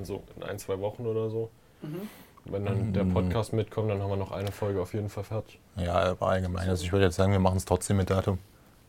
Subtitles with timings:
[0.00, 1.50] dann so in ein, zwei Wochen oder so.
[1.82, 2.08] Mhm.
[2.46, 5.60] Wenn dann der Podcast mitkommt, dann haben wir noch eine Folge auf jeden Fall fertig.
[5.76, 6.68] Ja, aber allgemein.
[6.68, 8.38] Also ich würde jetzt sagen, wir machen es trotzdem mit Datum.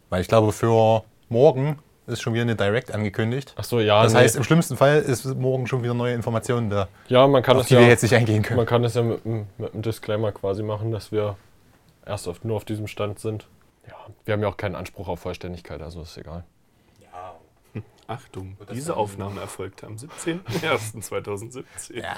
[0.09, 1.77] Weil ich glaube, für morgen
[2.07, 3.53] ist schon wieder eine Direct angekündigt.
[3.57, 4.03] Ach so, ja.
[4.03, 4.19] Das nee.
[4.19, 7.63] heißt, im schlimmsten Fall ist morgen schon wieder neue Informationen da, ja, man kann auf
[7.63, 8.57] das die ja, wir jetzt nicht eingehen können.
[8.57, 11.35] man kann das ja mit, einem- mit einem Disclaimer quasi machen, dass wir
[12.05, 13.47] erst auf, nur auf diesem Stand sind.
[13.87, 16.43] Ja, wir haben ja auch keinen Anspruch auf Vollständigkeit, also ist egal.
[18.11, 21.95] Achtung, diese dann- Aufnahme erfolgte am 17.01.2017.
[21.95, 22.15] Ja,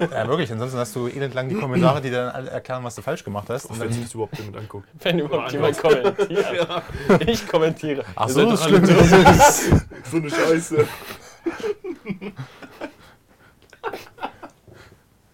[0.00, 0.50] ja, wirklich.
[0.50, 3.66] Ansonsten hast du elendlang die Kommentare, die dann alle erklären, was du falsch gemacht hast.
[3.66, 4.88] Und wenn sich dann, das überhaupt jemand anguckt.
[5.00, 6.82] Wenn überhaupt jemand kommentiert.
[7.26, 8.04] Ich kommentiere.
[8.16, 8.84] ach so, das schlimm.
[8.84, 9.84] doof.
[10.10, 10.86] So eine Scheiße.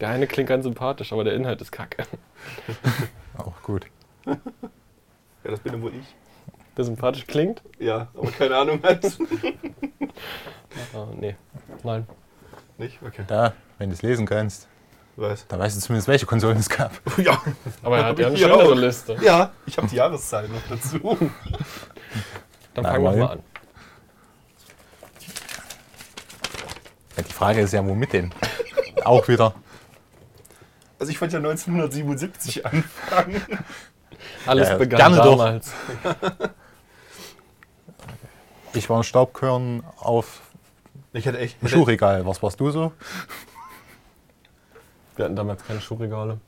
[0.01, 2.05] Der eine klingt ganz sympathisch, aber der Inhalt ist kacke.
[3.39, 3.87] Auch gut.
[4.27, 4.37] Ja,
[5.45, 6.15] das bin ja wohl ich.
[6.77, 7.63] Der sympathisch klingt?
[7.79, 9.05] Ja, aber keine Ahnung hat.
[10.93, 11.37] Ah, nee.
[11.85, 12.05] Nein.
[12.79, 12.99] Nicht?
[13.01, 13.23] Okay.
[13.29, 14.67] Da, wenn du es lesen kannst,
[15.15, 15.47] Was?
[15.47, 16.91] dann weißt du zumindest, welche Konsolen es gab.
[17.17, 17.41] Ja.
[17.83, 18.75] Aber er hat ja eine schönere auch.
[18.75, 19.17] Liste.
[19.23, 21.17] Ja, ich habe die Jahreszahl noch dazu.
[22.75, 23.43] Dann fangen wir mal an.
[27.17, 28.33] Ja, die Frage ist ja, womit denn?
[29.05, 29.55] Auch wieder.
[30.99, 33.43] Also ich wollte ja 1977 anfangen.
[34.47, 35.61] Alles Ja, begann gerne doch.
[38.75, 40.41] Ich war ein Staubkörn auf
[41.13, 41.61] Ich hätte echt.
[41.63, 42.27] dem Schuhregal.
[42.27, 42.93] Was warst du so?
[45.17, 46.39] Wir hatten damals keine Schuhregale.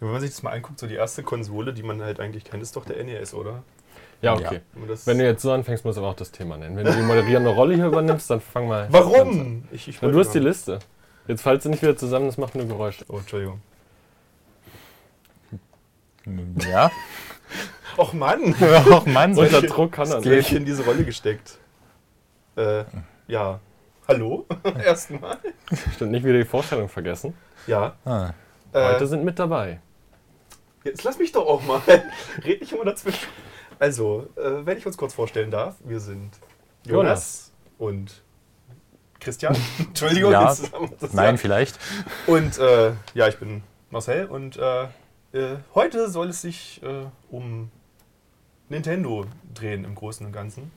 [0.00, 2.62] Wenn man sich das mal anguckt, so die erste Konsole, die man halt eigentlich kennt,
[2.62, 3.62] ist doch der NES, oder?
[4.22, 4.46] Ja, Ja.
[4.48, 4.60] okay.
[4.86, 6.76] Das Wenn du jetzt so anfängst, musst du aber auch das Thema nennen.
[6.76, 8.86] Wenn du die moderierende Rolle hier übernimmst, dann fang mal.
[8.90, 9.64] Warum?
[9.70, 10.78] Ich, ich Ja, du hast die Liste.
[11.26, 13.04] Jetzt fallt sie nicht wieder zusammen, das macht nur Geräusche.
[13.08, 13.60] Oh, Entschuldigung.
[16.70, 16.90] Ja.
[17.98, 18.54] Och Mann!
[18.60, 20.26] Ach Mann, Unter Druck kann er nicht.
[20.50, 21.58] ich in diese Rolle gesteckt.
[22.56, 22.84] Äh,
[23.26, 23.60] ja.
[24.06, 24.46] Hallo?
[24.84, 25.36] Erstmal.
[25.94, 27.34] Stimmt, nicht wieder die Vorstellung vergessen.
[27.66, 27.96] Ja.
[28.04, 28.30] Ah,
[28.72, 29.80] Heute Äh, sind mit dabei.
[30.84, 31.80] jetzt lass mich doch auch mal.
[32.44, 33.26] Red nicht immer dazwischen.
[33.78, 36.30] Also, äh, wenn ich uns kurz vorstellen darf, wir sind
[36.86, 38.22] Jonas, und
[39.20, 39.56] Christian.
[39.78, 40.54] Entschuldigung, Ja.
[41.12, 41.36] nein, ja.
[41.36, 41.78] vielleicht.
[42.26, 44.84] Und äh, ja, ich bin Marcel und äh,
[45.32, 47.70] äh, heute soll es sich äh, um
[48.68, 49.24] Nintendo
[49.54, 50.70] drehen im Großen und Ganzen.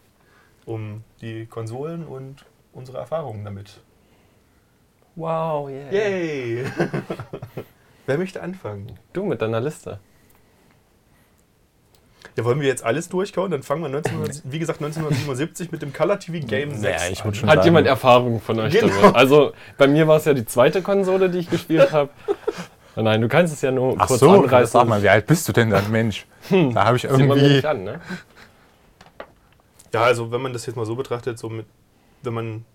[0.65, 3.81] Um die Konsolen und unsere Erfahrungen damit.
[5.15, 5.91] Wow, yeah.
[5.91, 6.65] Yay!
[8.05, 8.97] Wer möchte anfangen?
[9.13, 9.99] Du mit deiner Liste.
[12.37, 13.51] Ja, wollen wir jetzt alles durchkauen?
[13.51, 17.21] Dann fangen wir 1900, wie gesagt 1977 mit dem Color TV Game 6 Naja, ich
[17.25, 17.27] an.
[17.31, 18.93] Hat sagen- jemand Erfahrung von euch Genau.
[19.01, 19.15] damit?
[19.15, 22.09] Also bei mir war es ja die zweite Konsole, die ich gespielt habe.
[22.95, 24.71] Nein, du kannst es ja nur Ach kurz so, anreißen.
[24.81, 26.25] sag mal, wie alt bist du denn dann, Mensch?
[26.49, 27.53] Da habe ich Sieht man irgendwie.
[27.55, 28.01] nicht an, ne?
[29.93, 31.65] Ja, also wenn man das jetzt mal so betrachtet, so mit,
[32.23, 32.65] wenn man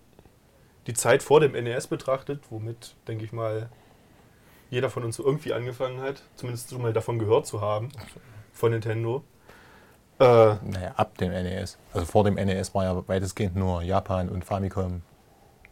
[0.87, 3.69] die Zeit vor dem NES betrachtet, womit, denke ich mal,
[4.69, 7.89] jeder von uns so irgendwie angefangen hat, zumindest schon mal davon gehört zu haben,
[8.53, 9.23] von Nintendo.
[10.19, 11.77] Äh, Naja, ab dem NES.
[11.93, 15.01] Also vor dem NES war ja weitestgehend nur Japan und Famicom.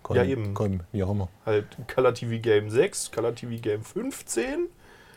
[0.05, 0.53] Com, Ja, eben.
[0.53, 1.29] Com, wie auch immer.
[1.47, 4.67] halt Color TV Game 6, Color TV Game 15,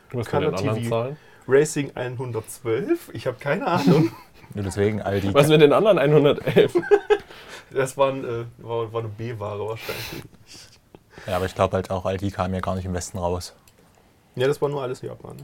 [0.09, 0.89] Du musst mit Color TV.
[0.89, 1.17] Zahlen.
[1.47, 4.11] Racing 112, ich habe keine Ahnung.
[4.55, 5.35] Und deswegen all die.
[5.35, 6.75] Was mit den anderen 111?
[7.71, 10.23] Das waren, äh, war, war eine B-Ware wahrscheinlich.
[11.27, 13.55] Ja, aber ich glaube halt auch, all die kamen ja gar nicht im Westen raus.
[14.37, 15.37] Ja, das war nur alles Japan.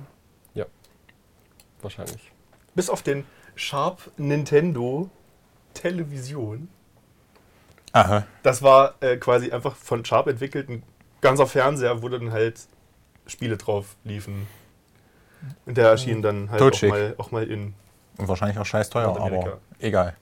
[1.83, 2.33] Wahrscheinlich.
[2.75, 5.11] Bis auf den Sharp Nintendo
[5.75, 6.69] Television.
[7.95, 8.25] Aha.
[8.43, 10.83] Das war äh, quasi einfach von Sharp entwickelt ein
[11.21, 12.61] ganzer Fernseher, wo dann halt
[13.27, 14.47] Spiele drauf liefen.
[15.65, 17.75] Und der erschien dann halt auch mal, auch mal in.
[18.19, 20.17] Und wahrscheinlich auch scheiß teuer, aber egal.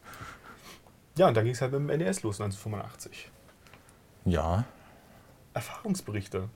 [1.17, 3.31] Ja, und dann ging es halt mit dem NES los, 1985.
[4.27, 4.65] Ja.
[5.55, 6.49] Erfahrungsberichte.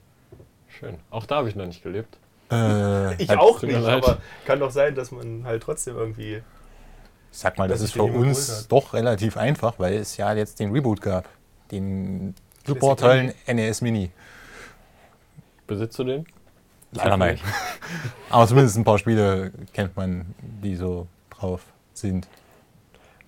[0.67, 0.97] Schön.
[1.09, 2.17] Auch da habe ich noch nicht gelebt.
[2.51, 6.43] Äh, Ich halt, auch nicht, aber kann doch sein, dass man halt trotzdem irgendwie.
[7.31, 10.71] Sag mal, das dass ist für uns doch relativ einfach, weil es ja jetzt den
[10.71, 11.27] Reboot gab.
[11.71, 12.33] Den
[12.65, 14.11] super tollen NES Mini.
[15.67, 16.25] Besitzt du den?
[16.91, 17.39] Leider nein.
[18.29, 21.61] Aber zumindest ein paar Spiele kennt man, die so drauf
[21.93, 22.27] sind.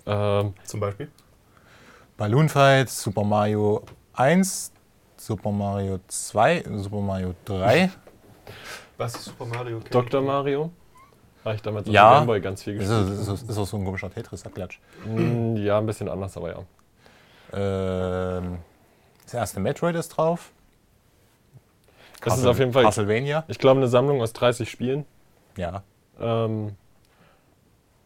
[0.05, 1.09] Ähm, Zum Beispiel.
[2.17, 4.71] Balloon Fight, Super Mario 1,
[5.17, 7.91] Super Mario 2, Super Mario 3.
[8.97, 9.79] Was ist Super Mario?
[9.79, 10.21] kenn Dr.
[10.21, 10.27] ich.
[10.27, 10.71] Mario?
[11.45, 12.11] Habe ich damals auf Ja.
[12.11, 13.19] dem Gameboy ganz viel Ist, gespielt.
[13.19, 14.79] ist, ist, ist auch so ein komischer Tetris-Abklatsch.
[15.05, 16.59] Mm, Ja, ein bisschen anders, aber ja.
[17.53, 18.59] Ähm,
[19.23, 20.51] das erste Metroid ist drauf.
[22.21, 23.45] Das ist Castle- auf jeden Fall, Castlevania.
[23.47, 25.05] ich glaube, eine Sammlung aus 30 Spielen,
[25.55, 25.83] Ja.
[26.19, 26.75] ähm,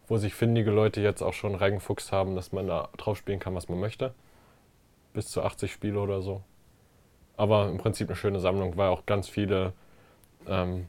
[0.07, 3.55] wo sich findige Leute jetzt auch schon reingefuchst haben, dass man da drauf spielen kann,
[3.55, 4.13] was man möchte.
[5.13, 6.41] Bis zu 80 Spiele oder so.
[7.37, 9.73] Aber im Prinzip eine schöne Sammlung, weil auch ganz viele.
[10.47, 10.87] Ähm,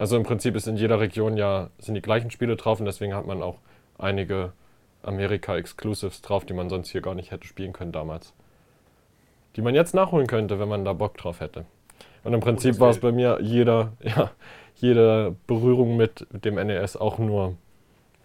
[0.00, 3.14] also im Prinzip ist in jeder Region ja sind die gleichen Spiele drauf und deswegen
[3.14, 3.58] hat man auch
[3.98, 4.52] einige
[5.04, 8.34] Amerika-Exclusives drauf, die man sonst hier gar nicht hätte spielen können damals.
[9.56, 11.64] Die man jetzt nachholen könnte, wenn man da Bock drauf hätte.
[12.24, 14.32] Und im Prinzip war es bei mir jeder, ja,
[14.76, 17.56] jede Berührung mit dem NES auch nur,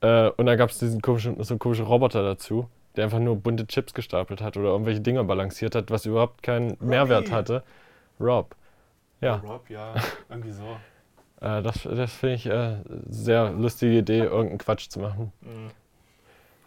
[0.00, 3.64] Äh, und da gab es diesen komischen, so komischen Roboter dazu, der einfach nur bunte
[3.68, 7.62] Chips gestapelt hat oder irgendwelche Dinger balanciert hat, was überhaupt keinen Mehrwert hatte.
[8.18, 8.56] Rob.
[9.20, 9.94] Ja, Rob, ja,
[10.28, 10.76] irgendwie so.
[11.42, 12.78] äh, das, das finde ich äh,
[13.08, 15.32] sehr lustige Idee, irgendeinen Quatsch zu machen.
[15.42, 15.70] Mhm.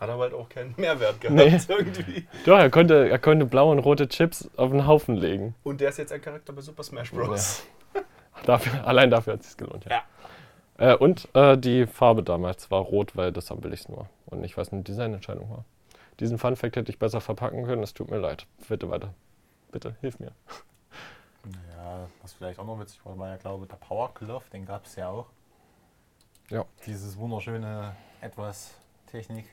[0.03, 1.57] Hat aber halt auch keinen Mehrwert gehabt Nee.
[1.69, 2.27] irgendwie.
[2.45, 5.55] Doch, er konnte, er konnte blaue und rote Chips auf einen Haufen legen.
[5.63, 7.63] Und der ist jetzt ein Charakter bei Super Smash Bros.
[8.45, 10.01] Dafür, allein dafür hat es sich gelohnt, ja.
[10.77, 14.09] Äh, und äh, die Farbe damals war rot, weil das am billigsten war.
[14.25, 15.63] Und nicht, es eine Designentscheidung war.
[16.19, 18.45] Diesen Fun-Fact hätte ich besser verpacken können, es tut mir leid.
[18.67, 19.13] Bitte weiter.
[19.71, 20.33] Bitte, hilf mir.
[21.77, 24.65] Ja, was vielleicht auch noch witzig war, war ja, glaube ich, der Power Glove, den
[24.65, 25.27] gab es ja auch.
[26.49, 26.65] Ja.
[26.85, 28.73] Dieses wunderschöne etwas
[29.07, 29.45] Technik.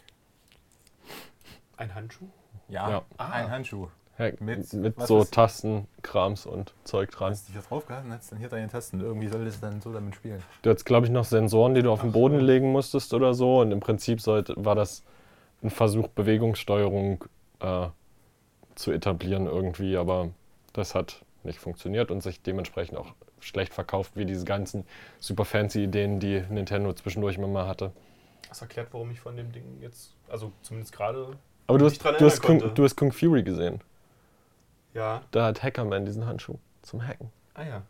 [1.80, 2.26] Ein Handschuh?
[2.68, 3.02] Ja, Ja.
[3.16, 3.30] Ah.
[3.32, 3.88] ein Handschuh.
[4.18, 7.30] Ja, mit Mit- was so ist- Tasten, Krams und Zeug dran.
[7.30, 9.00] Hast dich hier drauf gehalten, hast dann hier deine Tasten.
[9.00, 10.42] Irgendwie solltest du dann so damit spielen.
[10.60, 13.60] Du hattest, glaube ich, noch Sensoren, die du auf den Boden legen musstest oder so.
[13.60, 15.02] Und im Prinzip sollte, war das
[15.62, 17.24] ein Versuch, Bewegungssteuerung
[17.60, 17.86] äh,
[18.74, 19.96] zu etablieren irgendwie.
[19.96, 20.28] Aber
[20.74, 24.84] das hat nicht funktioniert und sich dementsprechend auch schlecht verkauft, wie diese ganzen
[25.18, 27.90] super fancy Ideen, die Nintendo zwischendurch immer mal hatte.
[28.50, 31.38] Das erklärt, warum ich von dem Ding jetzt, also zumindest gerade,
[31.70, 33.80] Aber du hast, du, hast Kung, du hast Kung Fury gesehen.
[34.94, 35.22] ja.
[35.30, 37.30] Da hat Hackerman diesen Handschuh zum Hacken.
[37.54, 37.82] Ah ja.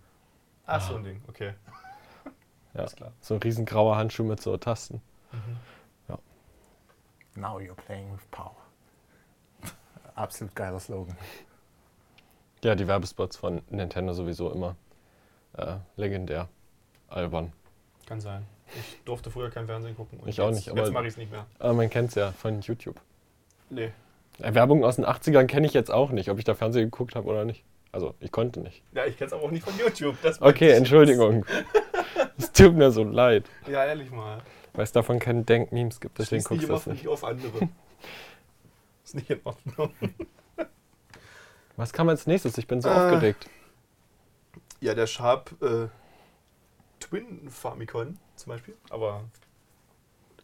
[0.67, 1.55] Ach, so ein Ding, okay.
[2.75, 2.81] Ja.
[2.83, 3.11] Alles klar.
[3.21, 5.03] So ein riesengrauer Handschuh mit so Tasten.
[7.37, 8.57] Now you're playing with power.
[10.15, 11.17] Absolut geiler Slogan.
[12.63, 14.77] Ja, die Werbespots von Nintendo sowieso immer
[15.57, 16.49] äh, legendär.
[17.09, 17.53] Albern.
[18.07, 18.47] Kann sein.
[18.75, 20.19] Ich durfte früher kein Fernsehen gucken.
[20.21, 21.47] Und Ich auch jetzt, nicht, aber- Jetzt mache ich es nicht mehr.
[21.59, 23.01] Aber man kennt es ja von YouTube.
[23.71, 23.93] Nee.
[24.41, 27.15] Äh, Werbung aus den 80ern kenne ich jetzt auch nicht, ob ich da Fernsehen geguckt
[27.15, 27.65] habe oder nicht.
[27.93, 28.83] Also, ich konnte nicht.
[28.93, 30.17] Ja, ich kenne es aber auch nicht von YouTube.
[30.41, 31.45] Okay, Entschuldigung.
[32.39, 33.45] Es tut mir so leid.
[33.71, 34.41] Ja, ehrlich mal.
[34.73, 36.19] weil es davon keine Denkmemes gibt.
[36.19, 37.69] Deswegen guckst du das nicht auf andere.
[39.05, 39.93] Ist nicht in Ordnung.
[41.77, 42.57] Was kam als nächstes?
[42.57, 42.93] Ich bin so Äh.
[42.93, 43.47] aufgeregt.
[44.81, 45.89] Ja, der Sharp äh,
[46.99, 48.75] Twin Famicom zum Beispiel.
[48.89, 49.25] Aber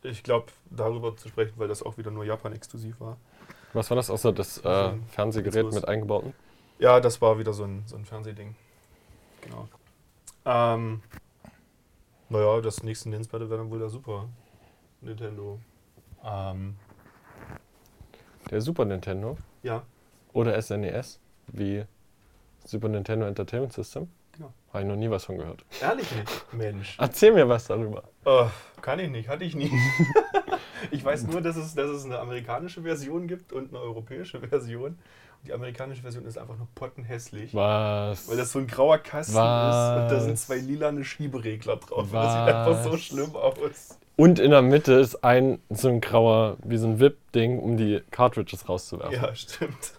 [0.07, 3.17] ich glaube, darüber zu sprechen, weil das auch wieder nur Japan-exklusiv war.
[3.73, 6.33] Was war das außer das äh, Also, Fernsehgerät mit eingebauten?
[6.79, 8.55] Ja, das war wieder so ein, so ein Fernsehding.
[9.43, 9.69] Genau.
[10.45, 11.03] Ähm,
[12.29, 14.29] naja, das nächste Nennenswerte wäre dann wohl der Super
[15.01, 15.61] Nintendo.
[16.25, 16.77] Ähm,
[18.51, 19.85] Der Super Nintendo ja,
[20.33, 21.85] oder SNES, wie
[22.65, 24.09] Super Nintendo Entertainment System?
[24.37, 24.53] Genau.
[24.73, 25.65] Habe ich noch nie was von gehört.
[25.81, 26.53] ehrlich nicht.
[26.53, 26.97] Mensch.
[26.99, 28.05] Erzähl mir was darüber.
[28.25, 28.47] Oh,
[28.83, 29.71] kann ich nicht, hatte ich nie.
[30.91, 34.99] Ich weiß nur, dass es, dass es eine amerikanische Version gibt und eine europäische Version.
[35.47, 37.55] Die amerikanische Version ist einfach nur pottenhässlich.
[37.55, 38.29] Was?
[38.29, 39.75] Weil das so ein grauer Kasten Was?
[39.97, 42.05] ist und da sind zwei lilane Schieberegler drauf.
[42.05, 43.01] Und Das sieht einfach so Was?
[43.01, 43.99] schlimm aus.
[44.17, 48.03] Und in der Mitte ist ein so ein grauer, wie so ein Whip-Ding, um die
[48.11, 49.15] Cartridges rauszuwerfen.
[49.15, 49.93] Ja, stimmt.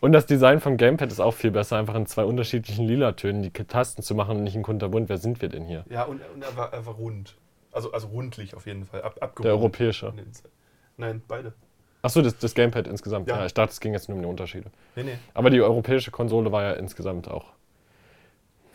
[0.00, 3.50] Und das Design vom Gamepad ist auch viel besser, einfach in zwei unterschiedlichen Lila-Tönen die
[3.50, 5.08] Tasten zu machen und nicht in kunterbunt.
[5.08, 5.84] Wer sind wir denn hier?
[5.88, 7.36] Ja, und, und er, war, er war rund.
[7.72, 9.02] Also, also rundlich auf jeden Fall.
[9.02, 9.44] Ab, abgerundet.
[9.44, 10.12] Der europäische.
[10.96, 11.52] Nein, beide.
[12.02, 13.28] Achso, das, das Gamepad insgesamt.
[13.28, 13.38] Ja.
[13.38, 13.46] Ja.
[13.46, 14.70] ich dachte, es ging jetzt nur um die Unterschiede.
[14.94, 15.18] Nee, nee.
[15.34, 17.46] Aber die europäische Konsole war ja insgesamt auch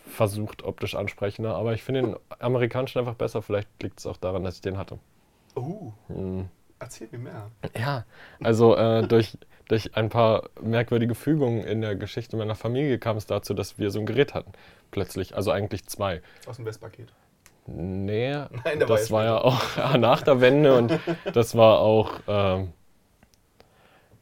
[0.08, 1.56] versucht optisch ansprechender.
[1.56, 3.42] Aber ich finde den amerikanischen einfach besser.
[3.42, 5.00] Vielleicht liegt es auch daran, dass ich den hatte.
[5.56, 6.48] Oh, Hm.
[6.80, 7.52] erzähl mir mehr.
[7.78, 8.06] Ja,
[8.42, 9.38] also äh, durch,
[9.72, 13.90] durch ein paar merkwürdige Fügungen in der Geschichte meiner Familie kam es dazu, dass wir
[13.90, 14.52] so ein Gerät hatten.
[14.92, 15.34] Plötzlich.
[15.34, 16.22] Also eigentlich zwei.
[16.46, 17.14] Aus dem Westpaket.
[17.68, 18.34] Nee,
[18.66, 19.64] Nein, das war ja auch
[19.98, 21.00] nach der Wende und
[21.34, 22.74] das war auch ähm,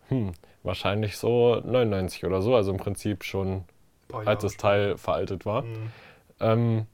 [0.09, 3.63] hm, wahrscheinlich so 99 oder so, also im Prinzip schon,
[4.25, 4.57] als das.
[4.57, 5.63] Teil veraltet war.
[5.63, 5.91] Mhm.
[6.39, 6.85] Ähm,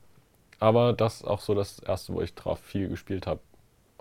[0.61, 3.41] aber das ist auch so das erste, wo ich drauf viel gespielt habe.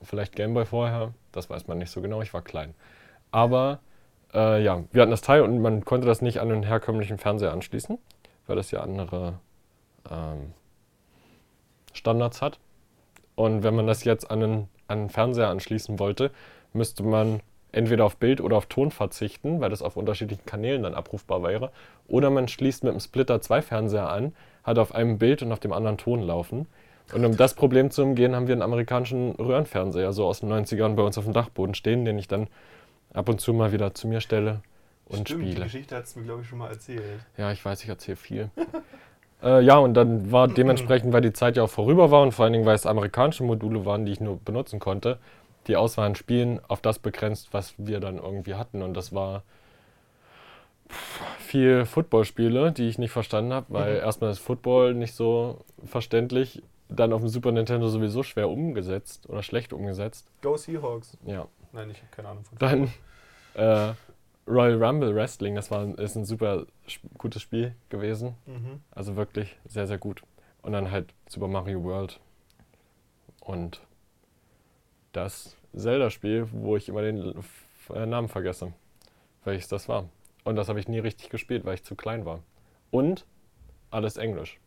[0.00, 2.72] Vielleicht Gameboy vorher, das weiß man nicht so genau, ich war klein.
[3.32, 3.80] Aber
[4.34, 7.52] äh, ja, wir hatten das Teil und man konnte das nicht an den herkömmlichen Fernseher
[7.52, 7.98] anschließen,
[8.46, 9.34] weil das ja andere
[10.10, 10.52] ähm,
[11.92, 12.58] Standards hat.
[13.36, 16.30] Und wenn man das jetzt an einen, an einen Fernseher anschließen wollte,
[16.72, 17.40] müsste man
[17.72, 21.70] entweder auf Bild oder auf Ton verzichten, weil das auf unterschiedlichen Kanälen dann abrufbar wäre.
[22.06, 25.60] Oder man schließt mit dem Splitter zwei Fernseher an, hat auf einem Bild und auf
[25.60, 26.66] dem anderen Ton laufen.
[27.12, 30.94] Und um das Problem zu umgehen, haben wir einen amerikanischen Röhrenfernseher so aus den 90ern
[30.94, 32.46] bei uns auf dem Dachboden stehen, den ich dann
[33.14, 34.60] ab und zu mal wieder zu mir stelle
[35.06, 35.64] und Stimmt, Die spiele.
[35.64, 37.20] Geschichte hat es mir, glaube ich, schon mal erzählt.
[37.38, 38.50] Ja, ich weiß, ich erzähle viel.
[39.42, 42.44] äh, ja, und dann war dementsprechend, weil die Zeit ja auch vorüber war und vor
[42.44, 45.18] allen Dingen, weil es amerikanische Module waren, die ich nur benutzen konnte,
[45.66, 48.82] die Auswahl an Spielen auf das begrenzt, was wir dann irgendwie hatten.
[48.82, 49.42] Und das war
[51.38, 54.00] viel Footballspiele, die ich nicht verstanden habe, weil Mhm.
[54.00, 59.42] erstmal ist Football nicht so verständlich, dann auf dem Super Nintendo sowieso schwer umgesetzt oder
[59.42, 60.26] schlecht umgesetzt.
[60.42, 61.16] Go Seahawks.
[61.24, 61.46] Ja.
[61.74, 62.92] Nein, ich habe keine Ahnung von Dann
[63.54, 63.94] äh,
[64.46, 66.66] Royal Rumble Wrestling, das war, ist ein super
[67.18, 68.36] gutes Spiel gewesen.
[68.46, 68.80] Mhm.
[68.92, 70.22] Also wirklich sehr, sehr gut.
[70.62, 72.20] Und dann halt Super Mario World
[73.40, 73.80] und
[75.12, 77.34] das Zelda-Spiel, wo ich immer den
[77.92, 78.72] äh, Namen vergesse,
[79.44, 80.08] welches das war.
[80.44, 82.40] Und das habe ich nie richtig gespielt, weil ich zu klein war.
[82.90, 83.26] Und
[83.90, 84.58] alles Englisch.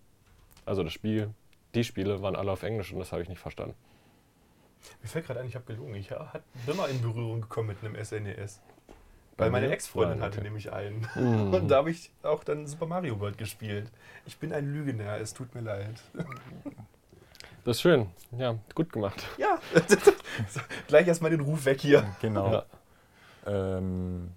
[0.65, 1.33] Also das Spiel,
[1.73, 3.75] die Spiele waren alle auf Englisch und das habe ich nicht verstanden.
[5.01, 5.96] Mir fällt gerade ein, ich habe gelogen.
[5.96, 8.62] Ich hat, bin mal in Berührung gekommen mit einem SNES.
[9.38, 9.72] Weil Bei meine?
[9.72, 11.08] Ex-Freundin hatte nämlich einen.
[11.15, 11.53] Mhm.
[11.53, 13.91] Und da habe ich auch dann Super Mario World gespielt.
[14.25, 16.01] Ich bin ein Lügner, es tut mir leid.
[17.63, 18.08] Das ist schön.
[18.38, 19.27] Ja, gut gemacht.
[19.38, 19.60] Ja,
[20.88, 22.06] gleich erstmal den Ruf weg hier.
[22.22, 22.51] Genau.
[22.51, 22.65] Ja.
[23.46, 24.32] Ähm,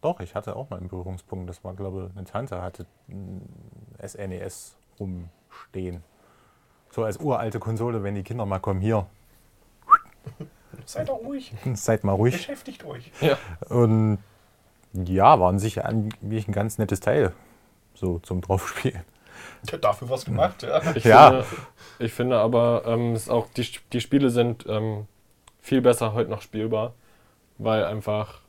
[0.00, 1.48] doch, ich hatte auch mal einen Berührungspunkt.
[1.48, 3.42] Das war, glaube ich, eine Tante hatte ein
[4.04, 6.02] SNES rumstehen.
[6.90, 9.06] So als uralte Konsole, wenn die Kinder mal kommen, hier,
[10.86, 12.34] Seid doch ruhig, seid mal ruhig.
[12.34, 13.10] beschäftigt euch.
[13.20, 13.38] Ja.
[13.70, 14.18] Und
[14.92, 17.32] ja, war an sich eigentlich ein ganz nettes Teil.
[17.94, 19.02] So zum Draufspielen.
[19.70, 20.80] Ja, dafür was gemacht, ja.
[20.94, 21.30] Ich, Ja.
[21.30, 21.44] finde,
[22.00, 25.06] ich finde aber, ähm, ist auch die, die Spiele sind ähm,
[25.60, 26.92] viel besser heute noch spielbar,
[27.58, 28.40] weil einfach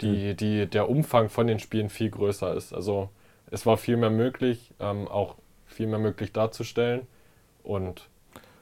[0.00, 2.72] die, die, der Umfang von den Spielen viel größer ist.
[2.74, 3.08] Also
[3.50, 7.06] es war viel mehr möglich, ähm, auch viel mehr möglich darzustellen.
[7.62, 8.08] Und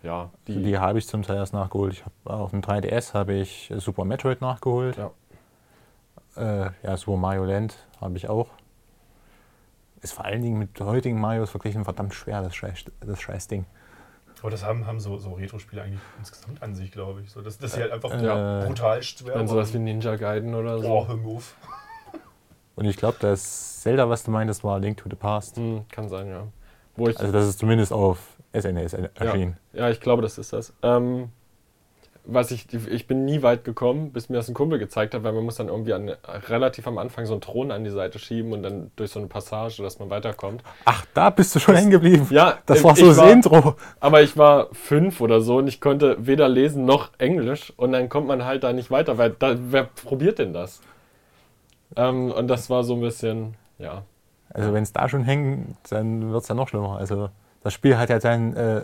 [0.02, 1.92] ja, die, Die habe ich zum Teil erst nachgeholt.
[1.94, 4.96] Ich habe auf dem 3DS habe ich Super Metroid nachgeholt.
[4.96, 5.10] Ja.
[6.36, 8.48] Äh, ja, Super Mario Land habe ich auch.
[10.02, 13.66] Ist vor allen Dingen mit heutigen Marios verglichen verdammt schwer, das scheiß, das scheiß Ding.
[14.40, 17.30] Aber das haben, haben so, so Retro-Spiele eigentlich insgesamt an sich, glaube ich.
[17.30, 19.84] So, dass, dass sie halt einfach Äh, brutal schwer dann sowas wie waren.
[19.84, 20.88] Ninja Gaiden oder so.
[20.88, 21.56] Boah, hör mir auf.
[22.76, 25.56] Und ich glaube, das Zelda, was du meintest, war Link to the Past.
[25.58, 26.46] Hm, kann sein, ja.
[26.96, 28.18] Wo ich, Also das ist zumindest auf
[28.52, 29.56] SNES er- erschienen.
[29.72, 30.72] Ja, ich glaube, das ist das.
[30.82, 31.28] Ähm,
[32.24, 35.32] was ich, ich bin nie weit gekommen, bis mir das ein Kumpel gezeigt hat, weil
[35.32, 36.10] man muss dann irgendwie an,
[36.48, 39.26] relativ am Anfang so einen Thron an die Seite schieben und dann durch so eine
[39.26, 40.62] Passage, dass man weiterkommt.
[40.84, 42.26] Ach, da bist du schon hängen geblieben.
[42.30, 43.74] Ja, Das war so das war- Intro.
[44.00, 48.08] Aber ich war fünf oder so und ich konnte weder lesen noch Englisch und dann
[48.10, 50.82] kommt man halt da nicht weiter, weil da, wer probiert denn das?
[51.96, 54.02] Ähm, und das war so ein bisschen, ja.
[54.52, 56.98] Also wenn es da schon hängt, dann wird es ja noch schlimmer.
[56.98, 57.30] Also
[57.62, 58.82] das Spiel hat ja dann äh,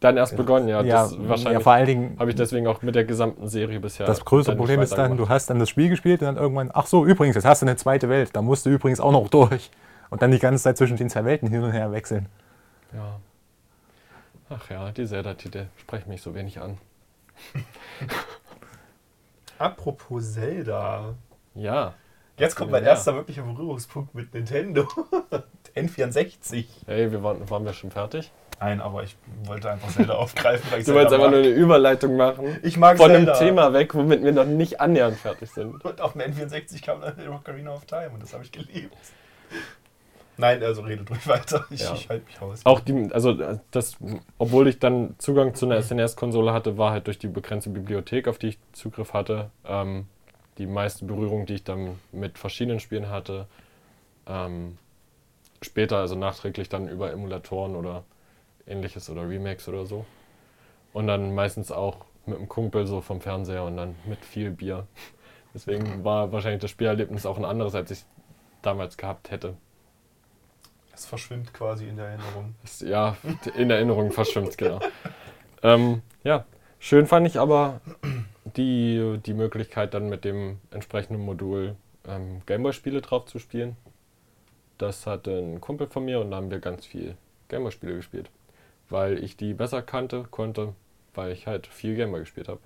[0.00, 0.82] Dann erst begonnen, ja.
[0.82, 3.80] ja, das ja, wahrscheinlich vor allen Dingen habe ich deswegen auch mit der gesamten Serie
[3.80, 4.06] bisher.
[4.06, 5.30] das größte Problem ist dann, du weitergemacht.
[5.30, 7.76] hast dann das Spiel gespielt und dann irgendwann, ach so, übrigens, jetzt hast du eine
[7.76, 9.70] zweite Welt, da musst du übrigens auch noch durch.
[10.10, 12.26] Und dann die ganze Zeit zwischen den zwei Welten hin und her wechseln.
[12.92, 13.18] Ja.
[14.50, 16.76] Ach ja, die Zelda-Titel sprechen mich so wenig an.
[19.58, 21.14] Apropos Zelda.
[21.54, 21.94] Ja.
[22.36, 22.90] Jetzt kommt mein Ja.
[22.90, 24.86] erster wirklicher Berührungspunkt mit Nintendo.
[25.76, 26.64] N64.
[26.86, 28.30] Hey, wir waren, waren wir schon fertig?
[28.60, 32.16] Nein, aber ich wollte einfach Zelda aufgreifen, weil ich Du wolltest einfach nur eine Überleitung
[32.16, 32.58] machen.
[32.62, 33.32] Ich mag Von Zelda.
[33.32, 35.84] einem Thema weg, womit wir noch nicht annähernd fertig sind.
[35.84, 38.94] Und auf dem N64 kam dann Ocarina of Time und das habe ich geliebt.
[40.36, 41.64] Nein, also redet ruhig weiter.
[41.70, 41.92] Ich, Ja.
[41.94, 42.60] ich halte mich raus.
[42.64, 43.36] Auch die, also
[43.70, 43.96] das,
[44.38, 48.38] obwohl ich dann Zugang zu einer SNES-Konsole hatte, war halt durch die begrenzte Bibliothek, auf
[48.38, 50.06] die ich Zugriff hatte, ähm,
[50.58, 53.46] die meiste Berührung, die ich dann mit verschiedenen Spielen hatte,
[54.26, 54.78] ähm,
[55.64, 58.04] später, also nachträglich dann über Emulatoren oder
[58.66, 60.04] ähnliches oder Remakes oder so.
[60.92, 64.86] Und dann meistens auch mit einem Kumpel so vom Fernseher und dann mit viel Bier.
[65.54, 68.04] Deswegen war wahrscheinlich das Spielerlebnis auch ein anderes, als ich
[68.62, 69.54] damals gehabt hätte.
[70.94, 72.54] Es verschwimmt quasi in der Erinnerung.
[72.62, 73.16] Das, ja,
[73.56, 74.80] in Erinnerung verschwimmt, genau.
[75.62, 76.44] Ähm, ja,
[76.78, 77.80] schön fand ich aber
[78.56, 81.76] die, die Möglichkeit, dann mit dem entsprechenden Modul
[82.06, 83.76] ähm, Gameboy-Spiele drauf zu spielen.
[84.78, 87.16] Das hatte ein Kumpel von mir und da haben wir ganz viel
[87.48, 88.30] Gameboy-Spiele gespielt.
[88.88, 90.74] Weil ich die besser kannte, konnte,
[91.14, 92.60] weil ich halt viel Gameboy gespielt habe.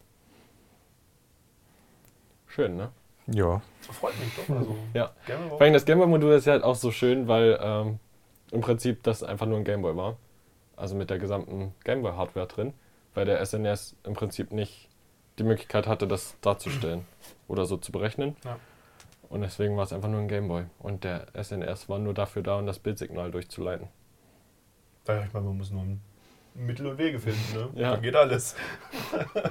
[2.47, 2.91] Schön, ne?
[3.27, 3.61] Ja.
[3.81, 4.57] Freut mich doch.
[4.57, 5.13] Also, Ja.
[5.49, 7.99] Vor allem das Gameboy-Modul ist ja halt auch so schön, weil ähm,
[8.53, 10.17] im Prinzip das einfach nur ein Gameboy war.
[10.77, 12.73] Also mit der gesamten Gameboy-Hardware drin,
[13.15, 14.89] weil der SNES im Prinzip nicht
[15.39, 17.07] die Möglichkeit hatte, das darzustellen
[17.49, 18.37] oder so zu berechnen.
[18.45, 18.59] Ja.
[19.29, 20.65] Und deswegen war es einfach nur ein Gameboy.
[20.79, 23.89] Und der SNES war nur dafür da, um das Bildsignal durchzuleiten.
[25.07, 25.85] Ja, ich meine, man muss nur
[26.55, 27.71] Mittel und Wege finden, ne?
[27.81, 27.93] Ja.
[27.93, 28.57] Dann geht alles.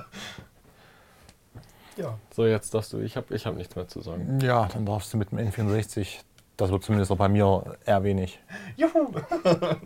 [1.97, 2.17] ja.
[2.31, 2.99] So, jetzt darfst du.
[2.99, 4.39] Ich habe ich hab nichts mehr zu sagen.
[4.41, 6.21] Ja, dann darfst du mit dem N64,
[6.57, 8.39] das wird zumindest auch bei mir eher wenig.
[8.75, 9.13] Juhu!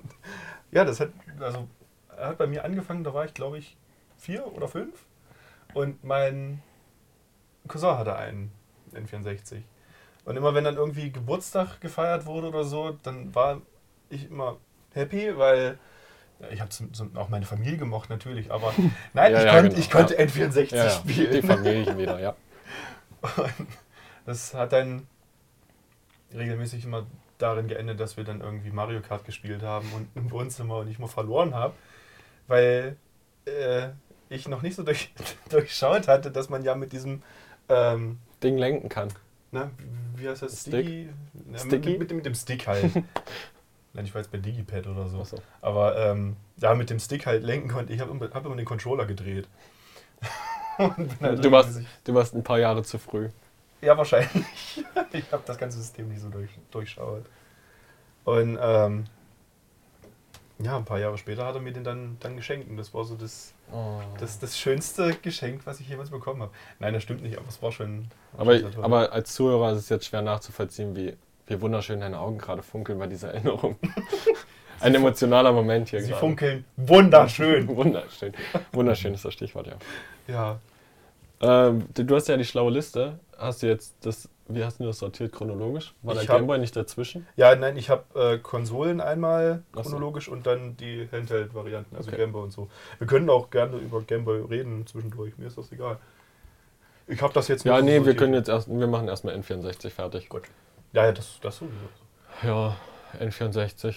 [0.71, 1.67] ja, das hat, also,
[2.15, 3.75] er hat bei mir angefangen, da war ich, glaube ich,
[4.17, 5.05] vier oder fünf.
[5.73, 6.61] Und mein
[7.67, 8.51] Cousin hatte einen
[8.93, 9.61] N64.
[10.29, 13.61] Und immer wenn dann irgendwie Geburtstag gefeiert wurde oder so, dann war
[14.11, 14.57] ich immer
[14.93, 15.79] happy, weil
[16.51, 16.69] ich habe
[17.15, 18.71] auch meine Familie gemocht natürlich, aber
[19.13, 20.19] nein, Ja, ich, ja, konnte, genau, ich konnte ja.
[20.25, 21.31] N64 Ja, ja, spielen.
[21.31, 22.35] die Familien wieder, ja.
[23.37, 23.67] Und
[24.27, 25.07] das hat dann
[26.31, 27.07] regelmäßig immer
[27.39, 30.99] darin geendet, dass wir dann irgendwie Mario Kart gespielt haben und im Wohnzimmer und ich
[30.99, 31.73] mal verloren habe,
[32.45, 32.97] weil
[33.45, 33.87] äh,
[34.29, 35.11] ich noch nicht so durch,
[35.49, 37.23] durchschaut hatte, dass man ja mit diesem,
[37.67, 39.09] ähm, Ding lenken kann.
[39.51, 39.71] Na,
[40.15, 40.61] wie heißt das?
[40.61, 40.85] Stick?
[40.85, 41.09] Digi?
[41.45, 41.91] Na, Sticky?
[41.91, 42.93] Mit, mit, mit dem Stick halt.
[43.93, 45.21] Nein, ich war jetzt bei Digipad oder so.
[45.21, 45.37] Achso.
[45.61, 47.91] Aber ähm, ja, mit dem Stick halt lenken konnte.
[47.91, 49.47] Ich habe immer, hab immer den Controller gedreht.
[50.77, 53.27] Halt Du warst, du warst ein paar Jahre zu früh.
[53.81, 54.31] Ja, wahrscheinlich.
[55.11, 57.25] Ich habe das ganze System nicht so durch, durchschaut.
[58.23, 59.05] Und ähm,
[60.61, 62.69] ja, ein paar Jahre später hat er mir den dann, dann geschenkt.
[62.69, 64.01] Und das war so das, Oh.
[64.19, 66.51] das, das schönste Geschenk, was ich jemals bekommen habe.
[66.79, 68.07] Nein, das stimmt nicht, aber es war schon.
[68.37, 68.71] Aber, toll.
[68.83, 71.15] aber als Zuhörer ist es jetzt schwer nachzuvollziehen, wie,
[71.47, 73.75] wie wunderschön deine Augen gerade funkeln bei dieser Erinnerung.
[74.79, 76.19] Ein emotionaler Moment hier sie gerade.
[76.19, 77.67] funkeln wunderschön.
[77.75, 78.33] Wunderschön.
[78.71, 79.75] Wunderschön ist das Stichwort, ja.
[80.27, 80.59] ja.
[81.41, 83.19] Ähm, du hast ja die schlaue Liste.
[83.37, 85.93] Hast du jetzt das, wie hast du das sortiert chronologisch?
[86.01, 87.25] War Ich der Gameboy nicht dazwischen?
[87.37, 89.89] ja, nein, ich habe äh, Konsolen einmal Ach so.
[89.89, 92.17] chronologisch und dann die Handheld-Varianten, also Okay.
[92.17, 92.69] Gameboy und so.
[92.97, 95.97] Wir können auch gerne über Gameboy reden zwischendurch, mir ist das egal.
[97.07, 98.17] Ich habe das jetzt Ja, nee, wir sortiert.
[98.17, 100.29] können jetzt erst, wir machen erstmal N64 fertig.
[100.29, 100.43] Gut.
[100.93, 101.89] Ja, ja, das, das sowieso.
[102.43, 102.75] Ja,
[103.19, 103.95] N64.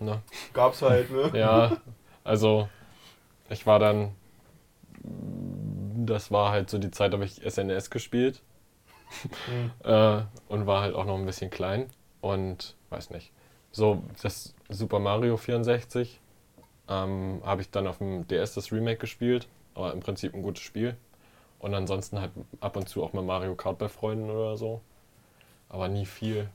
[0.00, 0.20] Ne?
[0.52, 1.30] Gab's halt, ne?
[1.32, 1.80] Ja,
[2.24, 2.68] also
[3.50, 4.12] ich war dann,
[6.06, 8.42] das war halt so die Zeit, da habe ich SNES gespielt
[9.46, 9.70] Mhm.
[9.84, 11.86] äh, und war halt auch noch ein bisschen klein
[12.20, 13.32] und weiß nicht.
[13.72, 16.20] So, das Super Mario 64
[16.88, 20.62] ähm, habe ich dann auf dem DS das Remake gespielt, aber im Prinzip ein gutes
[20.62, 20.96] Spiel.
[21.58, 24.82] Und ansonsten halt ab und zu auch mal Mario Kart bei Freunden oder so.
[25.68, 26.48] Aber nie viel.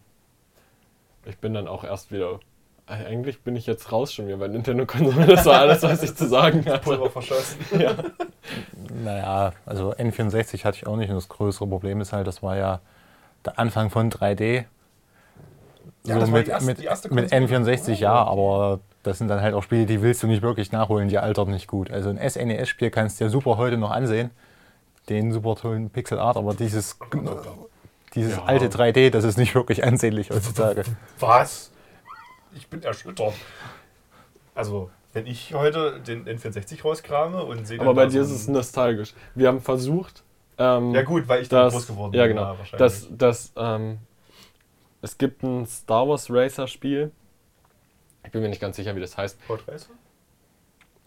[1.25, 2.39] Ich bin dann auch erst wieder.
[2.85, 5.25] Eigentlich bin ich jetzt raus schon wieder bei Nintendo Konsole.
[5.25, 6.83] Das war alles, was ich zu sagen hatte.
[6.83, 7.59] Pulver verschossen.
[7.79, 7.95] Ja.
[9.04, 12.58] Naja, also N64 hatte ich auch nicht und das größere Problem ist halt, das war
[12.58, 12.80] ja
[13.45, 14.65] der Anfang von 3D.
[16.06, 16.52] Ja, so das war mit, die
[16.86, 17.93] erste- mit, mit Konsole, N64 oder?
[17.99, 21.17] ja, aber das sind dann halt auch Spiele, die willst du nicht wirklich nachholen, die
[21.19, 21.91] altern nicht gut.
[21.91, 24.32] Also ein SNES-Spiel kannst du dir super heute noch ansehen,
[25.10, 26.97] den super tollen Pixel Art, aber dieses,
[28.15, 28.43] dieses Ja.
[28.45, 30.84] alte 3D, das ist nicht wirklich ansehnlich heutzutage.
[31.19, 31.71] Was?
[32.56, 33.34] Ich bin erschüttert.
[34.56, 38.47] Also, wenn ich heute den N64 rauskrame und sehe Aber bei da dir ist es
[38.47, 39.13] nostalgisch.
[39.35, 40.23] Wir haben versucht.
[40.57, 42.35] Ähm, Ja, gut, weil ich dann das, groß geworden ja, bin.
[42.35, 42.57] genau.
[42.57, 42.77] wahrscheinlich.
[42.77, 43.99] Das, das, ähm,
[45.01, 47.11] es gibt ein Star Wars Racer Spiel.
[48.25, 49.45] Ich bin mir nicht ganz sicher, wie das heißt.
[49.47, 49.89] Portraits?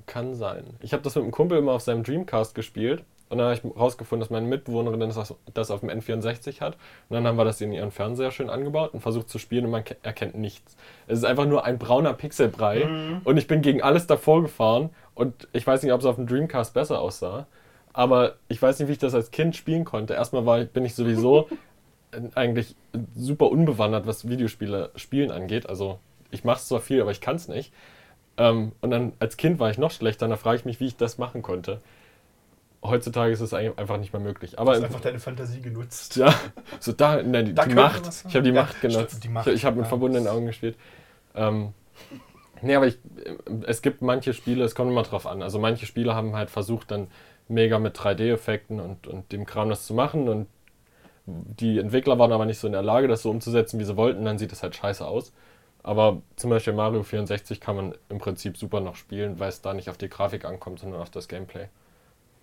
[0.06, 0.64] Kann sein.
[0.80, 3.04] Ich habe das mit einem Kumpel immer auf seinem Dreamcast gespielt.
[3.32, 6.74] Und dann habe ich rausgefunden, dass meine Mitbewohnerin das, das auf dem N64 hat.
[7.08, 9.70] Und dann haben wir das in ihren Fernseher schön angebaut und versucht zu spielen und
[9.70, 10.76] man ke- erkennt nichts.
[11.06, 12.82] Es ist einfach nur ein brauner Pixelbrei
[13.24, 16.26] und ich bin gegen alles davor gefahren und ich weiß nicht, ob es auf dem
[16.26, 17.46] Dreamcast besser aussah.
[17.94, 20.14] Aber ich weiß nicht, wie ich das als Kind spielen konnte.
[20.14, 21.48] Erstmal war, ich- bin ich sowieso
[22.34, 22.76] eigentlich
[23.16, 25.68] super unbewandert, was Videospiele spielen angeht.
[25.68, 25.98] Also
[26.30, 27.72] ich mache es zwar viel, aber ich kann es nicht.
[28.36, 30.28] Ähm, und dann als Kind war ich noch schlechter.
[30.28, 31.80] Da frage ich mich, wie ich das machen konnte.
[32.84, 34.58] Heutzutage ist es einfach nicht mehr möglich.
[34.58, 36.16] Aber Du hast einfach deine Fantasie genutzt.
[36.16, 36.34] ja,
[36.80, 38.08] so da, ne, die, Da die Macht.
[38.28, 39.22] Ich habe die Ja, Macht genutzt.
[39.22, 39.88] die Macht, Ich, ich habe mit ja.
[39.88, 40.76] verbundenen Augen gespielt.
[41.34, 41.74] Ähm,
[42.62, 42.98] nee, aber ich,
[43.66, 45.42] es gibt manche Spiele, es kommt immer drauf an.
[45.42, 47.08] Also manche Spiele haben halt versucht, dann
[47.48, 50.28] mega mit 3D-Effekten und, und dem Kram das zu machen.
[50.28, 50.48] Und
[51.26, 54.24] die Entwickler waren aber nicht so in der Lage, das so umzusetzen, wie sie wollten.
[54.24, 55.32] Dann sieht es halt scheiße aus.
[55.84, 59.74] Aber zum Beispiel Mario 64 kann man im Prinzip super noch spielen, weil es da
[59.74, 61.68] nicht auf die Grafik ankommt, sondern auf das Gameplay.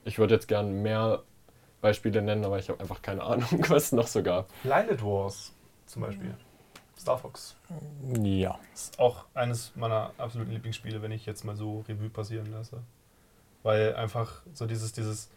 [0.03, 1.23] Ich würde jetzt gerne mehr
[1.81, 4.47] Beispiele nennen, aber ich habe einfach keine Ahnung, was es noch so gab.
[4.63, 5.53] Blinded Wars
[5.85, 6.35] zum Beispiel.
[6.97, 7.55] Star Fox.
[8.21, 8.59] Ja.
[8.73, 12.83] ist auch eines meiner absoluten Lieblingsspiele, wenn ich jetzt mal so Revue passieren lasse.
[13.63, 15.29] Weil einfach so dieses, dieses,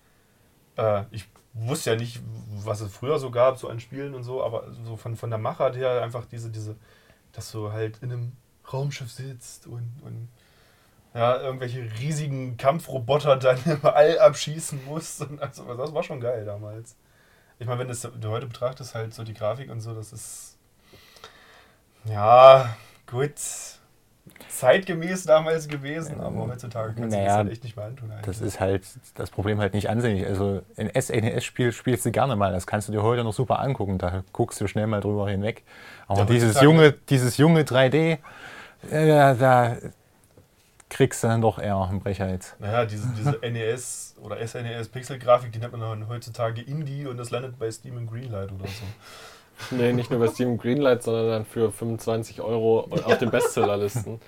[0.77, 2.21] äh, ich wusste ja nicht,
[2.65, 5.39] was es früher so gab, so an Spielen und so, aber so von, von der
[5.39, 6.77] Machart her einfach diese, diese,
[7.33, 8.33] dass du halt in einem
[8.73, 10.29] Raumschiff sitzt und, und
[11.15, 15.21] ja, irgendwelche riesigen Kampfroboter dann im All abschießen musst.
[15.23, 16.97] Und also, das war schon geil damals.
[17.59, 20.13] Ich meine, wenn du es du heute betrachtest, halt so die Grafik und so, das
[20.13, 20.59] ist.
[22.05, 23.35] Ja, gut.
[24.49, 28.11] Zeitgemäß damals gewesen, aber heutzutage kannst du Naja, das halt echt nicht mehr antun.
[28.11, 28.27] Eigentlich.
[28.27, 30.27] Das ist halt das Problem halt nicht ansehnlich.
[30.27, 32.53] Also ein SNES-Spiel spielst du gerne mal.
[32.53, 33.99] Das kannst du dir heute noch super angucken.
[33.99, 35.65] Da guckst du schnell mal drüber hinweg.
[36.07, 38.19] Aber Ja, dieses, junge, dieses junge 3D,
[38.91, 39.77] äh, da
[40.93, 42.61] kriegst du dann doch eher einen Brecher jetzt.
[42.61, 47.59] Naja, diese, diese NES oder SNES Pixel-Grafik, die nennt man heutzutage Indie und das landet
[47.59, 48.85] bei Steam in Greenlight oder so.
[49.71, 54.19] Nee, nicht nur bei Steam Greenlight, sondern dann für 25 Euro und auf den Bestsellerlisten.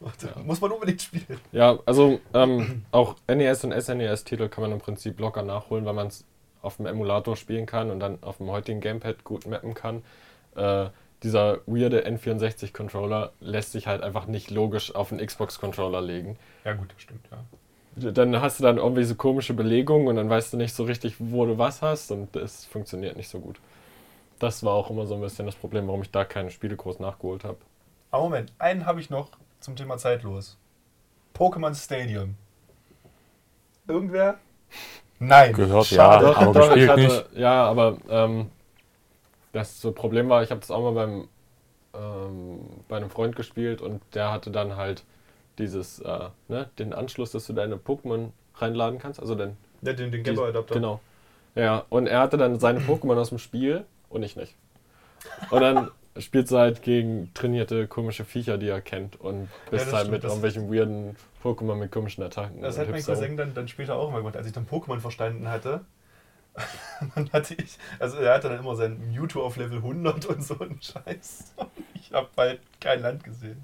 [0.44, 1.38] Muss man unbedingt spielen.
[1.50, 6.06] Ja, also ähm, auch NES und SNES-Titel kann man im Prinzip locker nachholen, weil man
[6.06, 6.24] es
[6.62, 10.02] auf dem Emulator spielen kann und dann auf dem heutigen Gamepad gut mappen kann.
[10.56, 10.86] Äh,
[11.22, 16.36] dieser weirde N64-Controller lässt sich halt einfach nicht logisch auf einen Xbox-Controller legen.
[16.64, 17.38] Ja, gut, das stimmt, ja.
[18.10, 21.16] Dann hast du dann irgendwie so komische Belegungen und dann weißt du nicht so richtig,
[21.18, 23.60] wo du was hast und es funktioniert nicht so gut.
[24.38, 27.00] Das war auch immer so ein bisschen das Problem, warum ich da keine Spiele groß
[27.00, 27.58] nachgeholt habe.
[28.10, 29.28] Aber Moment, einen habe ich noch
[29.60, 30.56] zum Thema zeitlos.
[31.34, 32.34] Pokémon Stadium.
[33.86, 34.38] Irgendwer?
[35.18, 35.52] Nein.
[35.52, 36.26] Gehört, Schade.
[36.26, 36.36] ja.
[36.36, 37.26] Aber gespielt ich hatte, nicht.
[37.36, 38.50] Ja, aber ähm,
[39.52, 41.28] das so Problem war, ich habe das auch mal beim,
[41.94, 45.04] ähm, bei einem Freund gespielt und der hatte dann halt
[45.58, 49.20] dieses, äh, ne, den Anschluss, dass du deine Pokémon reinladen kannst.
[49.20, 50.74] Also den, Ja, den, den Gameboy-Adapter.
[50.74, 51.00] Genau.
[51.54, 54.54] Ja, und er hatte dann seine Pokémon aus dem Spiel und ich nicht.
[55.50, 59.92] Und dann spielt sie halt gegen trainierte komische Viecher, die er kennt und bist das
[59.92, 62.60] halt stimmt, mit irgendwelchen weirden Pokémon mit komischen Attacken.
[62.62, 63.02] Das und hat mein.
[63.02, 65.84] Cousin dann, dann später auch immer gemacht, als ich dann Pokémon verstanden hatte.
[67.14, 70.58] dann hatte ich, also er hatte dann immer sein Mewtwo auf Level 100 und so
[70.58, 71.54] einen Scheiß.
[71.94, 73.62] Ich habe bald kein Land gesehen.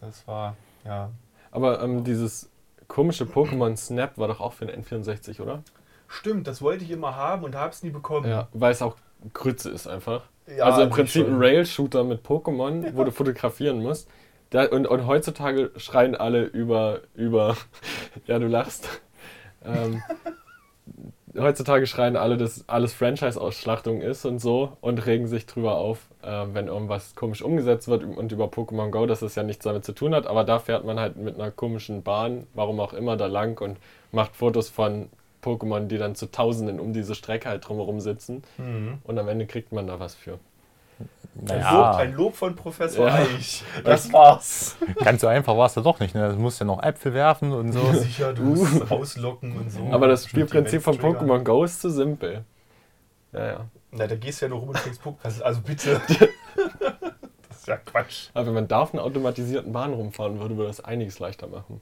[0.00, 1.12] Das war, ja.
[1.52, 2.50] Aber ähm, dieses
[2.88, 5.62] komische Pokémon Snap war doch auch für den N64, oder?
[6.08, 8.28] Stimmt, das wollte ich immer haben und habe es nie bekommen.
[8.28, 8.96] Ja, weil es auch
[9.32, 10.24] Grütze ist einfach.
[10.46, 14.08] Ja, also im Prinzip ein Rail-Shooter mit Pokémon, wo du fotografieren musst.
[14.50, 17.56] Da, und, und heutzutage schreien alle über, über,
[18.26, 18.88] ja du lachst.
[19.64, 20.02] Ähm,
[21.38, 26.44] heutzutage schreien alle, dass alles Franchise-Ausschlachtung ist und so und regen sich drüber auf, äh,
[26.52, 29.92] wenn irgendwas komisch umgesetzt wird und über Pokémon Go, dass es ja nichts damit zu
[29.92, 33.26] tun hat, aber da fährt man halt mit einer komischen Bahn, warum auch immer, da
[33.26, 33.78] lang und
[34.10, 35.08] macht Fotos von
[35.42, 38.98] Pokémon, die dann zu Tausenden um diese Strecke halt drumherum sitzen Mhm.
[39.04, 40.38] und am Ende kriegt man da was für.
[41.34, 43.14] Ein, Lob, Naja, ein Lob von Professor Ja.
[43.14, 43.64] Eich.
[43.84, 44.76] Das war's.
[45.02, 46.14] ganz so einfach war es da doch nicht.
[46.14, 46.28] Ne?
[46.28, 47.80] Du musst ja noch Äpfel werfen und so.
[47.94, 49.88] Sicher, du musst rauslocken und so.
[49.90, 50.98] Aber das Spielprinzip von.
[50.98, 52.44] Pokémon Go ist zu simpel.
[53.32, 53.66] Ja, ja.
[53.92, 55.42] Na, da gehst du ja nur rum und kriegst Pokémon.
[55.42, 56.00] Also, bitte.
[57.48, 58.28] das ist ja Quatsch.
[58.34, 61.80] Aber wenn man da auf einer automatisierten Bahn rumfahren würde, würde das einiges leichter machen.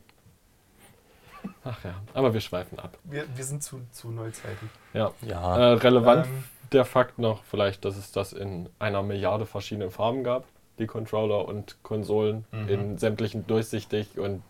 [1.64, 2.96] Ach ja, aber wir schweifen ab.
[3.04, 4.68] Wir, wir sind zu, zu neuzeitig.
[4.92, 5.10] Ja.
[5.22, 9.90] Ja, Äh, relevant Ähm, der Fakt noch vielleicht, dass es das in einer Milliarde verschiedenen
[9.90, 10.44] Farben gab,
[10.78, 12.68] die Controller und Konsolen, Mhm.
[12.68, 14.42] in sämtlichen durchsichtig und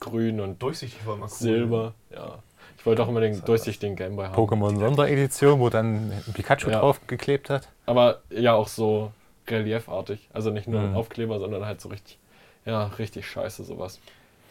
[0.00, 1.30] grün und durchsichtig war mal cool.
[1.30, 1.94] silber.
[2.14, 2.38] Ja.
[2.78, 4.34] Ich wollte auch immer den Das durchsichtigen Gameboy haben.
[4.36, 6.80] Pokémon Sonderedition, wo dann Pikachu Ja.
[6.80, 7.68] drauf geklebt hat.
[7.86, 9.12] Aber ja auch so
[9.48, 10.28] reliefartig.
[10.32, 10.96] Also nicht nur Mhm.
[10.96, 12.18] Aufkleber, sondern halt so richtig,
[12.66, 14.00] ja, richtig scheiße sowas.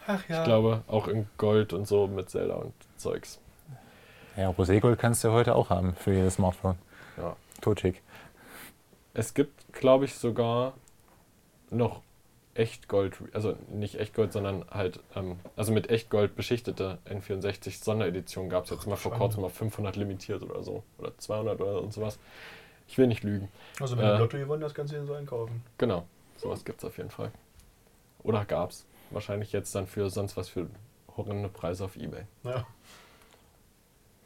[0.08, 0.40] Ach ja.
[0.40, 3.40] Ich glaube auch in Gold und so mit Zelda und Zeugs.
[4.36, 6.76] Ja, Roségold kannst du heute auch haben für jedes Smartphone.
[7.18, 7.36] Ja.
[7.62, 8.02] Totschick.
[9.14, 10.74] Es gibt, glaube ich, sogar
[11.70, 12.02] noch
[12.56, 18.70] Echtgold, also nicht Echtgold, sondern halt, ähm, also mit Echtgold beschichtete N64 Sonderedition gab es
[18.70, 20.84] jetzt mal vor kurzem mal 500 limitiert oder so.
[21.00, 22.20] Oder 200 oder und sowas.
[22.88, 23.50] Ich will nicht lügen.
[23.80, 24.10] Also mit Äh.
[24.10, 25.64] dem Lotto gewonnen, das du dir so einkaufen.
[25.80, 26.06] Genau,
[26.38, 27.32] sowas gibt es auf jeden Fall.
[28.24, 28.86] Oder gab's.
[29.10, 30.68] Wahrscheinlich jetzt dann für sonst was für
[31.18, 32.24] horrende Preise auf Ebay.
[32.44, 32.66] Ja.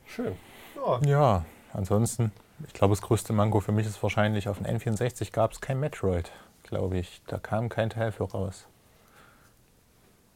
[0.06, 0.36] Schön.
[0.76, 1.00] ja.
[1.06, 2.32] Ja, ansonsten,
[2.66, 5.80] ich glaube, das größte Manko für mich ist wahrscheinlich, auf dem N64 gab es kein
[5.80, 6.32] Metroid,
[6.64, 7.22] glaube ich.
[7.28, 8.68] Da kam kein Teil für raus.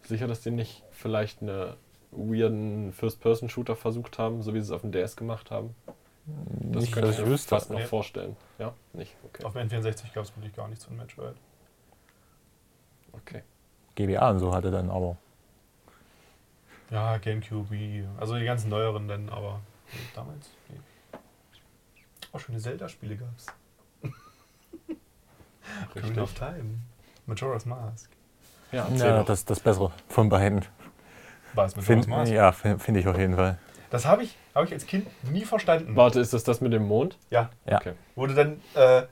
[0.04, 1.78] Sicher, dass die nicht vielleicht eine
[2.12, 5.76] weirden First-Person-Shooter versucht haben, so wie sie es auf dem DS gemacht haben?
[6.26, 7.86] Das Nicht, könnte ich mir fast noch Nee.
[7.86, 8.36] vorstellen.
[8.60, 9.16] Ja, nicht.
[9.24, 9.44] Okay.
[9.44, 11.36] Auf dem N64 gab es wirklich gar nichts von Metroid.
[13.14, 13.44] okay.
[13.96, 15.18] GBA und so hatte dann aber.
[16.90, 19.60] Ja, Gamecube, Wii, also die ganzen neueren dann, aber
[20.16, 20.50] damals.
[22.34, 23.46] Auch schöne Zelda-Spiele gab's.
[25.96, 26.80] Ocarina of Time.
[27.26, 28.10] Majora's Mask.
[28.72, 30.66] Ja, Ja, das das Bessere von beiden.
[31.54, 32.32] War es Majora's Find, Mask?
[32.32, 33.58] ja, finde find ich auf jeden Fall.
[33.90, 35.96] Das habe ich, hab ich als Kind nie verstanden.
[35.96, 37.18] Warte, ist das das mit dem Mond?
[37.30, 37.78] Ja, Ja.
[37.78, 37.94] Okay.
[38.16, 39.04] wo du dann, äh,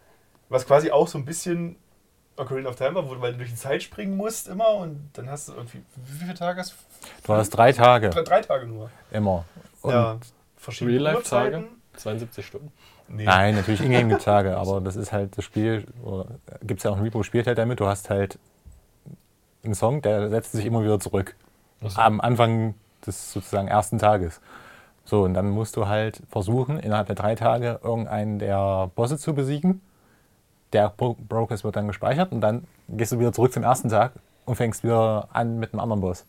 [0.48, 1.76] was quasi auch so ein bisschen
[2.38, 5.10] Ocarina of Time war, wo du, weil du durch die Zeit springen musst immer und
[5.14, 6.76] dann hast du irgendwie, wie viele Tage hast
[7.26, 8.90] Du hast drei Tage Drei, drei Tage nur.
[9.12, 9.44] immer.
[9.82, 10.18] Und ja.
[10.56, 11.58] Verschiedene Real-Life-Tage?
[11.58, 11.82] Uhrzeiten.
[11.98, 12.72] 72 Stunden?
[13.12, 13.26] Nee.
[13.26, 15.86] Nein, natürlich Ingame gibt Tage, aber das ist halt das Spiel,
[16.62, 18.38] gibt es ja auch ein Repo, spielt halt damit, du hast halt
[19.64, 21.36] einen Song, der setzt sich immer wieder zurück.
[21.82, 22.00] So.
[22.00, 24.42] Am Anfang des sozusagen ersten Tages.
[25.06, 29.34] So, und dann musst du halt versuchen, innerhalb der drei Tage irgendeinen der Bosse zu
[29.34, 29.82] besiegen.
[30.72, 34.12] Der Progress wird dann gespeichert und dann gehst du wieder zurück zum ersten Tag
[34.46, 36.26] und fängst wieder an mit einem anderen Boss.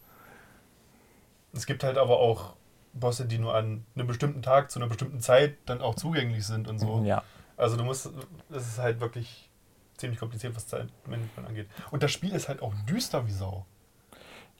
[1.52, 2.54] Es gibt halt aber auch
[2.92, 6.68] Bosse, die nur an einem bestimmten Tag zu einer bestimmten Zeit dann auch zugänglich sind
[6.68, 7.02] und so.
[7.04, 7.22] Ja.
[7.56, 8.10] Also du musst,
[8.48, 9.48] das ist halt wirklich
[9.96, 11.68] ziemlich kompliziert, was Zeitmanagement angeht.
[11.90, 13.66] Und das Spiel ist halt auch düster wie Sau.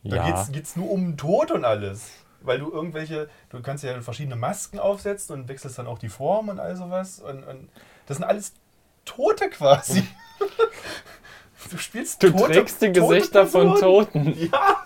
[0.05, 0.27] Da ja.
[0.27, 2.11] geht's, geht's nur um Tod und alles.
[2.43, 6.49] Weil du irgendwelche, du kannst ja verschiedene Masken aufsetzen und wechselst dann auch die Form
[6.49, 7.21] und all sowas.
[7.21, 7.69] Und, und
[8.07, 8.55] das sind alles
[9.05, 10.07] Tote quasi.
[11.71, 13.79] Du spielst Du tote, trägst die Gesichter von.
[13.79, 14.35] Toten.
[14.35, 14.83] Ja.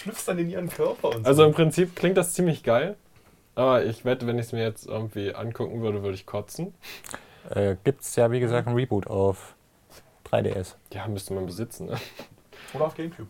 [0.00, 1.48] Schlüpfst dann in ihren Körper und Also so.
[1.48, 2.96] im Prinzip klingt das ziemlich geil.
[3.54, 6.72] Aber ich wette, wenn ich es mir jetzt irgendwie angucken würde, würde ich kotzen.
[7.50, 9.54] Äh, Gibt es ja, wie gesagt, ein Reboot auf
[10.30, 10.76] 3DS.
[10.92, 11.86] Ja, müsste man besitzen.
[11.86, 11.98] Ne?
[12.72, 13.28] Oder auf Gamecube.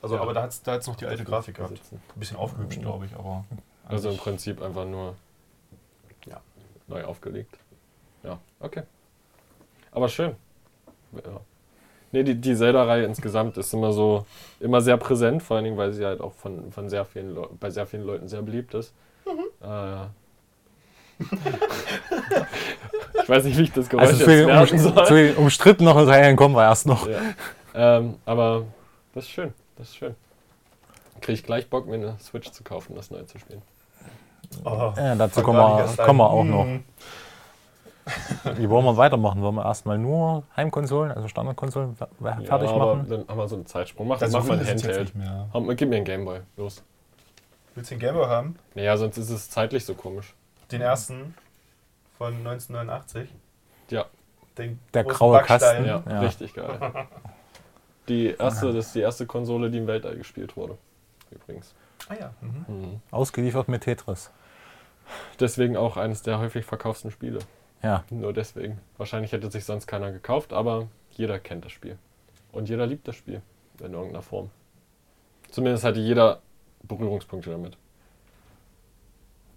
[0.00, 0.22] Also, Ja.
[0.22, 1.72] aber da hat es da hat's noch die alte Grafik gehabt.
[1.72, 2.00] Besitzen.
[2.14, 3.44] Ein bisschen aufgehübscht, glaube ich, aber.
[3.86, 5.16] Also im Prinzip einfach nur
[6.26, 6.40] Ja.
[6.86, 7.58] neu aufgelegt.
[8.22, 8.84] Ja, okay.
[9.90, 10.36] Aber schön.
[11.12, 11.40] Ja.
[12.12, 14.24] Nee, die, die Zelda-Reihe insgesamt ist immer so,
[14.60, 17.48] immer sehr präsent, vor allen Dingen, weil sie halt auch von, von sehr vielen Leu-
[17.60, 18.92] bei sehr vielen Leuten sehr beliebt ist.
[19.62, 20.06] Äh,
[23.22, 25.04] ich weiß nicht, wie ich das Geräusch Also zu den, um, soll.
[25.06, 27.06] zu den umstrittenen Teilen kommen wir erst noch.
[27.08, 27.18] Ja.
[27.74, 28.64] Ähm, aber
[29.14, 30.14] das ist schön, das ist schön.
[31.20, 33.62] Kriege ich gleich Bock, mir eine Switch zu kaufen, das neu zu spielen.
[34.64, 36.64] Oh, Ja, dazu kommen wir, kommen wir auch noch.
[36.64, 36.84] Hm.
[38.56, 39.42] Wie wollen wir weitermachen?
[39.42, 43.06] Wollen wir erstmal nur Heimkonsolen, also Standardkonsolen fer- fertig ja, aber machen?
[43.08, 44.08] Dann haben wir so einen Zeitsprung.
[44.08, 45.00] Mach, Das mach mal ein Handheld.
[45.00, 45.48] nicht mehr.
[45.52, 46.82] Hau- Gib mir einen Gameboy, los.
[47.74, 48.56] Willst du den Gameboy haben?
[48.74, 50.34] Naja, sonst ist es zeitlich so komisch.
[50.72, 51.34] Den ersten
[52.18, 53.28] von 1989.
[53.90, 54.06] Ja,
[54.56, 55.58] Den Der graue Backstein.
[55.60, 55.84] Kasten.
[55.86, 56.20] ja, Ja.
[56.20, 56.78] richtig geil.
[58.08, 60.78] Die erste, das ist die erste Konsole, die im Weltall gespielt wurde.
[61.30, 61.74] Übrigens.
[62.08, 62.30] Ah ja.
[62.40, 62.64] Mhm.
[62.66, 63.00] Mhm.
[63.10, 64.30] Ausgeliefert mit Tetris.
[65.38, 67.38] Deswegen auch eines der häufig verkauften Spiele.
[67.82, 68.80] Ja, Nur deswegen.
[68.96, 71.96] Wahrscheinlich hätte sich sonst keiner gekauft, aber jeder kennt das Spiel.
[72.52, 73.40] Und jeder liebt das Spiel.
[73.80, 74.50] In irgendeiner Form.
[75.50, 76.40] Zumindest hatte jeder
[76.82, 77.76] Berührungspunkte damit.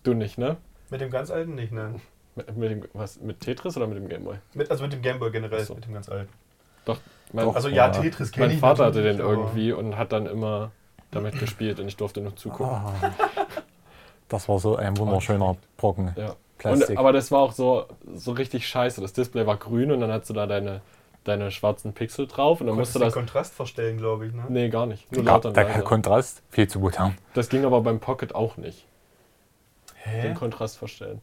[0.03, 0.57] Du nicht, ne?
[0.89, 1.95] Mit dem ganz alten nicht, ne?
[2.35, 4.37] Mit, mit, dem, was, mit Tetris oder mit dem Gameboy?
[4.53, 5.73] Mit, also mit dem Gameboy generell, so.
[5.73, 6.31] mit dem ganz alten.
[7.33, 7.55] Mein, Doch.
[7.55, 7.89] Also ja.
[7.89, 10.71] Tetris kenne mein ich Vater hatte den irgendwie und hat dann immer
[11.11, 12.75] damit gespielt und ich durfte nur zugucken.
[12.75, 12.93] Ah.
[14.27, 16.35] Das war so ein wunderschöner Brocken Ja.
[16.61, 16.89] Plastik.
[16.91, 19.01] Und, aber das war auch so, so richtig scheiße.
[19.01, 20.81] Das Display war grün und dann hast du da deine,
[21.23, 23.13] deine schwarzen Pixel drauf und dann musst du den das.
[23.13, 24.45] Kontrast verstellen, glaube ich, ne?
[24.49, 25.11] Nee, gar nicht.
[25.11, 25.83] Nur Ja, laut und der leise.
[25.83, 27.17] Kontrast, viel zu modern.
[27.33, 28.85] Das ging aber beim Pocket auch nicht.
[29.95, 30.21] Hä?
[30.21, 31.21] Den Kontrast verstellen.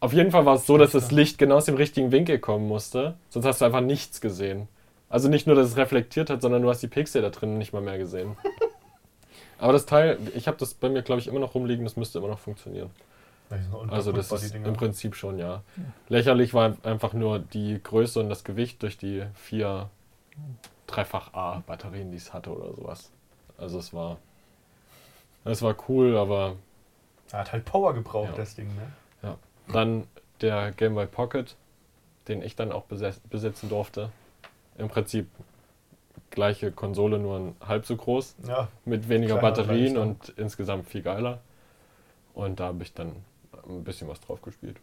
[0.00, 2.68] Auf jeden Fall war es so, dass das Licht genau aus dem richtigen Winkel kommen
[2.68, 3.16] musste.
[3.30, 4.68] Sonst hast du einfach nichts gesehen.
[5.08, 7.72] Also nicht nur, dass es reflektiert hat, sondern du hast die Pixel da drin nicht
[7.72, 8.36] mal mehr gesehen.
[9.58, 12.18] Aber das Teil, ich habe das bei mir, glaube ich, immer noch rumliegen, das müsste
[12.18, 12.90] immer noch funktionieren.
[13.50, 13.56] Ja,
[13.90, 15.62] Also das ist im Prinzip schon, ja.
[16.08, 19.88] Lächerlich war einfach nur die Größe und das Gewicht durch die vier
[20.86, 23.10] dreifach A Batterien, die es hatte oder sowas.
[23.56, 24.18] Also es war
[25.44, 26.56] es war cool, aber
[27.32, 28.36] Er hat halt Power gebraucht, Ja.
[28.36, 29.36] das Ding, ne?
[29.70, 30.06] Dann
[30.40, 31.54] der Game Boy Pocket,
[32.26, 34.08] den ich dann auch besitzen durfte.
[34.78, 35.28] Im Prinzip
[36.30, 38.68] gleiche Konsole, nur ein halb so groß, Ja.
[38.86, 41.40] mit weniger Kleiner Batterien und insgesamt viel geiler.
[42.32, 43.16] Und da habe ich dann
[43.68, 44.76] ein bisschen was drauf gespielt.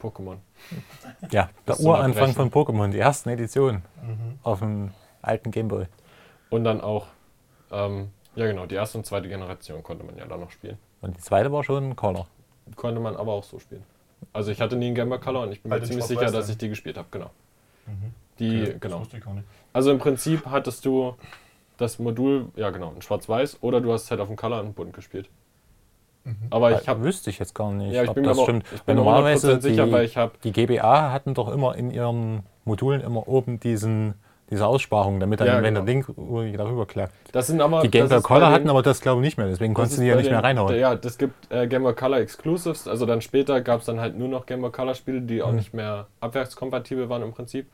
[0.00, 0.36] Pokémon.
[1.32, 4.38] Ja, der Uranfang von Pokémon, die ersten Editionen Mhm.
[4.42, 4.90] auf dem
[5.22, 5.86] alten Gameboy.
[6.50, 7.06] Und dann auch,
[7.72, 10.78] ähm, ja genau, die erste und zweite Generation konnte man ja dann noch spielen.
[11.00, 12.26] Und die zweite war schon Color.
[12.76, 13.82] Konnte man aber auch so spielen.
[14.32, 16.22] Also ich hatte nie einen Game Boy Color und ich bin Bei mir ziemlich sicher,
[16.30, 16.50] dass dann?
[16.50, 17.30] ich die gespielt habe, genau.
[17.86, 18.12] Mhm.
[18.38, 19.02] Die, Okay, genau.
[19.72, 21.14] Also im Prinzip hattest du
[21.76, 24.92] das Modul, ja genau, in Schwarz-Weiß oder du hast halt auf dem Color und bunt
[24.92, 25.28] gespielt.
[26.28, 26.46] Mhm.
[26.50, 28.64] Aber ich habe, wüsste ich jetzt gar nicht, ja, ich ob bin das aber, stimmt.
[28.74, 31.74] ich bin mir normalerweise 100% sicher, die, weil ich habe, die GBA hatten doch immer
[31.76, 34.14] in ihren Modulen immer oben diesen,
[34.50, 35.84] diese Aussparung, damit dann, Ja, wenn genau.
[35.84, 37.12] der Link darüber klappt.
[37.32, 39.74] das sind aber, Die Game Boy Color hatten aber das glaube ich nicht mehr, deswegen
[39.74, 40.74] konntest du die ja nicht mehr reinhauen.
[40.78, 44.18] Ja, das gibt äh, Game Boy Color Exclusives, also dann später gab es dann halt
[44.18, 45.56] nur noch Game Boy Color Spiele, die auch Mhm.
[45.56, 47.66] nicht mehr abwärtskompatibel waren im Prinzip.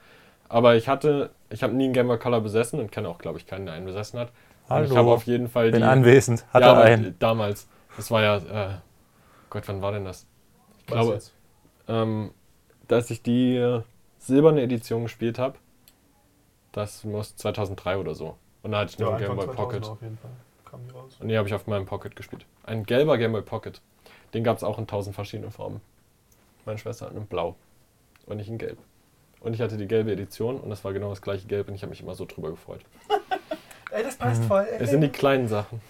[0.48, 3.38] Aber ich hatte, ich habe nie einen Game Boy Color besessen und kenne auch, glaube
[3.38, 4.28] ich, keinen, der einen besessen hat.
[4.68, 7.14] Und ich habe Hallo, auf jeden Fall bin die, anwesend, hat ja, er einen.
[7.18, 7.68] damals.
[7.96, 8.78] Das war ja, äh,
[9.50, 10.26] Gott, wann war denn das?
[10.78, 11.32] Ich Was glaube, jetzt?
[11.88, 12.30] ähm,
[12.88, 13.82] dass ich die äh,
[14.18, 15.56] silberne Edition gespielt habe.
[16.72, 18.36] Das muss 2003 oder so.
[18.62, 19.84] Und da hatte ich nur Ja, einen Game Boy 2000 Pocket.
[19.88, 20.30] auf jeden Fall.
[20.64, 21.16] Kam die raus.
[21.20, 22.46] Und die habe ich auf meinem Pocket gespielt.
[22.64, 23.80] Ein gelber Game Boy Pocket.
[24.32, 25.80] Den gab es auch in tausend verschiedenen Formen.
[26.64, 27.54] Meine Schwester hat einen Blau
[28.26, 28.78] und ich in Gelb.
[29.40, 31.82] Und ich hatte die gelbe Edition und das war genau das gleiche Gelb und ich
[31.82, 32.80] habe mich immer so drüber gefreut.
[33.90, 34.66] Ey, das passt voll.
[34.68, 34.78] Ey.
[34.82, 35.80] Es sind die kleinen Sachen.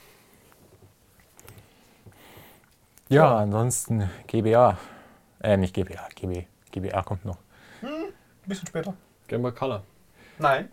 [3.15, 4.77] Ja, ansonsten GBA.
[5.41, 6.49] Äh, nicht GBA, GB.
[6.73, 7.39] GBA kommt noch.
[7.81, 7.89] Ein
[8.45, 8.93] bisschen später.
[9.29, 9.85] Game Boy Color.
[10.41, 10.69] Nein.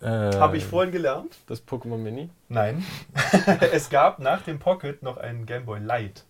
[0.00, 1.36] Äh, Habe ich vorhin gelernt?
[1.48, 2.30] Das Pokémon Mini.
[2.48, 2.86] Nein.
[3.72, 6.24] es gab nach dem Pocket noch einen Game Boy Light.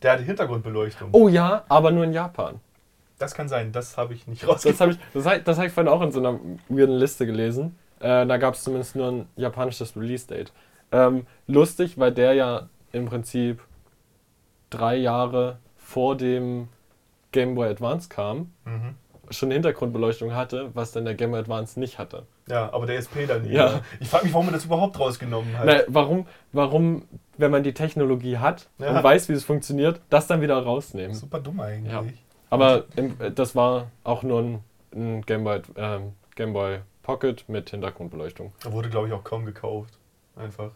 [0.00, 1.10] Der hatte Hintergrundbeleuchtung.
[1.12, 2.60] Oh ja, aber nur in Japan.
[3.18, 4.80] Das kann sein, das habe ich nicht Das rausgefunden.
[4.80, 7.78] habe ich, das hab, das hab ich vorhin auch in so einer weirden Liste gelesen.
[8.00, 10.50] Äh, da gab es zumindest nur ein japanisches Release-Date.
[10.92, 13.60] Ähm, lustig, weil der ja im Prinzip
[14.72, 16.68] drei Jahre vor dem
[17.32, 18.94] Game Boy Advance kam, Mhm.
[19.30, 22.24] schon Hintergrundbeleuchtung hatte, was dann der Game Boy Advance nicht hatte.
[22.48, 23.52] Ja, aber der SP dann nie.
[23.52, 23.66] Ja.
[23.74, 23.80] ne?
[24.00, 25.64] Ich frage mich, warum man das überhaupt rausgenommen hat.
[25.66, 27.04] Na, warum, warum,
[27.38, 28.90] wenn man die Technologie hat Ja.
[28.96, 31.14] und weiß, wie es funktioniert, das dann wieder rausnehmen?
[31.14, 31.92] Super dumm eigentlich.
[31.92, 32.02] Ja.
[32.50, 34.58] Aber im, äh, das war auch nur ein,
[34.94, 38.52] ein Game, Boy, ähm, Game Boy Pocket mit Hintergrundbeleuchtung.
[38.64, 39.94] Wurde, glaube ich, auch kaum gekauft.
[40.36, 40.70] Einfach.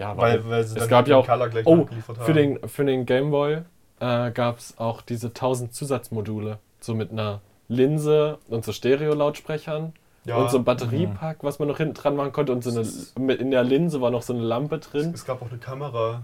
[0.00, 1.26] Ja, Weil, weil sie es gab ja auch.
[1.26, 1.86] Color gleich Oh,
[2.24, 3.58] für den, für den Game Boy
[4.00, 6.58] äh, gab es auch diese 1000 Zusatzmodule.
[6.80, 9.92] So mit einer Linse und so Stereo-Lautsprechern.
[10.24, 12.52] ja, Und so ein Batteriepack, was man noch hinten dran machen konnte.
[12.52, 12.88] Und so eine,
[13.24, 15.12] mit, in der Linse war noch so eine Lampe drin.
[15.14, 16.22] es gab auch eine Kamera.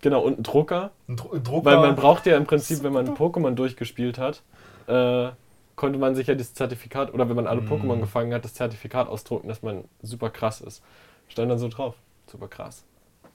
[0.00, 0.90] Genau, und ein Drucker.
[1.08, 1.64] Ein, Dro ein Drucker.
[1.66, 4.42] Weil man braucht ja im Prinzip, wenn man Pokémon durchgespielt hat,
[4.86, 5.28] äh,
[5.76, 7.70] konnte man sich ja das Zertifikat, oder wenn man alle Mhm.
[7.70, 10.82] Pokémon gefangen hat, das Zertifikat ausdrucken, dass man super krass ist.
[11.28, 11.94] Stand dann so drauf.
[12.26, 12.84] Super krass.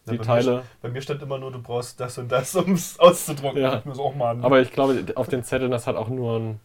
[0.05, 0.51] Ja, Die bei Teile.
[0.51, 3.61] Mir, bei mir stand immer nur, du brauchst das und das, um es auszudrucken.
[3.61, 3.77] Ja.
[3.77, 4.43] Ich muss auch mal an.
[4.43, 6.59] Aber ich glaube, auf den Zetteln, das hat auch nur ein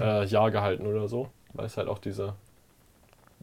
[0.00, 1.28] äh, Jahr gehalten oder so.
[1.52, 2.34] Weil es halt auch diese,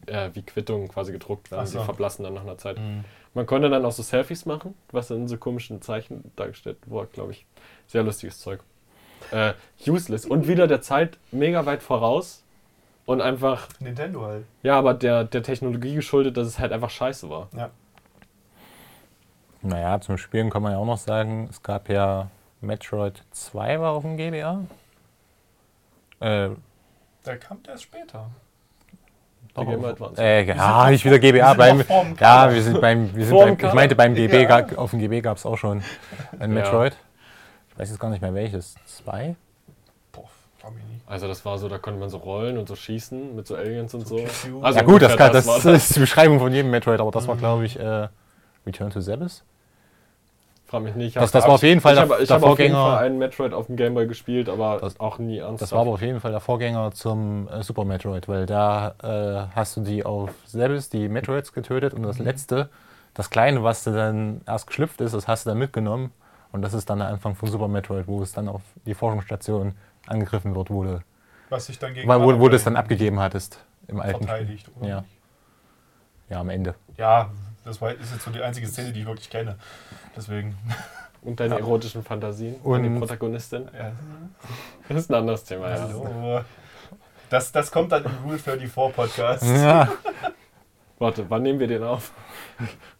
[0.06, 1.66] äh, wie Quittungen quasi gedruckt werden.
[1.66, 1.78] So.
[1.78, 2.78] Die verblassen dann nach einer Zeit.
[2.78, 3.04] Mhm.
[3.34, 7.32] Man konnte dann auch so Selfies machen, was in so komischen Zeichen dargestellt wurde, glaube
[7.32, 7.46] ich.
[7.86, 8.60] Sehr lustiges Zeug.
[9.30, 9.52] Äh,
[9.86, 10.24] useless.
[10.24, 12.42] Und wieder der Zeit mega weit voraus.
[13.06, 14.44] Und einfach, Nintendo halt.
[14.62, 17.48] ja, aber der, der Technologie geschuldet, dass es halt einfach scheiße war.
[17.56, 17.70] Ja.
[19.62, 22.28] Naja, zum Spielen kann man ja auch noch sagen, es gab ja
[22.60, 24.60] Metroid 2 war auf dem GBA.
[26.20, 26.50] Äh,
[27.26, 28.26] Der kam erst später.
[29.56, 30.20] Der doch Game Advance.
[30.22, 31.54] Äh, ja, nicht wieder GBA.
[31.54, 31.84] Beim,
[32.20, 34.66] ja, wir sind beim, wir sind beim ich meinte beim GB, Ja.
[34.76, 35.82] auf dem GB gab es auch schon
[36.38, 36.96] ein Metroid.
[37.70, 38.74] Ich weiß jetzt gar nicht mehr welches.
[38.86, 39.34] Zwei?
[40.12, 40.24] Boah,
[40.60, 41.08] glaub ich nicht.
[41.08, 43.94] Also das war so, da konnte man so rollen und so schießen mit so Aliens
[43.94, 44.16] und so.
[44.16, 44.60] Piu-Piu.
[44.62, 47.26] Also ja gut, das, kann, das, das ist die Beschreibung von jedem Metroid, aber das
[47.26, 47.38] war Mhm.
[47.40, 48.08] glaube ich äh,
[48.68, 49.42] Return to Zebes.
[50.66, 51.16] Frag mich nicht.
[51.16, 52.96] Das- das war auf jeden Fall ich der- hab, ich der hab auf jeden Vorgänger-
[52.96, 55.62] Fall einen Metroid auf dem Game Boy gespielt, aber Das- auch nie ernsthaft.
[55.62, 59.54] Das war aber auf jeden Fall der Vorgänger zum äh, Super Metroid, weil da äh,
[59.56, 62.68] hast du die auf Zebes, die Metroids getötet und das letzte,
[63.14, 66.12] das kleine, was du dann erst geschlüpft ist, das hast du dann mitgenommen
[66.52, 69.72] und das ist dann der Anfang von Super Metroid, wo es dann auf die Forschungsstation
[70.06, 71.00] angegriffen wird, wo du,
[71.48, 74.28] Was sich dann gegen wo, wo, wo du es dann abgegeben hattest im alten Spiel.
[74.28, 74.70] verteidigt.
[74.78, 74.88] Oder?
[74.88, 75.04] Ja.
[76.28, 76.74] Ja, am Ende.
[76.98, 77.30] ja,
[77.68, 79.56] das war, ist jetzt so die einzige Szene, die ich wirklich kenne.
[80.16, 80.56] Deswegen.
[81.22, 81.60] Und deine Ja.
[81.60, 83.68] erotischen Fantasien Und- die Protagonistin.
[83.76, 83.92] Ja.
[84.88, 85.68] Das ist ein anderes Thema.
[85.70, 85.80] Ja.
[85.82, 86.40] Hallo.
[87.28, 89.44] Das, das kommt dann im Rule 34 Podcast.
[89.46, 89.88] Ja.
[91.00, 92.12] Warte, wann nehmen wir den auf?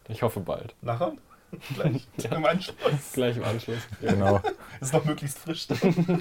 [0.08, 0.74] Ich hoffe bald.
[0.82, 1.12] Nachher?
[1.74, 3.12] Gleich im Anschluss.
[3.12, 3.78] Gleich im Anschluss.
[4.00, 4.12] Ja.
[4.12, 4.40] Genau.
[4.80, 5.66] Ist noch möglichst frisch.
[5.68, 6.20] dann.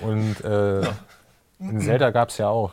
[0.00, 0.80] Und äh,
[1.60, 2.72] in Zelda gab es ja auch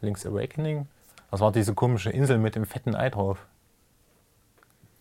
[0.00, 0.86] Link's Awakening.
[1.30, 3.38] Das war diese komische Insel mit dem fetten Ei drauf.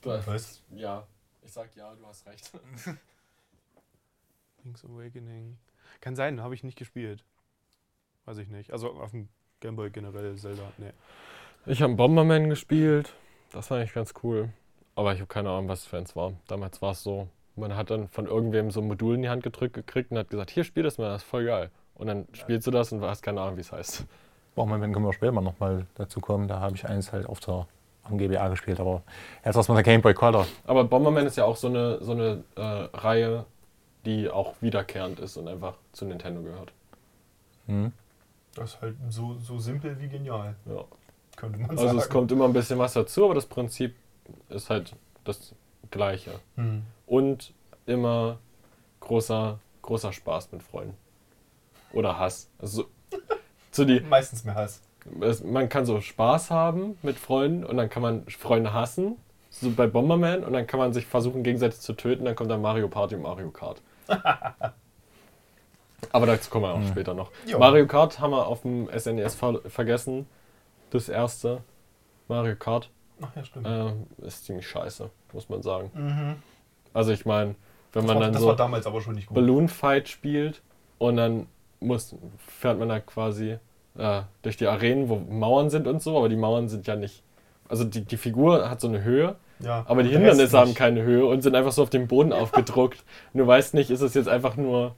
[0.03, 0.63] Was?
[0.71, 1.07] Ja,
[1.41, 2.51] ich sag ja, du hast recht.
[4.63, 5.57] Link's Awakening.
[5.99, 7.23] Kann sein, habe ich nicht gespielt.
[8.25, 8.71] Weiß ich nicht.
[8.71, 9.29] Also auf dem
[9.59, 10.63] Gameboy generell Zelda.
[10.77, 10.91] Nee.
[11.65, 13.13] Ich habe Bomberman gespielt.
[13.51, 14.49] Das war eigentlich ganz cool.
[14.95, 16.33] Aber ich habe keine Ahnung, was es für eins war.
[16.47, 19.43] Damals war es so, man hat dann von irgendwem so ein Modul in die Hand
[19.43, 21.71] gedrückt gekriegt und hat gesagt, hier spiel das mal, das ist voll geil.
[21.95, 24.05] Und dann spielst du das und hast keine Ahnung, wie es heißt.
[24.55, 26.47] Brauchen wir, können wir später mal nochmal dazu kommen.
[26.47, 27.67] Da habe ich eins halt auf der
[28.03, 29.03] am GBA gespielt, aber
[29.45, 30.47] jetzt erstmal der Game Boy Color.
[30.65, 32.61] Aber Bomberman ist ja auch so eine, so eine äh,
[32.97, 33.45] Reihe,
[34.05, 36.71] die auch wiederkehrend ist und einfach zu Nintendo gehört.
[37.67, 37.91] Hm.
[38.55, 40.83] Das ist halt so, so simpel wie genial, Ja.
[41.37, 41.99] könnte man Also sagen.
[41.99, 43.95] es kommt immer ein bisschen was dazu, aber das Prinzip
[44.49, 45.53] ist halt das
[45.91, 46.31] gleiche.
[46.55, 46.83] Hm.
[47.05, 47.53] Und
[47.85, 48.39] immer
[48.99, 50.97] großer, großer Spaß mit Freunden.
[51.93, 52.49] Oder Hass.
[52.59, 53.17] Also so,
[53.71, 54.81] so die, Meistens mehr Hass.
[55.21, 59.17] Es, man kann so Spaß haben mit Freunden und dann kann man Freunde hassen.
[59.49, 62.61] So bei Bomberman und dann kann man sich versuchen gegenseitig zu töten, dann kommt dann
[62.61, 63.81] Mario Party und Mario Kart.
[66.11, 66.87] Aber dazu kommen wir auch Hm.
[66.87, 67.31] später noch.
[67.45, 67.59] Jo.
[67.59, 70.25] Mario Kart haben wir auf dem SNES ver vergessen.
[70.89, 71.61] Das erste
[72.27, 72.89] Mario Kart
[73.21, 73.67] Ach ja, stimmt.
[73.67, 73.91] äh,
[74.25, 75.91] ist ziemlich scheiße, muss man sagen.
[75.93, 76.35] Mhm.
[76.93, 77.55] Also ich meine,
[77.93, 79.35] wenn Das, man war, dann das so war damals aber schon nicht gut.
[79.35, 80.61] Balloon Fight spielt
[80.97, 81.47] und dann
[81.79, 82.15] muss,
[82.47, 83.57] fährt man da quasi
[83.97, 87.23] äh, durch die Arenen, wo Mauern sind und so, aber die Mauern sind ja nicht.
[87.67, 91.25] Also die, die Figur hat so eine Höhe, ja, aber die Hindernisse haben keine Höhe
[91.25, 93.03] und sind einfach so auf dem Boden aufgedruckt.
[93.33, 94.95] Und du weißt nicht, ist es jetzt einfach nur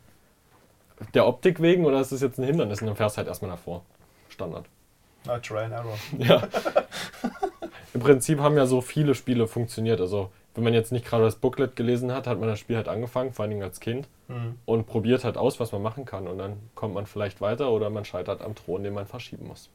[1.14, 2.82] der Optik wegen oder ist es jetzt ein Hindernis?
[2.82, 3.84] Und dann fährst du halt erstmal davor.
[4.30, 4.66] Standard.
[5.26, 5.98] Na, try and error.
[6.18, 6.48] Ja.
[7.94, 10.02] Im Prinzip haben ja so viele Spiele funktioniert.
[10.02, 12.88] Also, wenn man jetzt nicht gerade das Booklet gelesen hat, hat man das Spiel halt
[12.88, 14.58] angefangen, vor allen Dingen als Kind, Mhm.
[14.66, 16.28] und probiert halt aus, was man machen kann.
[16.28, 19.70] Und dann kommt man vielleicht weiter oder man scheitert am Thron, den man verschieben muss.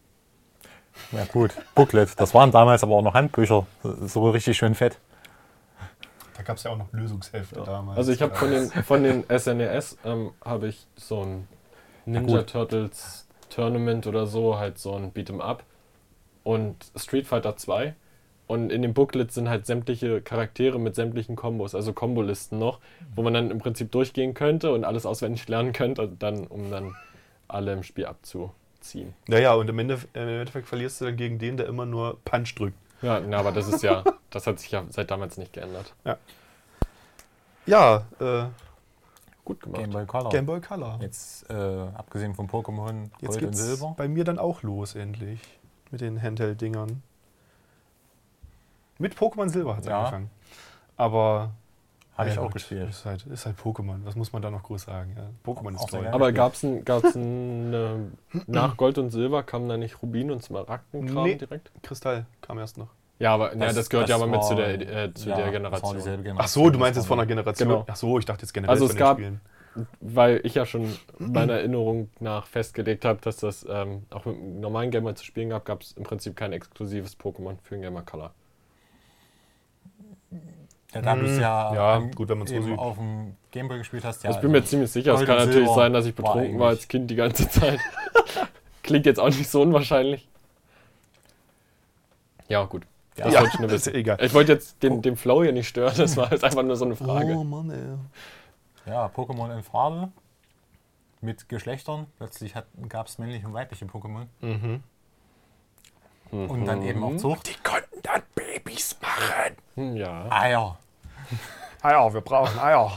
[1.12, 2.18] Ja gut, Booklet.
[2.18, 3.66] Das waren damals aber auch noch Handbücher.
[3.82, 4.98] So richtig schön fett.
[6.36, 7.98] Da gab es ja auch noch Lösungshefte damals.
[7.98, 11.48] Also ich habe von den, von den SNES ähm, habe ich so ein
[12.04, 12.42] Ninja.
[12.42, 15.62] Turtles Tournament oder so, halt so ein Beat'em Up
[16.42, 17.94] und Street Fighter 2.
[18.48, 22.80] Und in dem Booklet sind halt sämtliche Charaktere mit sämtlichen Kombos, also Kombolisten noch,
[23.14, 26.96] wo man dann im Prinzip durchgehen könnte und alles auswendig lernen könnte, dann, um dann
[27.46, 29.14] alle im Spiel abzuziehen.
[29.28, 32.18] Ja, ja, und im Endeffekt, im Endeffekt verlierst du dann gegen den, der immer nur
[32.24, 32.76] Punch drückt.
[33.02, 35.94] Ja, na, aber das ist ja, das hat sich ja seit damals nicht geändert.
[37.66, 38.46] Ja, äh,
[39.48, 39.80] Gut gemacht.
[39.80, 40.30] Game Boy Color.
[40.30, 40.98] Game Boy Color.
[41.00, 43.94] Jetzt, äh, abgesehen von Pokémon Jetzt Gold und geht's Silber.
[43.96, 45.40] bei mir dann auch los, endlich.
[45.90, 47.02] Mit den Handheld-Dingern.
[48.98, 49.98] Mit Pokémon Silber hat es Ja.
[50.00, 50.30] angefangen.
[50.96, 51.50] Aber.
[52.16, 52.90] Habe ich ja, auch gut, gespielt.
[52.90, 53.98] Ist halt, ist halt Pokémon.
[54.04, 55.14] Was muss man da noch groß sagen?
[55.16, 56.10] Ja, Pokémon Auch ist sehr toll.
[56.12, 58.10] Aber gab's ein, gab's ein, eine,
[58.48, 61.36] nach Gold und Silber kamen da nicht Rubin und Smaragdenkram Nee.
[61.36, 61.70] direkt?
[61.82, 62.88] Kristall kam erst noch.
[63.20, 64.68] Ja, aber das, ja, das gehört ja aber mit zu der,
[65.04, 65.94] äh, zu ja, der Das Generation.
[65.96, 66.64] dieselbe Ach Generation.
[66.64, 67.68] so, du meinst Das jetzt von der Generation.
[67.68, 67.84] Genau.
[67.88, 69.40] Ach so, ich dachte jetzt generell Also von es den gab- Spielen.
[70.00, 74.58] Weil ich ja schon meiner Erinnerung nach festgelegt habe, dass das ähm, auch mit einem
[74.60, 78.02] normalen Gamer zu spielen gab, gab es im Prinzip kein exklusives Pokémon für den Gamer
[78.02, 78.32] Color.
[80.98, 84.04] Ja, da du es ja, Hm, Ja, ähm, gut, wenn so auf dem Gameboy gespielt
[84.04, 84.22] hast.
[84.22, 86.24] Ja, Also ich bin mir ziemlich sicher, es kann natürlich Silber sein, dass ich war
[86.34, 87.78] betrunken war eigentlich- als Kind die ganze Zeit.
[88.82, 90.28] Klingt jetzt auch nicht so unwahrscheinlich.
[92.48, 92.84] Ja, gut.
[93.16, 93.94] Das Ja, wollte ich nur ist wissen.
[93.94, 94.18] ja egal.
[94.20, 96.84] Ich wollte jetzt den, den Flow hier nicht stören, das war jetzt einfach nur so
[96.84, 97.34] eine Frage.
[97.34, 98.90] Oh Mann, ey.
[98.92, 100.10] Ja, Pokémon in Farbe
[101.20, 102.06] mit Geschlechtern.
[102.18, 102.54] Plötzlich
[102.88, 104.26] gab es männliche und weibliche Pokémon.
[104.40, 104.82] Mhm.
[106.30, 107.48] Und dann eben auch Zucht.
[107.48, 109.56] Die konnten dann Babys machen.
[109.74, 110.26] Hm, Ja.
[110.30, 110.78] Eier.
[111.82, 112.90] Eier, wir brauchen Eier.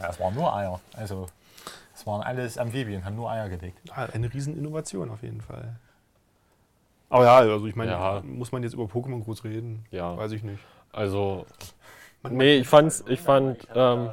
[0.00, 0.80] Ja, es waren nur Eier.
[0.96, 1.26] Also,
[1.94, 3.78] es waren alles Amphibien, haben nur Eier gelegt.
[3.94, 5.76] Ah, eine Rieseninnovation auf jeden Fall.
[7.10, 8.22] Aber ja, also ich meine, Ja.
[8.24, 9.84] muss man jetzt über Pokémon groß reden?
[9.90, 10.16] Ja.
[10.16, 10.58] Weiß ich nicht.
[10.92, 11.46] Also,
[12.28, 14.10] nee, ich fand's, ich fand, ähm,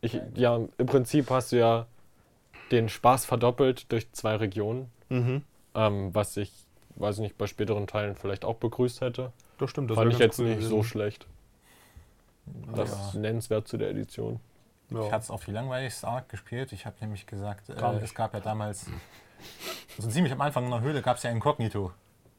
[0.00, 1.86] ich, ja, im Prinzip hast du ja
[2.70, 5.42] den Spaß verdoppelt durch zwei Regionen, Mhm.
[5.74, 6.52] ähm, was ich,
[6.96, 9.32] weiß ich nicht, bei späteren Teilen vielleicht auch begrüßt hätte.
[9.58, 10.84] Das stimmt, das fand ich jetzt cool nicht so gewesen.
[10.88, 11.26] schlecht.
[12.74, 14.40] Das ist nennenswert zu der Edition.
[14.88, 15.04] Ich Ja.
[15.10, 16.72] hatte es auf die langweiligste Art gespielt.
[16.72, 18.86] Ich habe nämlich gesagt, äh, es gab ja damals,
[19.98, 21.92] so ziemlich am Anfang in der Höhle gab es ja Inkognito.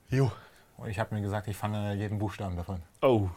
[0.09, 0.31] Jo.
[0.77, 2.81] Und ich habe mir gesagt, ich fange jeden Buchstaben davon.
[3.01, 3.27] Oh.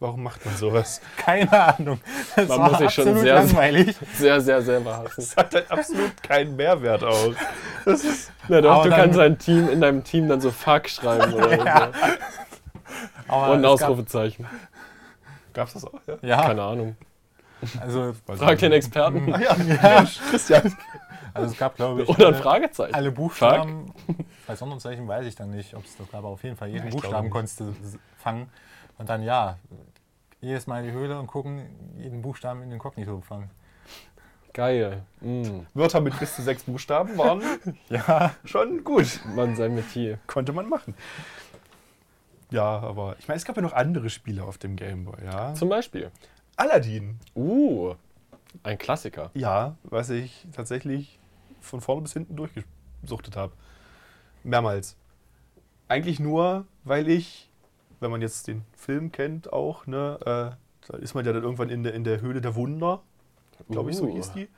[0.00, 1.00] Warum macht man sowas?
[1.16, 2.00] Keine Ahnung.
[2.34, 3.96] Das Man war muss sich schon sehr- langweilig.
[4.14, 5.12] Sehr, sehr selber hassen.
[5.16, 7.32] Das hat halt absolut keinen Mehrwert auch.
[8.48, 11.50] Na doch, Aber du kannst ein Team in deinem Team dann so Fuck schreiben oder
[11.56, 11.62] so.
[13.28, 14.46] Aber Und ein es gab, Ausrufezeichen.
[15.52, 16.00] Gab's das auch?
[16.06, 16.16] Ja.
[16.22, 16.96] Ja, Keine Ahnung.
[17.80, 19.32] also, Frag den Experten.
[19.34, 20.74] Ah, ja, Mensch, Christian.
[21.34, 22.94] also es gab, glaube ich, Oder ein alle, Fragezeichen.
[22.94, 23.92] alle Buchstaben.
[24.46, 26.86] Bei Sonderzeichen weiß ich dann nicht, ob es das gab, aber auf jeden Fall jeden
[26.86, 27.74] Ja, Buchstaben konntest du
[28.18, 28.48] fangen.
[28.98, 29.58] Und dann ja,
[30.40, 31.66] jedes Mal in die Höhle und gucken,
[31.98, 33.48] jeden Buchstaben in den Kognito fangen.
[34.52, 35.02] Geil.
[35.20, 37.40] Mm, Wörter mit bis zu sechs Buchstaben waren
[37.88, 39.20] Ja, schon gut.
[39.34, 40.18] Mann, sein Metier.
[40.26, 40.94] Konnte man machen.
[42.52, 45.54] Ja, aber ich meine, es gab ja noch andere Spiele auf dem Gameboy, ja.
[45.54, 46.10] Zum Beispiel.
[46.56, 47.18] Aladdin.
[47.34, 47.94] Uh,
[48.62, 49.30] ein Klassiker.
[49.34, 51.18] Ja, was ich tatsächlich
[51.60, 53.52] von vorne bis hinten durchgesuchtet habe.
[54.44, 54.96] Mehrmals.
[55.88, 57.50] Eigentlich nur, weil ich,
[58.00, 61.70] wenn man jetzt den Film kennt auch, ne, äh, da ist man ja dann irgendwann
[61.70, 63.02] in der, in der Höhle der Wunder,
[63.70, 64.14] glaube ich, so Uh.
[64.14, 64.48] hieß die.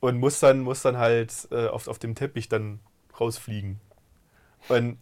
[0.00, 2.80] Und muss dann, muss dann halt äh, auf, auf dem Teppich dann
[3.18, 3.80] rausfliegen.
[4.68, 4.98] Und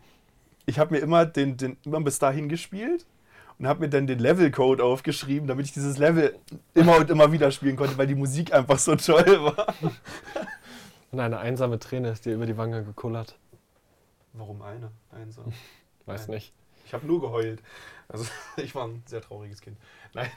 [0.67, 3.07] ich habe mir immer den, den immer bis dahin gespielt
[3.59, 6.37] und habe mir dann den Levelcode aufgeschrieben, damit ich dieses Level
[6.75, 9.75] immer und immer wieder spielen konnte, weil die Musik einfach so toll war.
[11.13, 13.39] Und eine einsame Träne ist dir über die Wange gekullert.
[14.33, 14.91] Warum eine?
[15.11, 15.53] Einsam.
[16.07, 16.37] Weiß Nein.
[16.37, 16.55] nicht.
[16.87, 17.63] Ich habe nur geheult.
[18.09, 18.25] Also
[18.57, 19.77] ich war ein sehr trauriges Kind.
[20.15, 20.31] Nein.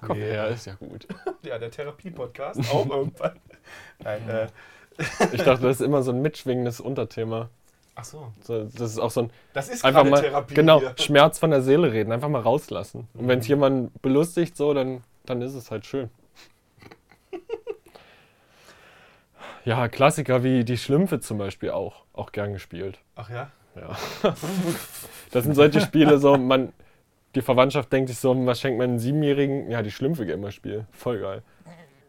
[0.00, 1.06] Komm her, ist ja gut.
[1.42, 3.38] Ja, der Therapie-Podcast auch irgendwann.
[4.00, 4.46] Nein, äh,
[5.32, 7.50] Ich dachte, das ist immer so ein mitschwingendes Unterthema.
[7.94, 8.32] ach so.
[8.42, 10.54] So, das ist auch so ein Das ist einfach mal Therapie.
[10.54, 10.94] genau hier.
[10.98, 13.08] Schmerz von der Seele reden, einfach mal rauslassen.
[13.14, 13.50] Und wenn es Mhm.
[13.50, 16.10] jemand belustigt, so, dann, dann ist es halt schön.
[19.64, 22.98] Ja, Klassiker wie die Schlümpfe zum Beispiel auch, auch gern gespielt.
[23.16, 23.50] Ach ja?
[23.74, 23.96] Ja.
[25.32, 26.72] Das sind solche Spiele, so man,
[27.36, 29.70] die Verwandtschaft denkt sich so, was schenkt man einem Siebenjährigen?
[29.70, 30.86] Ja, die Schlümpfe-Gamer-Spiel.
[30.90, 31.42] Voll geil.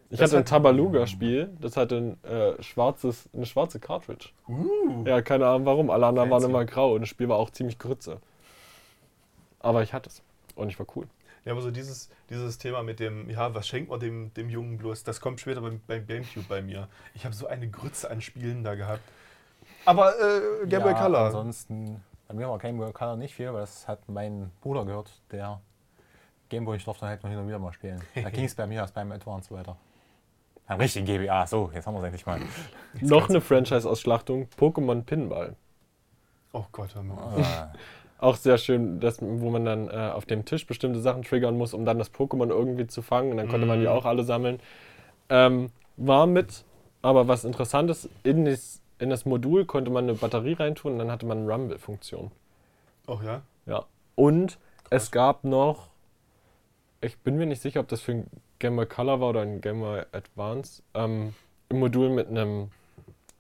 [0.10, 4.30] Ich Das hatte ein Tabaluga-Spiel, das hatte ein äh, schwarzes, eine schwarze Cartridge.
[4.48, 5.04] Uh.
[5.06, 5.90] Ja, keine Ahnung warum.
[5.90, 8.22] Alle anderen waren immer grau und das Spiel war auch ziemlich grütze.
[9.60, 10.22] Aber ich hatte es.
[10.56, 11.08] Und ich war cool.
[11.44, 14.78] Ja, aber so dieses, dieses Thema mit dem, ja, was schenkt man dem, dem Jungen
[14.78, 16.88] bloß, das kommt später beim, beim Gamecube bei mir.
[17.14, 19.02] Ich habe so eine Grütze an Spielen da gehabt.
[19.84, 21.26] Aber äh, Game Boy ja, Color.
[21.26, 25.12] Ansonsten, bei mir war Game Boy Color nicht viel, weil das hat mein Bruder gehört,
[25.32, 25.60] der
[26.50, 28.02] Game Boy, ich durfte halt noch hin und wieder mal spielen.
[28.16, 29.78] Da ging es bei mir erst beim Advance weiter.
[30.68, 32.40] Ein richtigen GBA, so, jetzt haben wir es endlich mal.
[33.02, 35.56] Noch eine Franchise-Ausschlachtung: Pokémon Pinball.
[36.52, 37.18] Oh Gott, hör mal.
[37.18, 37.74] Ah,
[38.20, 41.74] Auch sehr schön, das, wo man dann äh, auf dem Tisch bestimmte Sachen triggern muss,
[41.76, 43.32] um dann das Pokémon irgendwie zu fangen.
[43.32, 43.92] Und dann konnte man die Mhm.
[43.92, 44.60] auch alle sammeln.
[45.30, 46.66] Ähm, war mit,
[47.04, 51.12] aber was Interessantes, in das, in das Modul konnte man eine Batterie reintun und dann
[51.12, 52.32] hatte man eine Rumble-Funktion.
[53.08, 53.42] Oh ja?
[53.66, 53.86] Ja.
[54.16, 54.58] Und
[54.90, 55.90] es gab noch,
[57.02, 58.28] ich bin mir nicht sicher, ob das für ein
[58.60, 61.34] Game Boy Color war oder ein Game Boy Advance, ähm,
[61.70, 62.72] ein Modul mit einem,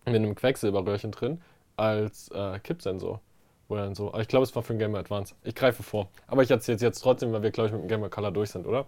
[0.05, 1.41] mit einem Quecksilberröhrchen drin
[1.75, 3.21] als äh, Kippsensor.
[3.69, 5.35] Dann so, aber ich glaube, es war für ein Game Boy Advance.
[5.43, 6.07] Ich greife vor.
[6.27, 8.31] Aber ich erzähle es jetzt trotzdem, weil wir, glaube ich, mit dem Game Boy Color
[8.31, 8.85] durch sind, oder?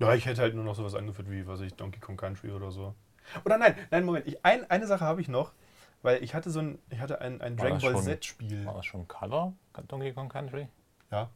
[0.00, 2.50] Ja, ich hätte halt nur noch sowas angeführt wie, was weiß ich, Donkey Kong Country
[2.50, 2.94] oder so.
[3.44, 4.26] Oder nein, nein, Moment.
[4.26, 5.52] Ich, ein, eine Sache habe ich noch,
[6.02, 8.66] weil ich hatte so ein, ich hatte ein, ein War Dragon Ball Z-Spiel.
[8.66, 9.52] war das schon Color?
[9.88, 10.68] Donkey Kong Country?
[11.10, 11.30] Ja.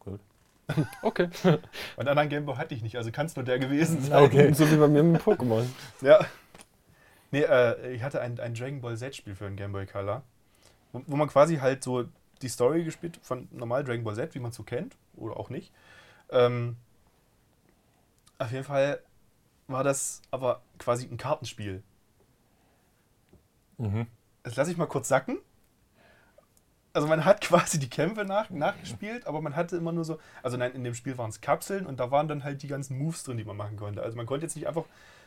[0.00, 0.20] Gut.
[1.02, 1.28] Okay.
[1.96, 4.22] Und anderen Game Boy hatte ich nicht, also kann es nur der gewesen sein.
[4.22, 4.52] Okay.
[4.52, 5.66] so wie bei mir mit Pokémon.
[6.00, 6.20] Ja.
[7.30, 10.22] Nee, äh, ich hatte ein, ein Dragon Ball Z-Spiel für einen Game Boy Color,
[10.92, 12.04] wo, wo man quasi halt so
[12.42, 15.48] die Story gespielt von normal Dragon Ball Z, wie man es so kennt, oder auch
[15.48, 15.72] nicht.
[16.30, 16.76] Ähm,
[18.38, 19.00] auf jeden Fall
[19.68, 21.82] war das aber quasi ein Kartenspiel.
[23.82, 24.06] Mhm.
[24.44, 25.38] Das lasse ich mal kurz sacken.
[26.92, 30.56] Also man hat quasi die Kämpfe nach, nachgespielt, aber man hatte immer nur so, also
[30.56, 33.24] nein, in dem Spiel waren es Kapseln und da waren dann halt die ganzen Moves
[33.24, 34.02] drin, die man machen konnte.
[34.02, 34.84] Also man konnte jetzt nicht einfach,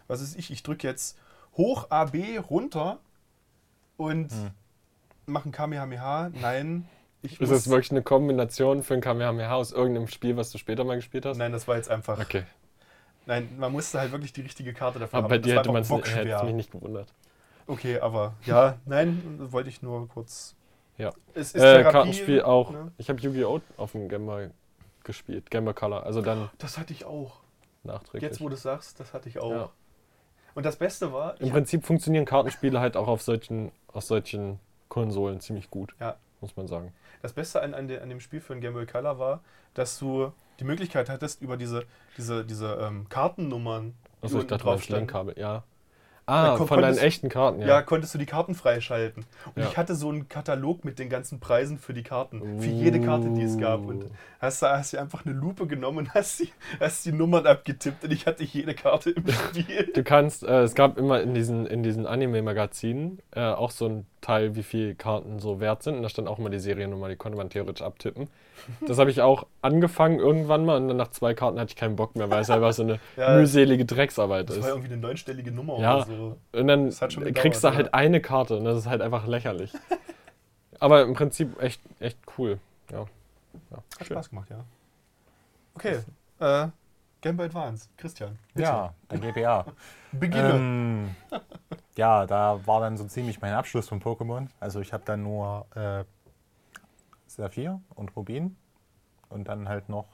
[0.08, 1.18] was ist ich, ich drücke jetzt
[1.58, 3.00] hoch A, B runter
[3.98, 4.52] und Hm.
[5.26, 6.30] mache ein Kamehameha.
[6.40, 6.88] Nein,
[7.24, 10.84] ich Ist das wirklich eine Kombination für ein Kamehameha aus irgendeinem Spiel, was du später
[10.84, 11.38] mal gespielt hast?
[11.38, 12.20] Nein, das war jetzt einfach.
[12.20, 12.44] Okay.
[13.26, 15.44] Nein, man musste halt wirklich die richtige Karte dafür Aber bei haben.
[15.44, 17.12] dir Das hätte war man es hätte mich nicht gewundert.
[17.68, 20.56] Okay, aber ja, nein, wollte ich nur kurz.
[20.98, 21.12] Ja.
[21.34, 22.72] Es ist Äh, Therapie, Kartenspiel auch.
[22.72, 22.92] ne?
[22.98, 23.60] Ich habe Yu-Gi-Oh!
[23.78, 24.50] auf dem Boy
[25.04, 25.50] gespielt.
[25.50, 26.04] Boy Color.
[26.06, 27.38] Also dann Das hatte ich auch.
[27.84, 28.24] nachträglich.
[28.24, 29.52] Jetzt, wo du es sagst, das hatte ich auch.
[29.52, 29.70] Ja.
[30.54, 35.42] Und das Beste war, Im Prinzip funktionieren Kartenspiele halt auch auf solchen, auf solchen Konsolen
[35.42, 35.94] ziemlich gut.
[36.00, 36.16] Ja.
[36.42, 36.94] Muss man sagen.
[37.22, 39.42] das Beste an, an, de, an dem Spiel für den Game Boy Color war,
[39.74, 41.84] dass du die Möglichkeit hattest, über diese,
[42.18, 44.88] diese, diese ähm, Kartennummern, Achso, ich dachte, drauf.
[44.88, 45.64] Linkkabel, ja.
[46.28, 47.68] Ah, von deinen echten Karten, Ja.
[47.68, 47.82] ja.
[47.84, 49.26] konntest du die Karten freischalten.
[49.54, 49.70] Und Ja.
[49.70, 52.60] ich hatte so einen Katalog mit den ganzen Preisen für die Karten.
[52.60, 53.86] Für jede Karte, die es gab.
[53.86, 54.10] Und Uh.
[54.40, 56.50] hast du hast du einfach eine Lupe genommen und hast die,
[56.80, 59.92] hast die Nummern abgetippt und ich hatte jede Karte im Spiel.
[59.94, 64.06] Du kannst, äh, es gab immer in diesen, in diesen Anime-Magazinen äh, auch so ein
[64.22, 65.96] Teil, wie viele Karten so wert sind.
[65.98, 68.28] Und da stand auch immer die Seriennummer, die konnte man theoretisch abtippen.
[68.88, 71.96] Das habe ich auch angefangen irgendwann mal und dann nach zwei Karten hatte ich keinen
[71.96, 73.36] Bock mehr, weil es einfach so eine Ja.
[73.36, 74.70] mühselige Drecksarbeit Das war ist.
[74.76, 75.98] irgendwie eine neunstellige Nummer Ja.
[75.98, 76.38] oder so.
[76.54, 77.94] Und dann Das schon kriegst gedauert, du halt ja.
[77.94, 79.72] eine Karte und das ist halt einfach lächerlich.
[80.80, 82.60] Aber im Prinzip echt, echt cool.
[82.92, 83.00] Ja.
[83.72, 84.08] ja Hat schön.
[84.16, 84.64] Spaß gemacht, ja.
[85.76, 86.00] Okay.
[86.40, 86.68] Äh,
[87.22, 87.90] Game Boy Advance.
[87.98, 88.38] Christian.
[88.54, 88.68] bitte.
[88.68, 89.66] Ja, der GBA.
[90.12, 90.50] Beginne.
[90.54, 91.16] ähm,
[91.98, 94.48] ja, da war dann so ziemlich mein Abschluss von Pokémon.
[94.60, 96.04] Also ich habe dann nur äh,
[97.36, 98.56] Saphir und Rubin
[99.30, 100.08] und dann halt noch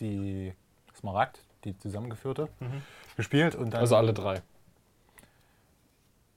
[0.00, 0.52] die
[0.98, 2.82] Smaragd, die zusammengeführte, Mhm.
[3.16, 3.54] gespielt.
[3.54, 4.42] Und dann, Also alle drei.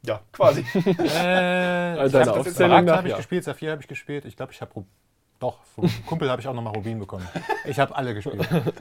[0.06, 0.62] Ja, quasi.
[0.76, 3.18] Äh, Also ich deine hab- Smaragd habe ich ja.
[3.18, 4.26] gespielt, Saphir habe ich gespielt.
[4.26, 4.84] Ich glaube, ich habe
[5.40, 7.28] doch vom Kumpel habe ich auch nochmal Rubin bekommen.
[7.66, 8.48] Ich habe alle gespielt.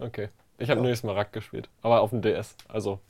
[0.00, 0.28] Okay.
[0.58, 0.86] Ich habe Ja.
[0.86, 2.56] nur Smaragd gespielt, aber auf dem DS.
[2.68, 3.00] Also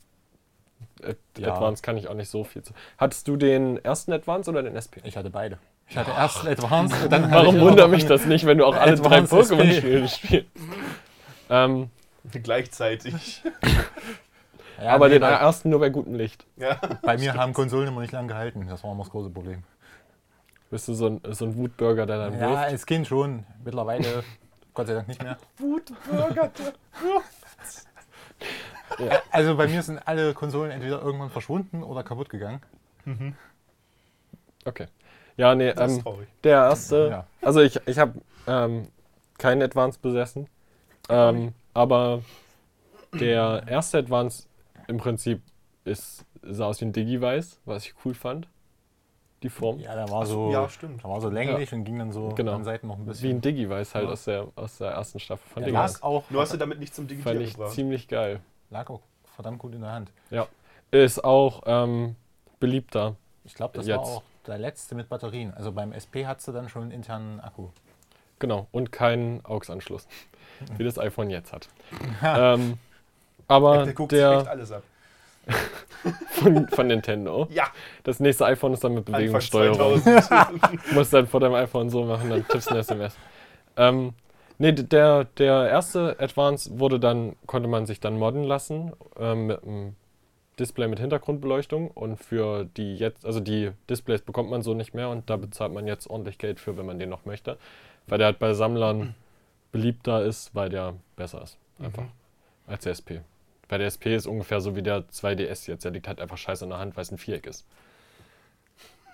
[1.03, 1.53] äh, Ja.
[1.55, 2.73] Advance kann ich auch nicht so viel zu.
[2.99, 5.01] Hattest du den ersten Advance oder den SP?
[5.05, 5.59] Ich hatte beide.
[5.89, 8.97] Ich hatte erst Advanced und dann Warum wundert mich das nicht, wenn du auch alle
[8.97, 9.19] drei.
[9.21, 10.49] Pokémon-Spiele spielst?
[11.51, 11.91] Ähm,
[12.43, 13.43] Gleichzeitig.
[14.83, 16.47] Ja, aber nee, den ersten nur bei gutem Licht.
[16.57, 16.81] Ja.
[17.03, 18.67] bei mir haben Konsolen immer nicht lang gehalten.
[18.69, 19.63] Das war immer das große Problem.
[20.71, 22.57] Bist du so ein, so ein Wutbürger, der dann Ja, wirft?
[22.65, 23.45] als Kind schon.
[23.65, 24.25] Mittlerweile,
[24.73, 25.37] Gott sei Dank nicht mehr.
[25.59, 26.51] Wutbürger.
[29.31, 32.61] Also bei mir sind alle Konsolen entweder irgendwann verschwunden oder kaputt gegangen.
[34.65, 34.87] Okay.
[35.37, 36.29] Ja, nee, Das ist ähm, traurig.
[36.45, 37.09] der erste.
[37.11, 37.27] Ja.
[37.43, 38.15] Also ich, ich habe
[38.47, 38.89] ähm,
[39.39, 40.47] keinen Advance besessen.
[41.09, 42.23] Ähm, aber
[43.13, 44.47] der erste Advance
[44.87, 45.43] im Prinzip
[45.85, 48.49] ist, sah aus wie ein Digivice, was ich cool fand.
[49.43, 49.79] Die Form.
[49.81, 51.05] Ja, da war so, Ja, stimmt.
[51.05, 52.55] da war so länglich und ging dann so Genau.
[52.55, 53.31] an Seiten noch ein Wie bisschen.
[53.37, 54.13] ein Digivice halt Ja.
[54.13, 55.95] aus, der, aus der ersten Staffel von Der Digivice.
[56.01, 57.73] lag auch, Nur hast du damit nicht zum Fand Digitieren ich gebracht.
[57.73, 58.41] ziemlich geil.
[58.71, 59.01] Lag auch
[59.35, 60.11] verdammt gut in der Hand.
[60.91, 62.15] Ist auch ähm,
[62.61, 63.17] beliebter.
[63.45, 63.97] Ich glaube, das Jetzt.
[63.99, 65.53] war auch der letzte mit Batterien.
[65.55, 67.69] Also beim SP hattest du dann schon einen internen Akku.
[68.39, 68.69] Genau.
[68.73, 70.07] Und keinen AUX-Anschluss.
[70.77, 71.69] Wie das iPhone jetzt hat.
[72.23, 72.79] ähm,
[73.49, 74.83] aber Der guckt sich echt der alles ab.
[76.31, 77.49] von, von Nintendo.
[77.51, 77.67] Ja,
[78.03, 80.01] Das nächste iPhone ist dann mit Bewegungssteuerung.
[80.03, 80.81] 2000.
[80.91, 83.15] Du musst dann vor deinem iPhone so machen, dann tippst du eine SMS.
[83.77, 84.15] Ähm,
[84.59, 89.63] nee, der, der erste Advance wurde dann, konnte man sich dann modden lassen ähm, mit
[89.63, 89.97] einem
[90.59, 95.09] Display mit Hintergrundbeleuchtung und für die jetzt, also die Displays bekommt man so nicht mehr
[95.09, 97.59] und da bezahlt man jetzt ordentlich Geld für, wenn man den noch möchte.
[98.07, 99.15] Weil der halt bei Sammlern
[99.73, 101.59] beliebter ist, weil der besser ist.
[101.81, 102.05] Einfach.
[102.67, 103.25] Als der SP.
[103.69, 105.85] Weil der SP ist ungefähr so wie der 2DS jetzt.
[105.85, 107.67] Der liegt halt einfach scheiße in der Hand, weil es ein Viereck ist.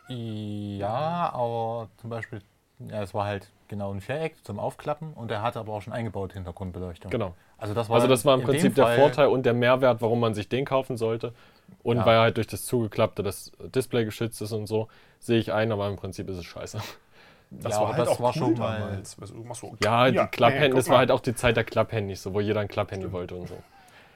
[0.09, 2.43] Ja, aber zum Beispiel,
[2.81, 5.95] ja, es war halt genau ein Viereck zum Aufklappen und er hatte aber auch schon
[5.95, 7.11] eingebaute Hintergrundbeleuchtung.
[7.11, 7.35] Genau.
[7.57, 10.03] Also das war, Also das war im in Prinzip der Fall- Vorteil und der Mehrwert,
[10.03, 11.33] warum man sich den kaufen sollte.
[11.83, 12.07] Und Ja.
[12.07, 14.89] weil halt durch das Zugeklappte das Display geschützt ist und so,
[15.21, 16.79] sehe ich ein, aber im Prinzip ist es scheiße.
[17.53, 19.17] Das Ja, war halt das auch war cool schon mal- damals.
[19.21, 20.99] Also, machst so, Ja, die Klapphandy, guck das war mal.
[21.01, 23.57] halt auch die Zeit der Klapphandys, so, wo jeder ein Klapphandy wollte und so.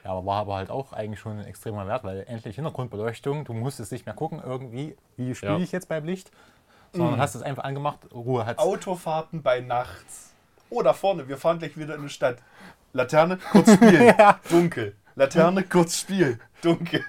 [0.05, 3.53] Ja, aber war aber halt auch eigentlich schon ein extremer Wert, weil endlich Hintergrundbeleuchtung, du
[3.53, 5.59] musstest nicht mehr gucken, irgendwie, wie spiele Ja.
[5.59, 6.31] ich jetzt beim Licht,
[6.95, 7.19] sondern Mhm.
[7.21, 8.59] hast es einfach angemacht, Ruhe hat's.
[8.59, 10.33] Autofahrten bei nachts.
[10.69, 12.37] Oh, da vorne, wir fahren gleich wieder in die Stadt.
[12.93, 14.39] Laterne, kurz spielen, Ja.
[14.49, 14.95] dunkel.
[15.15, 17.03] Laterne, kurz spielen, dunkel.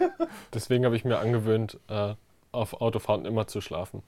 [0.53, 2.15] Deswegen habe ich mir angewöhnt, äh,
[2.53, 4.03] auf Autofahrten immer zu schlafen.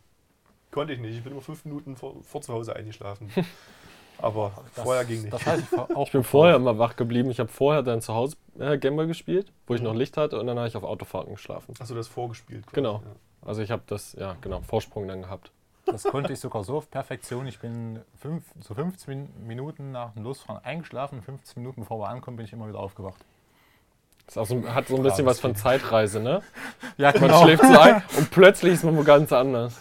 [0.70, 3.31] Konnte ich nicht, ich bin immer fünf Minuten vor, vor zu Hause eingeschlafen.
[4.20, 5.33] Aber Das- vorher ging nicht.
[5.33, 7.31] Das heißt, ich Ich bin vorher immer wach geblieben.
[7.31, 10.47] Ich habe vorher dann zu Hause äh, Gameboy gespielt, wo ich noch Licht hatte und
[10.49, 11.74] dann habe ich auf Autofahrten geschlafen.
[11.79, 12.64] Hast du das vorgespielt?
[12.66, 12.95] quasi, Genau.
[13.05, 13.12] Ja.
[13.49, 15.53] Also ich habe das, ja genau, Vorsprung dann gehabt.
[15.91, 17.47] Das konnte ich sogar so auf Perfektion.
[17.47, 21.22] Ich bin fünf, so 15 Minuten nach dem Losfahren eingeschlafen.
[21.22, 23.24] 15 Minuten bevor wir ankommen, bin ich immer wieder aufgewacht.
[24.26, 26.43] Das ist auch so, hat so ein bisschen was von Zeitreise, ne?
[26.99, 29.80] Ja, Man schläft so ein und plötzlich ist man wo ganz anders.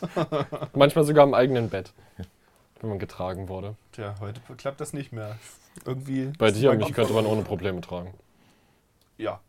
[0.74, 1.91] Manchmal sogar im eigenen Bett,
[2.80, 3.76] wenn man getragen wurde.
[3.91, 5.38] Tja, heute klappt das nicht mehr.
[5.86, 6.32] Irgendwie.
[6.38, 8.14] Bei dir mein mich könnte man ohne Probleme tragen.
[9.18, 9.41] Ja.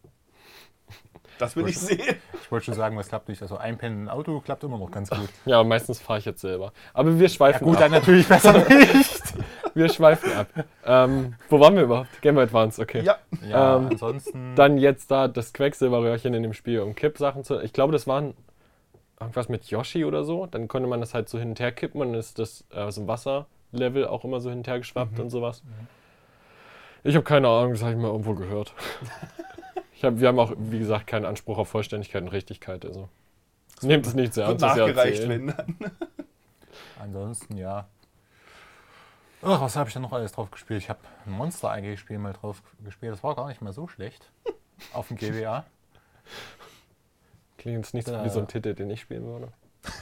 [1.39, 2.17] Das will ich sehen.
[2.43, 3.41] Ich wollte schon sagen, was klappt nicht.
[3.43, 5.29] Also einpennen im Auto klappt immer noch ganz gut.
[5.45, 6.73] Ja, meistens fahre ich jetzt selber.
[6.95, 7.83] Aber wir schweifen Gut, ab.
[7.83, 9.23] dann natürlich besser nicht.
[9.75, 10.49] Wir schweifen ab.
[10.85, 12.21] Ähm, wo waren wir überhaupt?
[12.23, 13.03] Game Boy Advance, okay.
[13.03, 13.17] Ja.
[13.49, 14.55] Ja, Ähm, ansonsten.
[14.57, 17.61] Dann jetzt da das Quecksilberröhrchen in dem Spiel, um Kippsachen zu.
[17.61, 18.35] Ich glaube, das waren
[19.21, 20.47] irgendwas mit Yoshi oder so.
[20.47, 22.81] Dann konnte man das halt so hin und her kippen und dann ist das äh,
[22.81, 25.63] aus dem Wasserlevel auch immer so hin und her geschwappt und sowas.
[27.05, 28.75] Ich habe keine Ahnung, das habe ich mal irgendwo gehört.
[29.99, 32.87] Ich hab, wir haben auch, wie gesagt, keinen Anspruch auf Vollständigkeit und Richtigkeit.
[32.87, 33.09] Also.
[33.83, 35.77] Nehmt es nicht sehr ernst, nachgereicht, wenn dann.
[37.01, 37.89] Ansonsten, ja.
[39.43, 40.81] Ach, was habe ich denn noch alles drauf gespielt?
[40.81, 43.13] Ich habe ein Monster AG-Spiel mal drauf gespielt.
[43.13, 44.31] Das war gar nicht mal so schlecht.
[44.93, 45.65] Auf dem GBA.
[47.57, 49.53] Klingt jetzt nicht so wie so ein Titel, den ich spielen würde.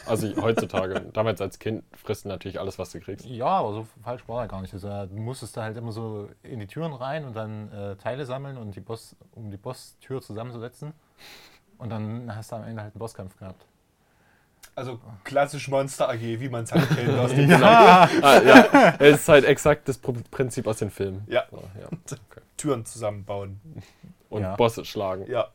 [0.07, 1.01] Also heutzutage.
[1.13, 3.27] Damals als Kind frisst du natürlich alles, was du kriegst.
[3.27, 4.73] Ja, aber so falsch war er gar nicht.
[4.73, 8.25] Also, du musstest da halt immer so in die Türen rein und dann äh, Teile
[8.27, 10.93] sammeln und die Boss, um die Boss-Tür zusammenzusetzen.
[11.79, 13.67] Und dann hast du am Ende halt einen Bosskampf gehabt.
[14.75, 18.09] Also klassisch Monster AG, wie man es halt kennt aus den Ja.
[18.23, 21.25] Ah, ja, es ist halt exakt das Prinzip aus den Filmen.
[21.29, 21.45] Ja.
[21.51, 21.87] So, ja.
[21.87, 22.41] Okay.
[22.57, 23.61] Türen zusammenbauen.
[24.29, 24.57] Und Ja.
[24.57, 25.31] Bosse schlagen.
[25.31, 25.49] Ja.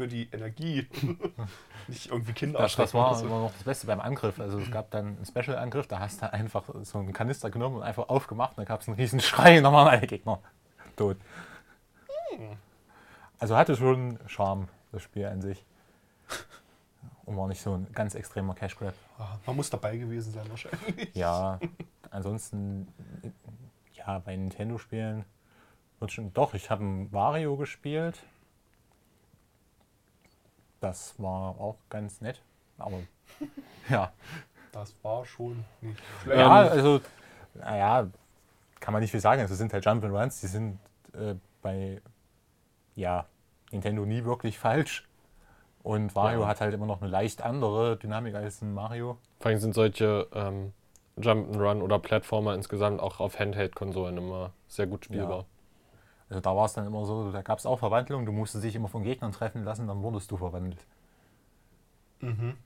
[0.00, 0.88] Für die Energie.
[1.88, 3.26] Nicht irgendwie Kinder Das, das war so.
[3.26, 4.40] immer noch das Beste beim Angriff.
[4.40, 7.82] Also es gab dann einen Special-Angriff, da hast du einfach so einen Kanister genommen und
[7.82, 10.38] einfach aufgemacht und dann gab es einen riesen Schrei und dann waren alle Gegner
[10.96, 11.18] tot.
[13.38, 15.66] Also hatte schon Charme, das Spiel an sich.
[17.26, 18.94] Und war nicht so ein ganz extremer Cash Grab.
[19.18, 21.14] Ah, Man muss dabei gewesen sein wahrscheinlich.
[21.14, 21.60] Ja,
[22.10, 22.88] ansonsten,
[23.92, 25.26] ja, bei Nintendo-Spielen
[25.98, 26.32] wird schon.
[26.32, 28.18] Doch, ich habe ein Wario gespielt.
[30.80, 32.40] Das war auch ganz nett.
[32.78, 32.98] Aber
[33.90, 34.12] ja.
[34.72, 36.72] Das war schon nicht Ja, schlecht.
[36.72, 37.00] also,
[37.54, 38.06] naja,
[38.78, 39.42] kann man nicht viel sagen.
[39.42, 40.78] Es sind halt Jump'n'Runs, die sind
[41.12, 42.00] äh, bei
[42.94, 43.26] ja,
[43.72, 45.06] Nintendo nie wirklich falsch.
[45.82, 46.46] Und Wario Ja.
[46.48, 49.18] hat halt immer noch eine leicht andere Dynamik als ein Mario.
[49.40, 50.72] Vor allem sind solche ähm,
[51.18, 55.46] Jump'n'Run oder Plattformer insgesamt auch auf Handheld-Konsolen immer sehr gut spielbar.
[56.30, 58.76] Also da war es dann immer so, da gab es auch Verwandlungen, du musstest dich
[58.76, 60.86] immer von Gegnern treffen lassen, dann wurdest du verwandelt.
[62.20, 62.56] Mhm.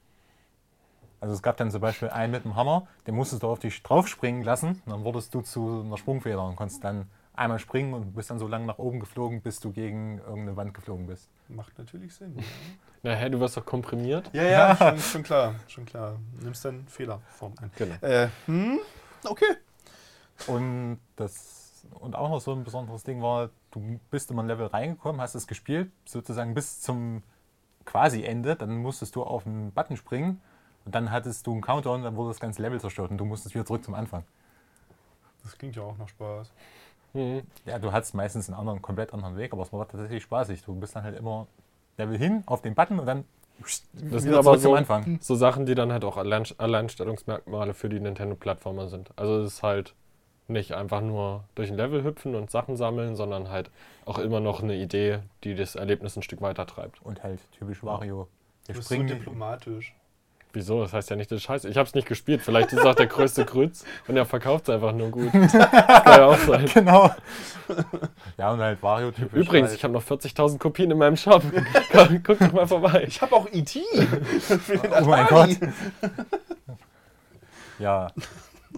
[1.21, 3.83] Also es gab dann zum Beispiel einen mit dem Hammer, den musstest du auf dich
[3.83, 8.15] draufspringen lassen, und dann wurdest du zu einer Sprungfeder und konntest dann einmal springen und
[8.15, 11.31] bist dann so lange nach oben geflogen, bis du gegen irgendeine Wand geflogen bist.
[11.49, 12.37] Macht natürlich Sinn.
[13.03, 14.31] Na, hä, du wirst doch komprimiert?
[14.35, 15.55] Ja, ja, Schon, schon klar.
[15.67, 16.17] Schon klar.
[16.41, 17.71] Nimmst dann Fehlerform ein.
[17.77, 17.95] Genau.
[18.03, 18.79] Äh, hm?
[19.25, 19.57] Okay.
[20.47, 24.67] Und das und auch noch so ein besonderes Ding war, du bist immer ein Level
[24.67, 27.23] reingekommen, hast es gespielt, sozusagen bis zum
[27.85, 30.41] quasi Ende, dann musstest du auf einen Button springen
[30.85, 33.55] und dann hattest du einen Countdown, dann wurde das ganze Level zerstört und du musstest
[33.55, 34.25] wieder zurück zum Anfang.
[35.43, 36.51] Das klingt ja auch noch Spaß.
[37.13, 37.43] Mhm.
[37.65, 40.63] Ja, du hattest meistens einen anderen, komplett anderen Weg, aber es war tatsächlich spaßig.
[40.65, 41.47] Du bist dann halt immer
[41.97, 43.25] Level hin, auf den Button und dann
[43.61, 45.19] Das wieder sind aber zurück zum so, Anfang.
[45.21, 49.11] so Sachen, die dann halt auch Allein Alleinstellungsmerkmale für die Nintendo-Plattformer sind.
[49.17, 49.95] Also es ist halt
[50.49, 53.71] nicht einfach nur durch ein Level hüpfen und Sachen sammeln, sondern halt
[54.05, 57.01] auch immer noch eine Idee, die das Erlebnis ein Stück weiter treibt.
[57.03, 58.25] Und halt typisch Wario.
[58.25, 58.29] Du
[58.69, 59.95] Der bist so springt diplomatisch.
[60.55, 60.81] Wieso?
[60.83, 61.69] Das heißt ja nicht, das ist scheiße.
[61.69, 62.41] Ich habe es nicht gespielt.
[62.41, 65.31] Vielleicht ist es auch der größte Grütz und er verkauft es einfach nur gut.
[65.35, 66.67] Das kann ja auch sein.
[66.73, 67.11] Genau.
[68.39, 69.41] ja, und halt Wario typisch.
[69.41, 71.43] Übrigens, halt, ich habe noch 40.000 Kopien in meinem Shop.
[72.25, 73.05] Guck doch mal vorbei.
[73.09, 73.83] Ich habe auch E.T.
[75.01, 75.27] Oh mein.
[75.27, 75.51] Gott.
[77.81, 78.07] Ja.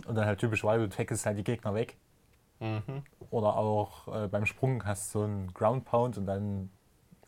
[0.06, 1.96] Und dann halt typisch du tackelst halt die Gegner weg.
[2.60, 3.02] Mhm.
[3.30, 6.70] Oder auch äh, beim Sprung hast du so einen Ground Pound und dann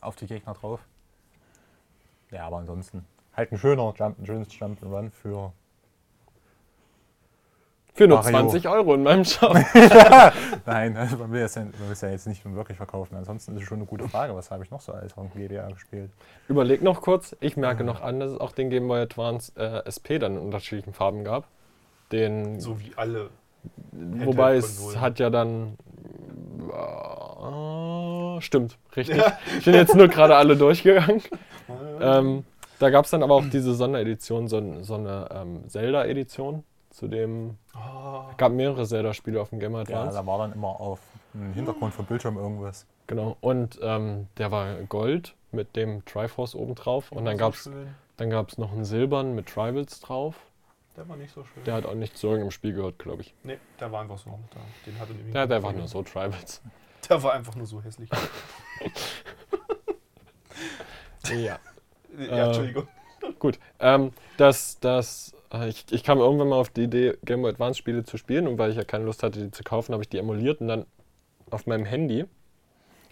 [0.01, 0.79] auf die Gegner drauf.
[2.31, 3.05] Ja, aber ansonsten
[3.35, 5.51] halt ein schöner Jump, ein schönes Jump'n'Run für.
[7.93, 8.31] Für nur Mario.
[8.31, 9.53] 20 Euro in meinem Shop.
[10.65, 11.65] Nein, also man will es ja,
[12.01, 13.15] ja jetzt nicht wirklich verkaufen.
[13.15, 14.35] Ansonsten ist es schon eine gute Frage.
[14.35, 16.11] Was habe ich noch so als von GBA gespielt?
[16.47, 17.35] Überleg noch kurz.
[17.41, 20.39] Ich merke noch an, dass es auch den Game Boy Advance äh, SP dann in
[20.39, 21.47] unterschiedlichen Farben gab.
[22.11, 23.29] Den, So wie alle.
[23.91, 25.77] wobei es hat ja dann.
[26.71, 29.21] Äh, stimmt, richtig.
[29.59, 31.21] Ich bin jetzt nur gerade alle durchgegangen.
[32.01, 32.45] Ähm,
[32.79, 36.63] da gab es dann aber auch diese Sonderedition, so, so eine ähm, Zelda-Edition.
[36.91, 40.17] Zu dem Oh, gab mehrere Zelda-Spiele auf dem Game Boy Ja, Advance.
[40.17, 40.99] da war dann immer auf
[41.33, 42.85] dem Hintergrund vom Bildschirm irgendwas.
[43.07, 43.35] Genau.
[43.41, 47.11] Und ähm, der war Gold mit dem Triforce oben drauf.
[47.11, 47.87] Und dann so gab es schön.
[48.17, 50.35] dann gab's noch einen Silbern mit Tribals drauf.
[50.99, 51.63] Der war nicht so schön.
[51.63, 53.33] Der hat auch nicht zu irgendeinem Spiel gehört, glaube ich.
[53.43, 54.37] nee, der war einfach so.
[54.53, 54.59] Da.
[54.85, 56.61] Den hatte Der hat keiner einfach nur so Tribals.
[57.09, 58.09] Der war einfach nur so hässlich.
[61.29, 61.37] Ja.
[61.37, 61.59] ja,
[62.17, 62.87] Äh, Entschuldigung.
[63.37, 63.59] Gut.
[63.79, 65.33] Ähm, das, das,
[65.67, 68.47] ich, ich kam irgendwann mal auf die Idee, Game Boy Advance Spiele zu spielen.
[68.47, 70.67] Und weil ich ja keine Lust hatte, die zu kaufen, habe ich die emuliert und
[70.67, 70.85] dann
[71.49, 72.25] auf meinem Handy.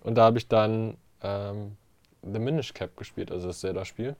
[0.04, 1.78] Und da habe ich dann ähm,
[2.24, 4.16] The Minish Cap gespielt, also das Zelda-Spiel.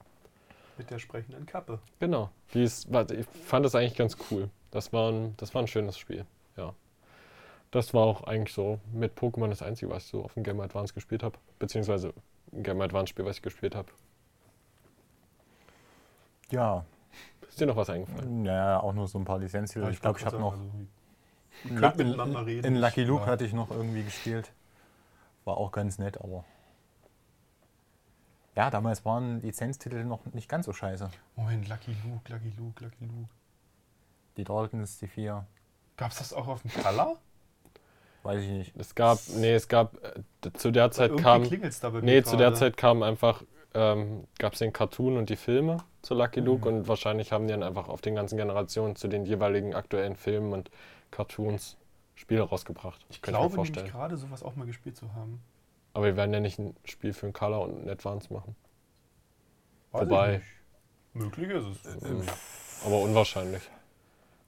[0.78, 1.80] Mit der sprechenden Kappe.
[1.98, 2.30] Genau.
[2.54, 4.48] Die ist, ich fand das eigentlich ganz cool.
[4.70, 6.24] Das war, ein, das war ein schönes Spiel.
[6.56, 6.72] Ja.
[7.70, 10.60] Das war auch eigentlich so mit Pokémon das einzige, was ich so auf dem Game
[10.60, 11.36] Advance gespielt habe.
[11.58, 12.14] Beziehungsweise
[12.52, 13.88] ein Game Advance Spiel, was ich gespielt habe.
[16.50, 16.84] Ja,
[17.48, 18.44] Ist dir noch was eingefallen?
[18.44, 19.88] ja, auch nur so ein paar Lizenztitel.
[19.90, 20.52] ich glaube, ich habe noch.
[20.54, 23.26] Also, In, in Lucky Luke Ja.
[23.32, 24.52] hatte ich noch irgendwie gespielt.
[25.44, 26.44] War auch ganz nett, aber
[28.58, 31.08] Ja, damals waren Lizenztitel noch nicht ganz so scheiße.
[31.36, 33.30] Moment, Lucky Luke, Lucky Luke, Lucky Luke.
[34.36, 35.46] Die Dragons, die vier,
[35.96, 37.18] Gab es das auch auf dem Color?
[38.24, 38.76] weiß ich nicht.
[38.76, 42.22] Es gab, nee, es gab, äh, zu der Zeit kam, klingelt's da bei mir nee,
[42.24, 42.52] zu der.
[42.54, 43.44] Zeit kam einfach,
[43.74, 46.78] ähm, gab es den Cartoon und die Filme zu Lucky Luke Mhm.
[46.78, 50.52] und wahrscheinlich haben die dann einfach auf den ganzen Generationen zu den jeweiligen aktuellen Filmen
[50.52, 50.68] und
[51.12, 51.76] Cartoons
[52.16, 53.06] Spiele rausgebracht.
[53.08, 53.92] Ich Könnte glaube mir nämlich vorstellen.
[53.92, 55.40] gerade sowas auch mal gespielt zu haben.
[55.98, 58.54] Aber wir werden ja nicht ein Spiel für ein Color und ein Advance machen.
[59.90, 60.42] Weiß Wobei-.
[61.12, 62.04] Möglich ist es.
[62.04, 62.22] Ähm,
[62.86, 63.68] aber unwahrscheinlich.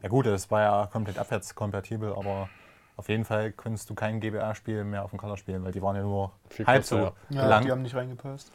[0.01, 2.49] Ja gut, das war ja komplett abwärtskompatibel, aber
[2.97, 5.97] auf jeden Fall konntest du kein GBA-Spiel mehr auf dem Color spielen, weil die waren
[5.97, 7.65] ja nur Viel halb kürzer, so Ja, lang.
[7.65, 8.53] die haben nicht reingepasst.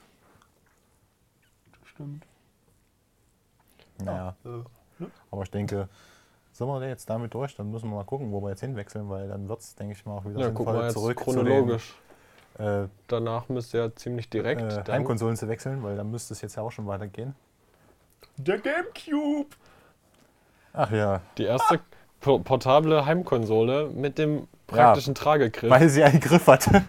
[1.84, 2.26] Stimmt.
[4.02, 5.90] Naja, Äh, aber ich denke,
[6.54, 9.28] sind wir jetzt damit durch, dann müssen wir mal gucken, wo wir jetzt hinwechseln, weil
[9.28, 11.94] dann wird es, denke ich mal, auch wieder Ja, guck mal jetzt zurück chronologisch.
[12.58, 14.62] Äh, Danach müsste ja ziemlich direkt.
[14.62, 17.36] äh, Heimkonsolen zu wechseln, weil dann müsste es jetzt ja auch schon weitergehen.
[18.38, 19.50] der Gamecube!
[20.74, 21.80] Ach ja, Die erste
[22.20, 25.70] po- portable Heimkonsole mit dem praktischen Tragegriff.
[25.70, 26.84] weil sie einen Griff hatte.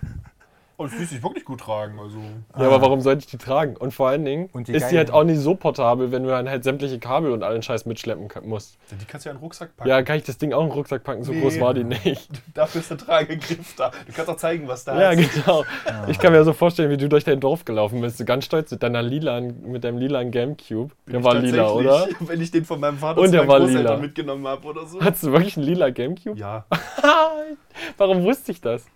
[0.79, 1.99] Und es ließ sich wirklich gut tragen.
[1.99, 2.19] Also.
[2.59, 3.77] Ja, aber warum sollte ich die tragen?
[3.77, 6.29] Und vor allen Dingen Und die ist die halt auch nicht so portabel, wenn du
[6.29, 8.77] dann halt sämtliche Kabel und allen Scheiß mitschleppen musst.
[8.91, 9.89] Die kannst du ja in den Rucksack packen.
[9.89, 11.23] Ja, kann ich das Ding auch in den Rucksack packen?
[11.25, 11.41] So Nee.
[11.41, 12.29] groß war die nicht.
[12.55, 13.91] Dafür ist der Tragegriff da.
[14.07, 15.33] Du kannst auch zeigen, was da Ja, ist.
[15.35, 15.65] genau.
[16.09, 18.21] Ich kann mir so vorstellen, wie du durch dein Dorf gelaufen bist.
[18.21, 20.93] Du ganz stolz mit deiner lilan, mit deinem lilan Gamecube.
[21.07, 22.09] Bin Der war lila, tatsächlich, oder?
[22.29, 23.97] Wenn ich den von meinem Vater Und zu der meinen war Großeltern lila.
[23.97, 25.01] mitgenommen habe oder so.
[25.01, 26.39] Hattest du wirklich einen lila Gamecube?
[26.39, 26.67] Ja,
[27.99, 28.87] Warum wusste ich das?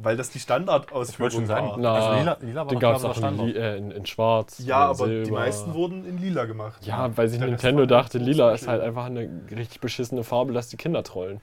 [0.00, 1.76] Weil das die Ich wollte Standardausführung schon sagen, war.
[1.78, 3.90] Na, also lila, lila war Den gab es ich, auch der in, li äh, in,
[3.90, 4.58] in schwarz.
[4.60, 5.38] Ja, in aber die Silber.
[5.40, 6.84] meisten wurden in lila gemacht.
[6.86, 10.76] Ja, weil sich Nintendo dachte, lila ist halt einfach eine richtig beschissene Farbe, lass die
[10.76, 11.40] Kinder trollen.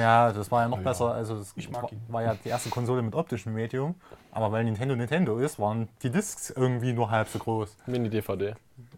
[0.00, 1.12] Ja, das war ja noch Ja, besser.
[1.12, 2.00] Also das ich mag war, ihn.
[2.08, 3.94] war ja die erste Konsole mit optischem Medium.
[4.30, 7.76] Aber weil Nintendo Nintendo ist, waren die Discs irgendwie nur halb so groß.
[7.86, 8.54] Mini-DVD.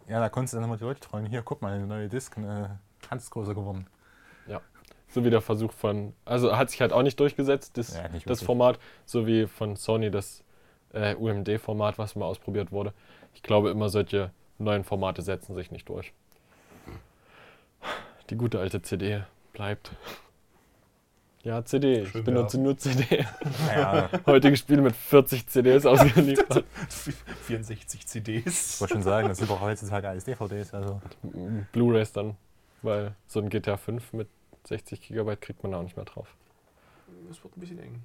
[0.08, 1.26] Ja, da konntest du dann immer die Leute trollen.
[1.26, 2.78] Hier, guck mal, eine neue Disc, eine
[3.10, 3.86] handgrößer geworden.
[5.10, 6.12] So wie der Versuch von.
[6.24, 8.42] Also hat sich halt auch nicht durchgesetzt, das, Ja, nicht das.
[8.42, 10.44] Format, so wie von Sony das
[10.92, 12.92] äh, UMD-Format, was mal ausprobiert wurde.
[13.34, 16.12] Ich glaube immer, solche neuen Formate setzen sich nicht durch.
[18.28, 19.92] Die gute alte CD bleibt.
[21.42, 22.04] Ja, CD.
[22.04, 22.64] Schön ich benutze wär's.
[22.64, 23.24] nur CD.
[23.66, 26.64] Naja, Heutige Spiele mit 40 CDs ausgeliefert.
[27.46, 28.74] 64 CDs.
[28.74, 30.74] ich wollte schon sagen, das sind doch heutzutage alles DVDs.
[30.74, 31.00] Also
[31.72, 32.36] Blu-rays dann.
[32.82, 34.28] Weil so ein GTA 5 mit
[34.66, 36.34] 60 GB kriegt man auch nicht mehr drauf.
[37.28, 38.00] Das wird ein bisschen eng.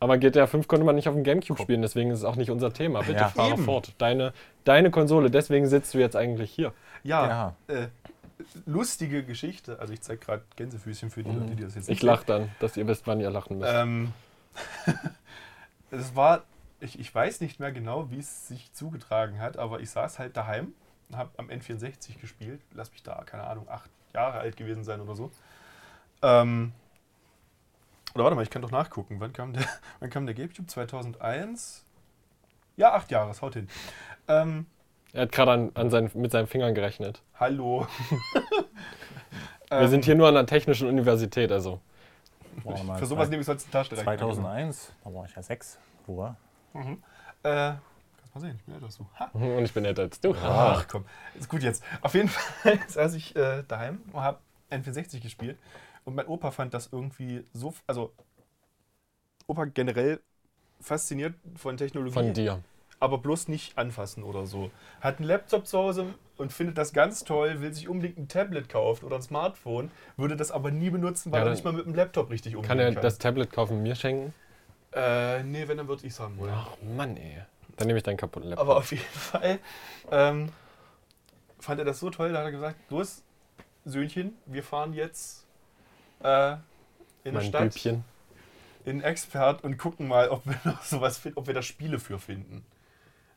[0.00, 2.50] Aber GTA 5 konnte man nicht auf dem Gamecube spielen, deswegen ist es auch nicht
[2.50, 3.00] unser Thema.
[3.02, 3.64] Bitte Ja, fahre eben.
[3.64, 3.92] fort.
[3.98, 4.32] Deine,
[4.64, 6.72] deine Konsole, deswegen sitzt du jetzt eigentlich hier.
[7.04, 7.88] Ja, ja, Äh,
[8.66, 9.78] lustige Geschichte.
[9.78, 11.40] Also ich zeige gerade Gänsefüßchen für die Mhm.
[11.40, 13.72] Leute, die das jetzt Ich lache dann, dass ihr wisst, wann ihr lachen müsst.
[13.72, 14.12] Ähm,
[15.90, 16.42] es war,
[16.80, 20.36] ich, ich weiß nicht mehr genau, wie es sich zugetragen hat, aber ich saß halt
[20.36, 20.72] daheim,
[21.12, 25.14] habe am N64 gespielt, lass mich da, keine Ahnung, acht Jahre alt gewesen sein oder
[25.14, 25.30] so.
[26.22, 26.72] Ähm,
[28.14, 29.64] oder warte mal, ich kann doch nachgucken, wann kam der,
[30.00, 30.66] wann kam der GameCube?
[30.66, 31.84] 2001?
[32.76, 33.68] Ja, acht Jahre, es haut hin.
[34.28, 34.66] Ähm,
[35.12, 37.22] er hat gerade an, an seinen, mit seinen Fingern gerechnet.
[37.38, 37.86] hallo.
[39.70, 41.80] Wir sind hier nur an einer technischen Universität, also.
[42.64, 44.16] mal Für sowas nehme ich sonst einen Taschenrechner.
[44.18, 45.78] 2001, da war ich ja sechs.
[46.06, 46.36] Wo war?
[46.72, 47.00] Mhm.
[47.44, 47.74] Äh,
[48.18, 49.06] kannst mal sehen, ich bin älter als du.
[49.16, 49.30] Ha.
[49.32, 50.34] Und ich bin älter als du.
[50.34, 51.04] Ach komm,
[51.38, 51.84] ist gut jetzt.
[52.00, 54.38] Auf jeden Fall saß ich äh, daheim und habe
[54.72, 55.56] N64 gespielt
[56.04, 58.12] und mein Opa fand das irgendwie so, also
[59.46, 60.20] Opa generell
[60.80, 62.62] fasziniert von Technologie, Von dir.
[63.00, 64.70] aber bloß nicht anfassen oder so.
[65.00, 68.68] Hat einen Laptop zu Hause und findet das ganz toll, will sich unbedingt ein Tablet
[68.68, 71.86] kaufen oder ein Smartphone, würde das aber nie benutzen, weil Ja, er nicht mal mit
[71.86, 72.86] dem Laptop richtig umgehen Kann kann.
[72.86, 74.34] er das Tablet kaufen und mir schenken?
[74.92, 76.52] äh, nee, wenn, dann würde ich es haben wollen.
[76.54, 77.42] Ach Mann, ey.
[77.76, 78.66] Dann nehme ich deinen kaputten Laptop.
[78.66, 79.58] Aber auf jeden Fall
[80.10, 80.52] ähm,
[81.58, 83.22] fand er das so toll, da hat er gesagt, los,
[83.84, 85.39] Söhnchen, wir fahren jetzt
[86.22, 86.58] äh, in
[87.24, 88.04] der mein Stadt Bübchen.
[88.84, 92.18] in Expert und gucken mal, ob wir noch sowas finden, ob wir da Spiele für
[92.18, 92.64] finden.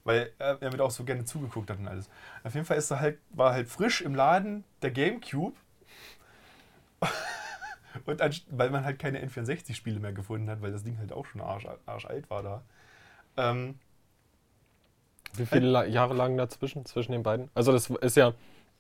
[0.03, 2.09] Weil er, er mir auch so gerne zugeguckt hat und alles.
[2.43, 5.55] Auf jeden Fall ist er halt, war halt frisch im Laden der Gamecube.
[8.05, 8.19] Und
[8.49, 11.67] weil man halt keine N64-Spiele mehr gefunden hat, weil das Ding halt auch schon arsch,
[11.85, 12.63] arschalt war da.
[13.37, 13.79] Ähm,
[15.35, 17.49] Wie viele La Jahre lagen dazwischen, zwischen den beiden?
[17.53, 18.33] Also das ist ja,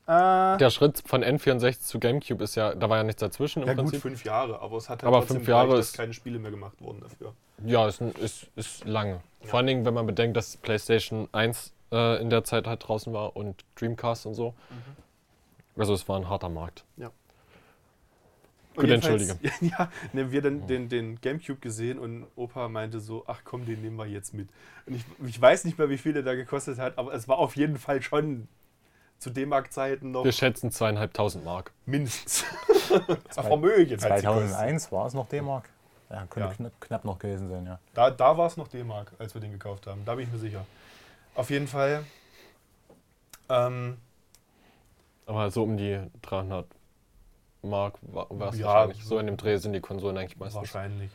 [0.05, 3.67] äh, der Schritt von N64 zu Gamecube ist ja, da war ja nichts dazwischen im
[3.67, 4.01] Ja gut, Prinzip.
[4.01, 6.51] fünf Jahre, aber es hat halt Aber trotzdem fünf Jahre gereicht, dass keine Spiele mehr
[6.51, 7.33] gemacht wurden dafür.
[7.65, 9.21] Ja, ist, ist, ist lange.
[9.43, 13.13] Vor allen Dingen, wenn man bedenkt, dass PlayStation 1 äh, in der Zeit halt draußen
[13.13, 14.53] war und Dreamcast und so.
[15.77, 16.83] Also es war ein harter Markt.
[16.97, 17.11] Ja.
[18.75, 19.37] Gut, entschuldige.
[19.61, 23.81] Ja, ne, wir dann den, den Gamecube gesehen und Opa meinte so, ach komm, den
[23.81, 24.49] nehmen wir jetzt mit.
[24.85, 27.37] Und ich, ich weiß nicht mehr, wie viel der da gekostet hat, aber es war
[27.37, 28.47] auf jeden Fall schon
[29.23, 31.71] zu D-Mark-Zeiten noch Wir schätzen zweieinhalbtausend Mark.
[31.85, 32.43] mindestens.
[33.29, 34.19] Vermögen sie gekostet.
[34.19, 35.69] 2001 war es noch D-Mark?
[36.09, 36.55] Ja, könnte Ja.
[36.55, 37.79] Knapp, knapp noch gewesen sein, ja.
[37.93, 40.03] Da, da war es noch D-Mark, als wir den gekauft haben.
[40.05, 40.65] Da bin ich mir sicher.
[41.33, 42.03] Auf jeden Fall.
[43.49, 43.97] Ähm,
[45.25, 46.67] Aber so um die 300
[47.61, 49.03] Mark war es Ja, wahrscheinlich.
[49.05, 50.57] So in dem Dreh sind die Konsolen eigentlich meistens.
[50.57, 51.11] wahrscheinlich.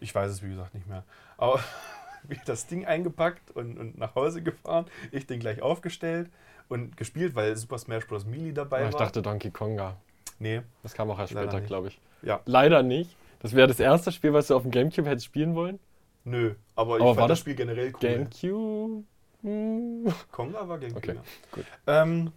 [0.00, 1.02] Ich weiß es wie gesagt nicht mehr.
[1.38, 1.60] Aber
[2.24, 6.30] wir das Ding eingepackt und, und nach Hause gefahren, ich den gleich aufgestellt
[6.68, 8.24] und gespielt, weil Super Smash Bros.
[8.26, 9.00] Melee dabei Ah, ich war.
[9.00, 9.96] dachte Donkey Konga.
[10.38, 12.00] nee, Das kam auch erst später, glaube ich.
[12.22, 13.14] ja, Leider nicht.
[13.40, 15.78] Das wäre das erste Spiel, was du auf dem Gamecube hättest spielen wollen.
[16.24, 16.54] nö.
[16.74, 18.00] Aber ich Aber fand war das das Spiel generell cool.
[18.00, 19.04] Gamecube?
[19.42, 20.12] Hm.
[20.32, 20.98] Konga war Gamecube.
[20.98, 21.22] Okay, ja.
[21.52, 21.64] gut.
[21.86, 22.32] Ähm,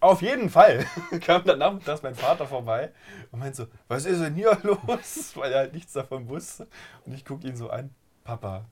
[0.00, 0.84] auf jeden Fall
[1.22, 2.92] kam dann nachmittags mein Vater vorbei
[3.32, 5.32] und meinte so, was ist denn hier los?
[5.36, 6.66] Weil er halt nichts davon wusste.
[7.06, 7.90] Und ich gucke ihn so an,
[8.22, 8.66] Papa,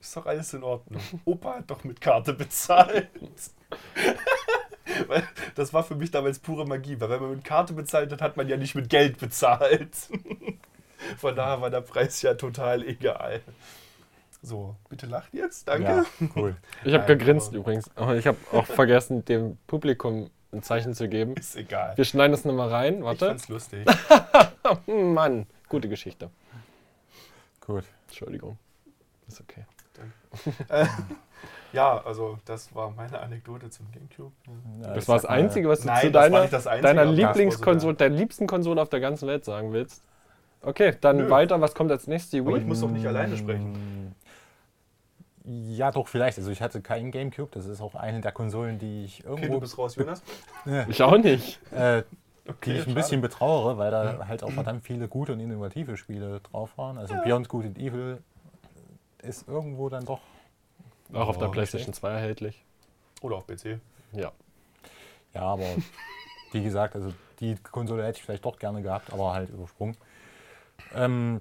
[0.00, 1.02] ist doch alles in Ordnung.
[1.26, 3.08] Opa hat doch mit Karte bezahlt.
[5.54, 8.36] Das war für mich damals pure Magie, weil wenn man mit Karte bezahlt hat, hat
[8.36, 9.90] man ja nicht mit Geld bezahlt.
[11.18, 13.40] Von daher war der Preis ja total egal.
[14.42, 15.84] So, bitte lacht jetzt, danke.
[15.84, 16.04] Ja,
[16.36, 16.56] cool.
[16.84, 17.90] Ich habe Nein, gegrinst aber- übrigens.
[17.96, 21.34] Aber ich habe auch vergessen, dem Publikum ein Zeichen zu geben.
[21.36, 21.96] Ist egal.
[21.96, 22.98] Wir schneiden das nochmal rein.
[22.98, 23.26] Ich Warte.
[23.26, 23.86] fand's lustig.
[24.86, 26.30] Mann, gute Geschichte.
[27.60, 27.84] Gut.
[28.08, 28.58] Entschuldigung.
[29.28, 29.64] Ist okay.
[30.68, 30.86] Äh,
[31.74, 34.32] ja, also das war meine Anekdote zum Gamecube.
[34.82, 37.14] Ja, Das ich war das Einzige, was du Nein, zu das deiner, das deiner das
[37.14, 40.02] Lieblingskonsole, so der liebsten Konsole auf der ganzen Welt sagen willst.
[40.62, 41.30] Okay, dann Nö.
[41.30, 41.60] weiter.
[41.60, 42.30] Was kommt als nächstes?
[42.30, 44.14] Die Aber ich muss doch nicht alleine sprechen.
[45.46, 46.38] Ja, doch, vielleicht.
[46.38, 47.50] Also ich hatte keinen Gamecube.
[47.52, 50.22] Das ist auch eine der Konsolen, die ich Okay, irgendwo du bist raus, Jonas.
[50.88, 51.60] Ich auch nicht.
[51.72, 52.02] äh,
[52.46, 55.96] die Okay, ich ein bisschen betrauere, weil da halt auch verdammt viele gute und innovative
[55.96, 56.98] Spiele drauf waren.
[56.98, 58.22] Also Beyond Good and Evil
[59.22, 60.20] ist irgendwo dann doch.
[61.12, 62.64] Auch auf der Oh, PlayStation 2 erhältlich.
[63.20, 63.78] Oder auf PC.
[64.12, 64.32] Ja.
[65.34, 65.66] Ja, aber
[66.52, 69.96] wie gesagt, also die Konsole hätte ich vielleicht doch gerne gehabt, aber halt übersprungen.
[70.94, 71.40] Ähm,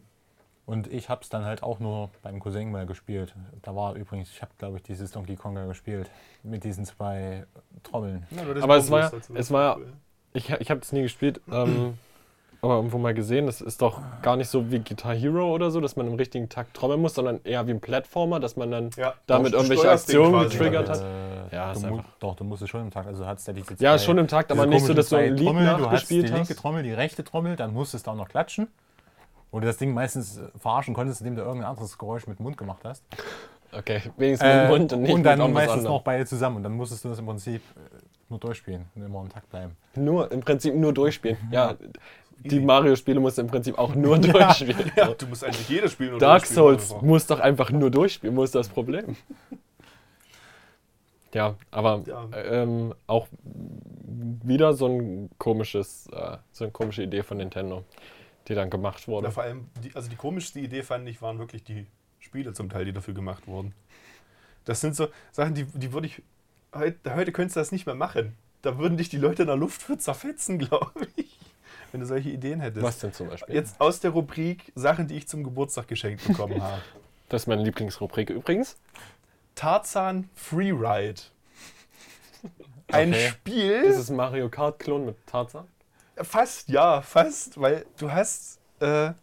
[0.66, 3.36] und ich habe es dann halt auch nur beim Cousin mal gespielt.
[3.62, 6.10] Da war übrigens, ich habe glaube ich dieses Donkey Konga gespielt
[6.42, 7.46] mit diesen zwei
[7.84, 8.26] Trommeln.
[8.32, 9.80] Ja, das Aber es war es war.
[10.34, 11.98] Ich, ich habe das nie gespielt, ähm,
[12.64, 13.46] aber irgendwo mal gesehen.
[13.46, 16.48] Das ist doch gar nicht so wie Guitar Hero oder so, dass man im richtigen
[16.50, 20.44] Takt trommeln muss, sondern eher wie ein Plattformer, dass man dann Ja, damit irgendwelche Aktionen
[20.50, 21.02] getriggert damit.
[21.02, 21.52] hat.
[21.52, 23.06] Äh, Ja, du ist einfach- Doch, du musst es schon im Takt.
[23.08, 25.36] Also du hattest ja diese Ja, schon im Takt, aber nicht so, dass du ein
[25.36, 25.66] Lied Trommeln.
[25.66, 26.56] Du hast die nachgespielt linke hast.
[26.60, 28.68] Trommel, die rechte Trommel, dann musstest du auch noch klatschen.
[29.52, 32.44] Wo du das Ding meistens äh, verarschen konntest, indem du irgendein anderes Geräusch mit dem
[32.44, 33.04] Mund gemacht hast.
[33.72, 35.94] Okay, wenigstens mit Äh, dem Mund und nicht und dann mit meistens anderem.
[35.96, 36.56] noch beide zusammen.
[36.58, 37.80] Und dann musstest du das im Prinzip äh,
[38.30, 39.76] nur durchspielen und immer im Takt bleiben.
[39.96, 41.38] Nur, im Prinzip nur durchspielen.
[41.52, 41.76] Ja,
[42.40, 42.60] die.
[42.60, 44.92] Mario-Spiele musst du im Prinzip auch nur durchspielen.
[44.96, 47.02] Ja, du musst eigentlich jedes Spiel nur Dark durchspielen, Souls einfach.
[47.02, 49.16] muss doch einfach nur durchspielen, wo ist das Problem?
[51.34, 52.30] Ja, aber Ja.
[52.36, 53.28] Ähm, auch
[54.44, 57.84] wieder so ein komisches, äh, so eine komische Idee von Nintendo,
[58.48, 59.28] die dann gemacht wurde.
[59.28, 61.88] Ja, vor allem, die, also die komischste Idee fand ich, waren wirklich die
[62.20, 63.74] Spiele zum Teil, die dafür gemacht wurden.
[64.66, 66.22] Das sind so Sachen, die, die würde ich.
[66.74, 68.36] Heute, heute könntest du das nicht mehr machen.
[68.62, 71.23] Da würden dich die Leute in der Luft für zerfetzen, glaube ich.
[71.94, 72.84] Wenn du solche Ideen hättest.
[72.84, 73.54] Was denn zum Beispiel?
[73.54, 76.82] Jetzt aus der Rubrik Sachen, die ich zum Geburtstag geschenkt bekommen habe.
[77.30, 78.76] Das ist meine Lieblingsrubrik übrigens.
[79.56, 81.22] Tarzan Freeride.
[82.92, 83.30] Ein Okay.
[83.30, 83.72] Spiel.
[83.86, 85.68] Ist ein Mario Kart-Klon mit Tarzan.
[86.18, 89.14] Fast, ja, fast, weil du hast, äh,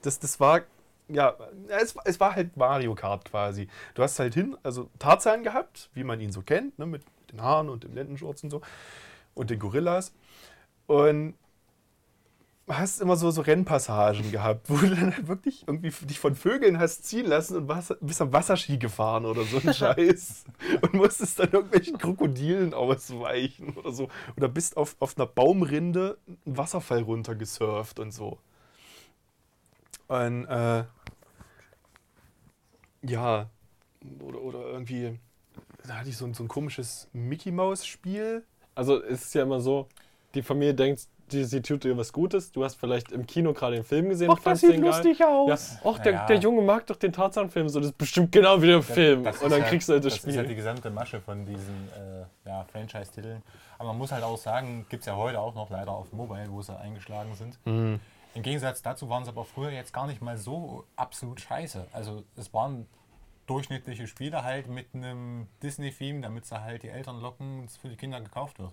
[0.00, 0.62] das, das war,
[1.08, 1.36] ja,
[1.68, 3.68] es, es war halt Mario Kart quasi.
[3.94, 7.02] Du hast halt hin, also Tarzan gehabt, wie man ihn so kennt, ne, mit
[7.32, 8.62] den Haaren und dem Lendenschurz und so
[9.34, 10.14] und den Gorillas
[10.86, 11.34] und
[12.68, 16.78] hast immer so, so Rennpassagen gehabt, wo du dann halt wirklich irgendwie dich von Vögeln
[16.78, 20.44] hast ziehen lassen und warst, bist am Wasserski gefahren oder so ein Scheiß
[20.82, 24.08] und musstest dann irgendwelchen Krokodilen ausweichen oder so.
[24.36, 28.38] Oder bist auf, auf einer Baumrinde einen Wasserfall runtergesurft und so.
[30.08, 30.84] Und äh,
[33.02, 33.50] ja,
[34.20, 35.18] oder, oder irgendwie,
[35.86, 38.44] da hatte ich so, ein- so ein komisches Mickey-Maus-Spiel.
[38.76, 39.88] Also es ist ja immer so,
[40.34, 42.52] die Familie denkt, die, sie tut dir was Gutes.
[42.52, 45.16] Du hast vielleicht im Kino gerade den Film gesehen, fandst den geil.
[45.18, 45.76] Ja, aus.
[45.84, 46.26] ach, der, Ja.
[46.26, 49.24] der Junge mag doch den Tarzan-Film, so das ist bestimmt genau wie der Film.
[49.24, 50.56] Das Und dann ja- kriegst du halt das, Das ist ja die Spiel.
[50.56, 51.88] gesamte Masche von diesen
[52.44, 53.42] äh, ja, Franchise-Titeln.
[53.78, 56.46] Aber man muss halt auch sagen, gibt es ja heute auch noch leider auf Mobile,
[56.50, 57.58] wo sie eingeschlagen sind.
[57.64, 58.00] Mhm.
[58.34, 61.86] Im Gegensatz dazu waren sie aber früher jetzt gar nicht mal so absolut scheiße.
[61.92, 62.86] Also es waren
[63.46, 67.88] durchschnittliche Spiele halt mit einem Disney-Theme, damit sie halt die Eltern locken und es für
[67.88, 68.72] die Kinder gekauft wird.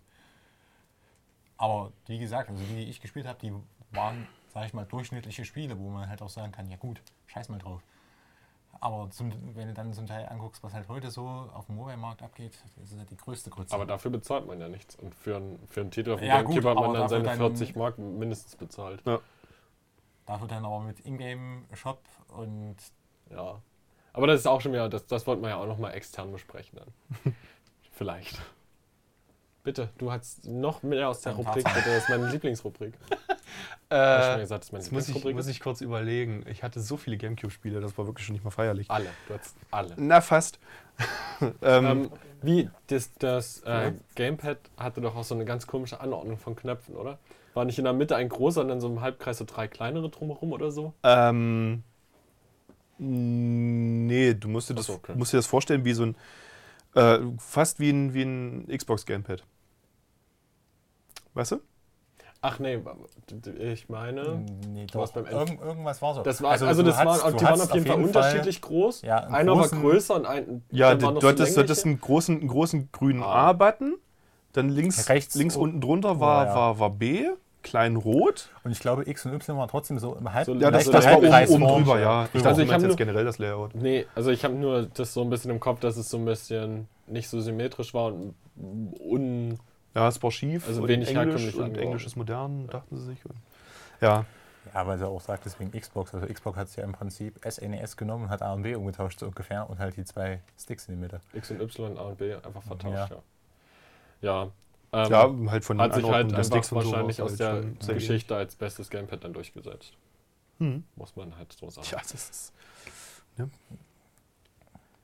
[1.59, 3.53] Aber wie gesagt, also die, die ich gespielt habe, die
[3.91, 7.49] waren, sag ich mal, durchschnittliche Spiele, wo man halt auch sagen kann, ja gut, scheiß
[7.49, 7.81] mal drauf.
[8.81, 12.23] Aber zum, wenn du dann zum Teil anguckst, was halt heute so auf dem Mobile-Markt
[12.23, 13.75] abgeht, das ist ja die größte Grütze.
[13.75, 14.95] Aber dafür bezahlt man ja nichts.
[14.95, 17.37] Und für, einen- für einen Titel auf dem Ja, gut, hat man dann seine dann-
[17.37, 19.03] 40 Mark mindestens bezahlt.
[20.25, 22.77] Dafür dann aber mit Ingame-Shop und
[23.31, 23.61] Ja.
[24.13, 26.79] Aber das ist auch schon wieder, das, das wollten wir ja auch nochmal extern besprechen
[26.79, 27.35] dann.
[27.91, 28.39] Vielleicht.
[29.63, 32.93] Bitte, du hast noch mehr aus der Rubrik, bitte, das ist meine Lieblingsrubrik.
[34.07, 35.35] Hab ich schon Äh, gesagt, das ist meine jetzt muss ich, Lieblingsrubrik.
[35.35, 36.45] muss ich kurz überlegen.
[36.49, 38.87] Ich hatte so viele Gamecube-Spiele, das war wirklich schon nicht mal feierlich.
[38.87, 39.95] alle, du hast alle.
[39.97, 40.59] Na, fast.
[41.61, 46.37] ähm, Ähm, wie, das, das äh, Gamepad hatte doch auch so eine ganz komische Anordnung
[46.37, 47.19] von Knöpfen, oder?
[47.53, 50.09] War nicht in der Mitte ein großer und dann so im Halbkreis so drei kleinere
[50.09, 50.93] drumherum oder so?
[51.03, 51.83] Ähm,
[52.97, 55.13] nee, du musst dir, das, Ach so, okay.
[55.15, 56.15] musst dir das vorstellen wie so ein,
[56.95, 59.43] äh, fast wie ein, wie ein Xbox-Gamepad.
[61.33, 61.59] Weißt du?
[62.41, 62.79] Ach nee,
[63.73, 66.23] ich meine, nee, Du warst doch, beim irgend, irgendwas war so.
[66.23, 69.01] das war, also, du das waren, du die waren auf jeden Fall unterschiedlich groß.
[69.01, 71.89] Ja, Einer war großen- größer und ein Ja, du, war so hattest, du hattest längliche.
[71.89, 73.49] einen großen, einen großen grünen Ah.
[73.49, 73.95] A-Button,
[74.53, 76.55] dann links, Rechts links unten drunter war, Ja, ja.
[76.55, 77.27] war, war B,
[77.63, 78.49] klein rot.
[78.63, 80.45] Und ich glaube, X und Y war trotzdem so im Halb.
[80.45, 82.25] So- Ja, das, so das war oben, drüber, ja.
[82.25, 83.75] Ich dachte, Also du ich meinst hab jetzt generell das Layout.
[83.75, 86.25] Nee, also ich habe nur das so ein bisschen im Kopf, dass es so ein
[86.25, 88.35] bisschen nicht so symmetrisch war und
[88.99, 89.59] un.
[89.95, 91.85] Ja, es war schief Also und wenig Englisch herkömmlich und angeordnet.
[91.85, 93.25] Englisch ist modern, dachten sie sich.
[93.25, 93.35] Und,
[94.01, 94.25] ja,
[94.73, 96.13] Ja, weil sie auch sagt, deswegen Xbox.
[96.13, 99.19] Also Xbox hat es ja im Prinzip SNES genommen und hat A und B umgetauscht
[99.19, 101.21] so ungefähr und halt die zwei Sticks in die Mitte.
[101.33, 103.09] X und Y, A und B einfach vertauscht, Ja.
[103.09, 103.21] ja.
[104.21, 104.47] Ja,
[104.91, 107.95] ähm, ja halt von den hat sich halt einfach Sticks wahrscheinlich war aus halt der
[107.95, 109.93] Geschichte als bestes Gamepad dann durchgesetzt.
[110.59, 110.83] Hm.
[110.95, 111.87] Muss man halt so sagen.
[111.91, 112.53] Ja, das ist.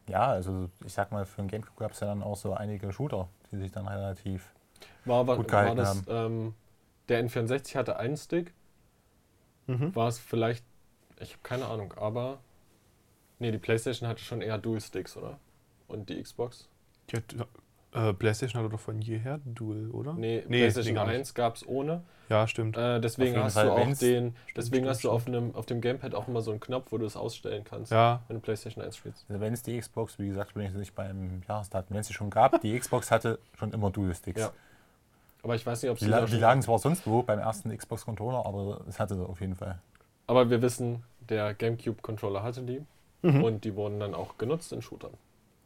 [0.08, 2.92] Ja, also ich sag mal, für den Gamecube gab es ja dann auch so einige
[2.94, 4.54] Shooter, die sich dann relativ.
[5.06, 6.54] War, war, Gut war gehalten das, ähm,
[7.10, 8.54] der N64 hatte einen Stick,
[9.68, 9.96] Mhm.
[9.96, 10.64] war es vielleicht,
[11.20, 12.40] ich habe keine Ahnung, aber.
[13.40, 15.40] Nee, die PlayStation hatte schon eher Dual-Sticks, oder?
[15.88, 16.70] Und die Xbox?
[17.12, 17.44] Ja, d-
[17.96, 20.14] äh, PlayStation hatte doch von jeher Dual, oder?
[20.14, 21.08] Nee, nee, PlayStation nicht.
[21.16, 22.02] 1 gab es ohne.
[22.30, 22.76] Ja, stimmt.
[22.76, 23.96] Äh, deswegen hast Fall, du auch den.
[23.96, 26.92] Stimmt, deswegen stimmt, hast du auf, einem, auf dem Gamepad auch immer so einen Knopf,
[26.92, 29.26] wo du es ausstellen kannst, ja, wenn du PlayStation 1 spielst.
[29.30, 32.14] Also wenn es die Xbox, wie gesagt, bin ich nicht beim Jahresdaten, wenn es sie
[32.14, 34.42] schon gab, die Xbox hatte schon immer Dual-Sticks.
[34.42, 34.52] Ja.
[35.44, 37.38] Aber ich weiß nicht, ob Die, sie la die schon- lagen zwar sonst wo beim
[37.40, 39.78] ersten Xbox-Controller, aber es hatte sie auf jeden Fall.
[40.26, 42.82] Aber wir wissen, der GameCube-Controller hatte die.
[43.22, 43.44] Mhm.
[43.44, 45.12] Und die wurden dann auch genutzt in Shootern.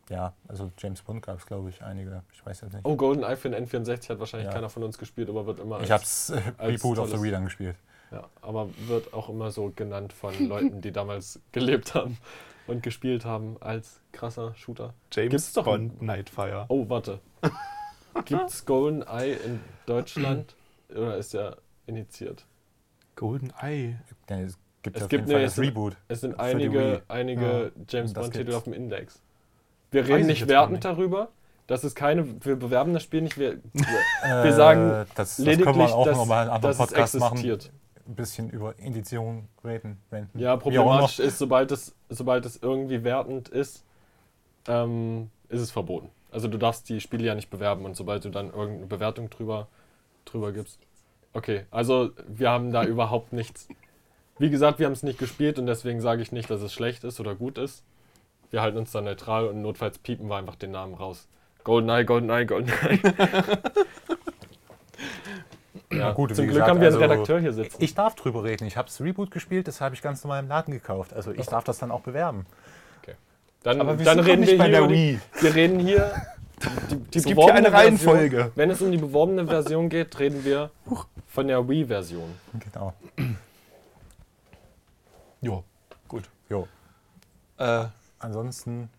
[0.09, 2.23] Ja, also James Bond gab es, glaube ich, einige.
[2.33, 2.83] Ich weiß jetzt nicht.
[2.85, 4.53] Oh, GoldenEye für den N64 hat wahrscheinlich Ja.
[4.53, 7.29] keiner von uns gespielt, aber wird immer ich habe es äh, Reboot of the Wii
[7.31, 7.75] dann gespielt.
[8.11, 12.17] Ja, aber wird auch immer so genannt von Leuten, die damals gelebt haben
[12.65, 14.95] und gespielt haben als krasser Shooter.
[15.11, 16.65] James Gibt's doch Bond Nightfire.
[16.69, 17.19] Oh, warte.
[18.25, 20.55] Gibt's GoldenEye in Deutschland
[20.89, 22.45] oder ist er initiiert?
[23.15, 23.95] Golden Eye.
[24.29, 25.97] Ja, es gibt Es auf gibt jeden Fall eine- das Reboot.
[26.07, 29.21] Es sind Für die einige, einige Ja, James Bond-Titel auf dem Index.
[29.91, 31.29] Wir reden ich nicht wertend darüber.
[31.67, 35.47] Das ist keine, wir bewerben das Spiel nicht, wir, Wir sagen Äh, das, das können
[35.49, 37.37] lediglich, wir auch dass, nochmal einen anderen Podcast machen.
[37.39, 40.01] Ein bisschen über Indizierung reden.
[40.11, 40.39] renten.
[40.39, 43.83] Ja, problematisch ist, sobald es, sobald es irgendwie wertend ist,
[44.67, 46.09] ähm, ist es verboten.
[46.31, 49.67] Also du darfst die Spiele ja nicht bewerben und sobald du dann irgendeine Bewertung drüber,
[50.25, 50.79] drüber gibst.
[51.33, 53.67] Okay, also wir haben da überhaupt nichts.
[54.39, 57.03] Wie gesagt, wir haben es nicht gespielt und deswegen sage ich nicht, dass es schlecht
[57.03, 57.83] ist oder gut ist.
[58.51, 61.27] Wir halten uns da neutral und notfalls piepen wir einfach den Namen raus.
[61.63, 62.99] GoldenEye, GoldenEye, GoldenEye.
[65.91, 67.77] ja, gut, zum Glück gesagt, haben wir einen also Redakteur hier sitzen.
[67.83, 68.65] Ich darf drüber reden.
[68.65, 71.13] Ich habe das Reboot gespielt, das habe ich ganz normal im Laden gekauft.
[71.13, 72.45] Also ich darf das dann auch bewerben.
[73.63, 75.19] Dann, Aber wir dann reden nicht wir bei hier der über die, Wii.
[75.41, 76.11] Wir reden hier.
[76.91, 78.51] Die, die Es gibt hier beworbene eine Version- Reihenfolge.
[78.55, 80.69] Wenn es um die beworbene Version geht, reden wir
[81.27, 82.33] von der Wii-Version.
[82.59, 82.93] Genau.
[85.39, 85.63] Jo,
[86.09, 86.23] gut.
[86.49, 86.67] Jo.
[87.57, 87.85] Äh,
[88.19, 88.89] Ansonsten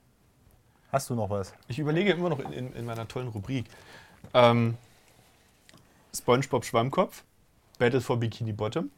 [0.91, 1.55] hast du noch was?
[1.69, 3.67] ich überlege immer noch in, in, in meiner tollen Rubrik.
[4.35, 4.77] Ähm,
[6.15, 7.23] SpongeBob Schwammkopf,
[7.79, 8.91] Battle for Bikini Bottom.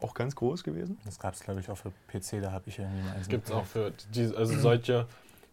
[0.00, 0.98] Auch ganz groß gewesen.
[1.04, 2.42] Das gab es, glaube ich, auch für PC.
[2.42, 5.06] Da habe ich irgendwie mal eins Gibt es auch für die, also solche,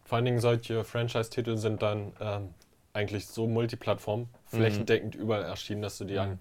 [0.04, 2.54] vor allen Dingen solche Franchise-Titel sind dann ähm,
[2.92, 6.40] eigentlich so Multiplattform, flächendeckend überall erschienen, dass du die an,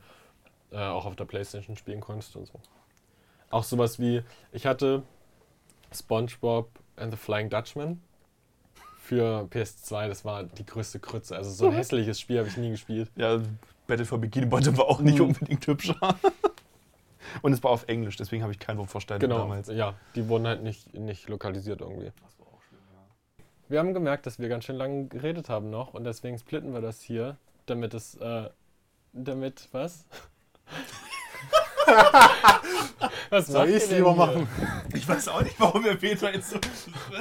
[0.71, 2.59] äh, auch auf der Playstation spielen konntest und so.
[3.51, 5.03] Auch sowas wie, ich hatte
[5.91, 6.69] SpongeBob
[6.99, 8.01] and the Flying Dutchman
[9.01, 11.35] für PS2, das war die größte Krütze.
[11.35, 13.09] Also so ein hässliches Spiel habe ich nie gespielt.
[13.15, 13.39] Ja,
[13.87, 15.25] Battle for Bikini Bottom war auch nicht Mhm.
[15.29, 15.95] unbedingt hübscher.
[17.41, 19.67] Und es war auf Englisch, deswegen habe ich kein Wort verstanden Genau, damals.
[19.67, 22.11] ja, die wurden halt nicht, nicht lokalisiert irgendwie.
[23.67, 26.81] Wir haben gemerkt, dass wir ganz schön lange geredet haben noch und deswegen splitten wir
[26.81, 28.49] das hier, damit es, äh,
[29.13, 30.05] damit, was?
[33.29, 34.25] Was Soll ich es lieber hier?
[34.25, 34.49] machen?
[34.93, 36.59] Ich weiß auch nicht, warum der Peter jetzt so.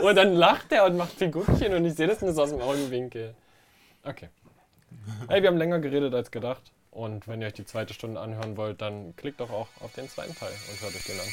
[0.03, 2.61] Und dann lacht er und macht Figurchen und ich sehe das nur so aus dem
[2.61, 3.35] Augenwinkel.
[4.05, 4.29] Okay.
[5.29, 6.63] Hey, wir haben länger geredet als gedacht.
[6.91, 10.09] Und wenn ihr euch die zweite Stunde anhören wollt, dann klickt doch auch auf den
[10.09, 11.27] zweiten Teil und hört euch den an.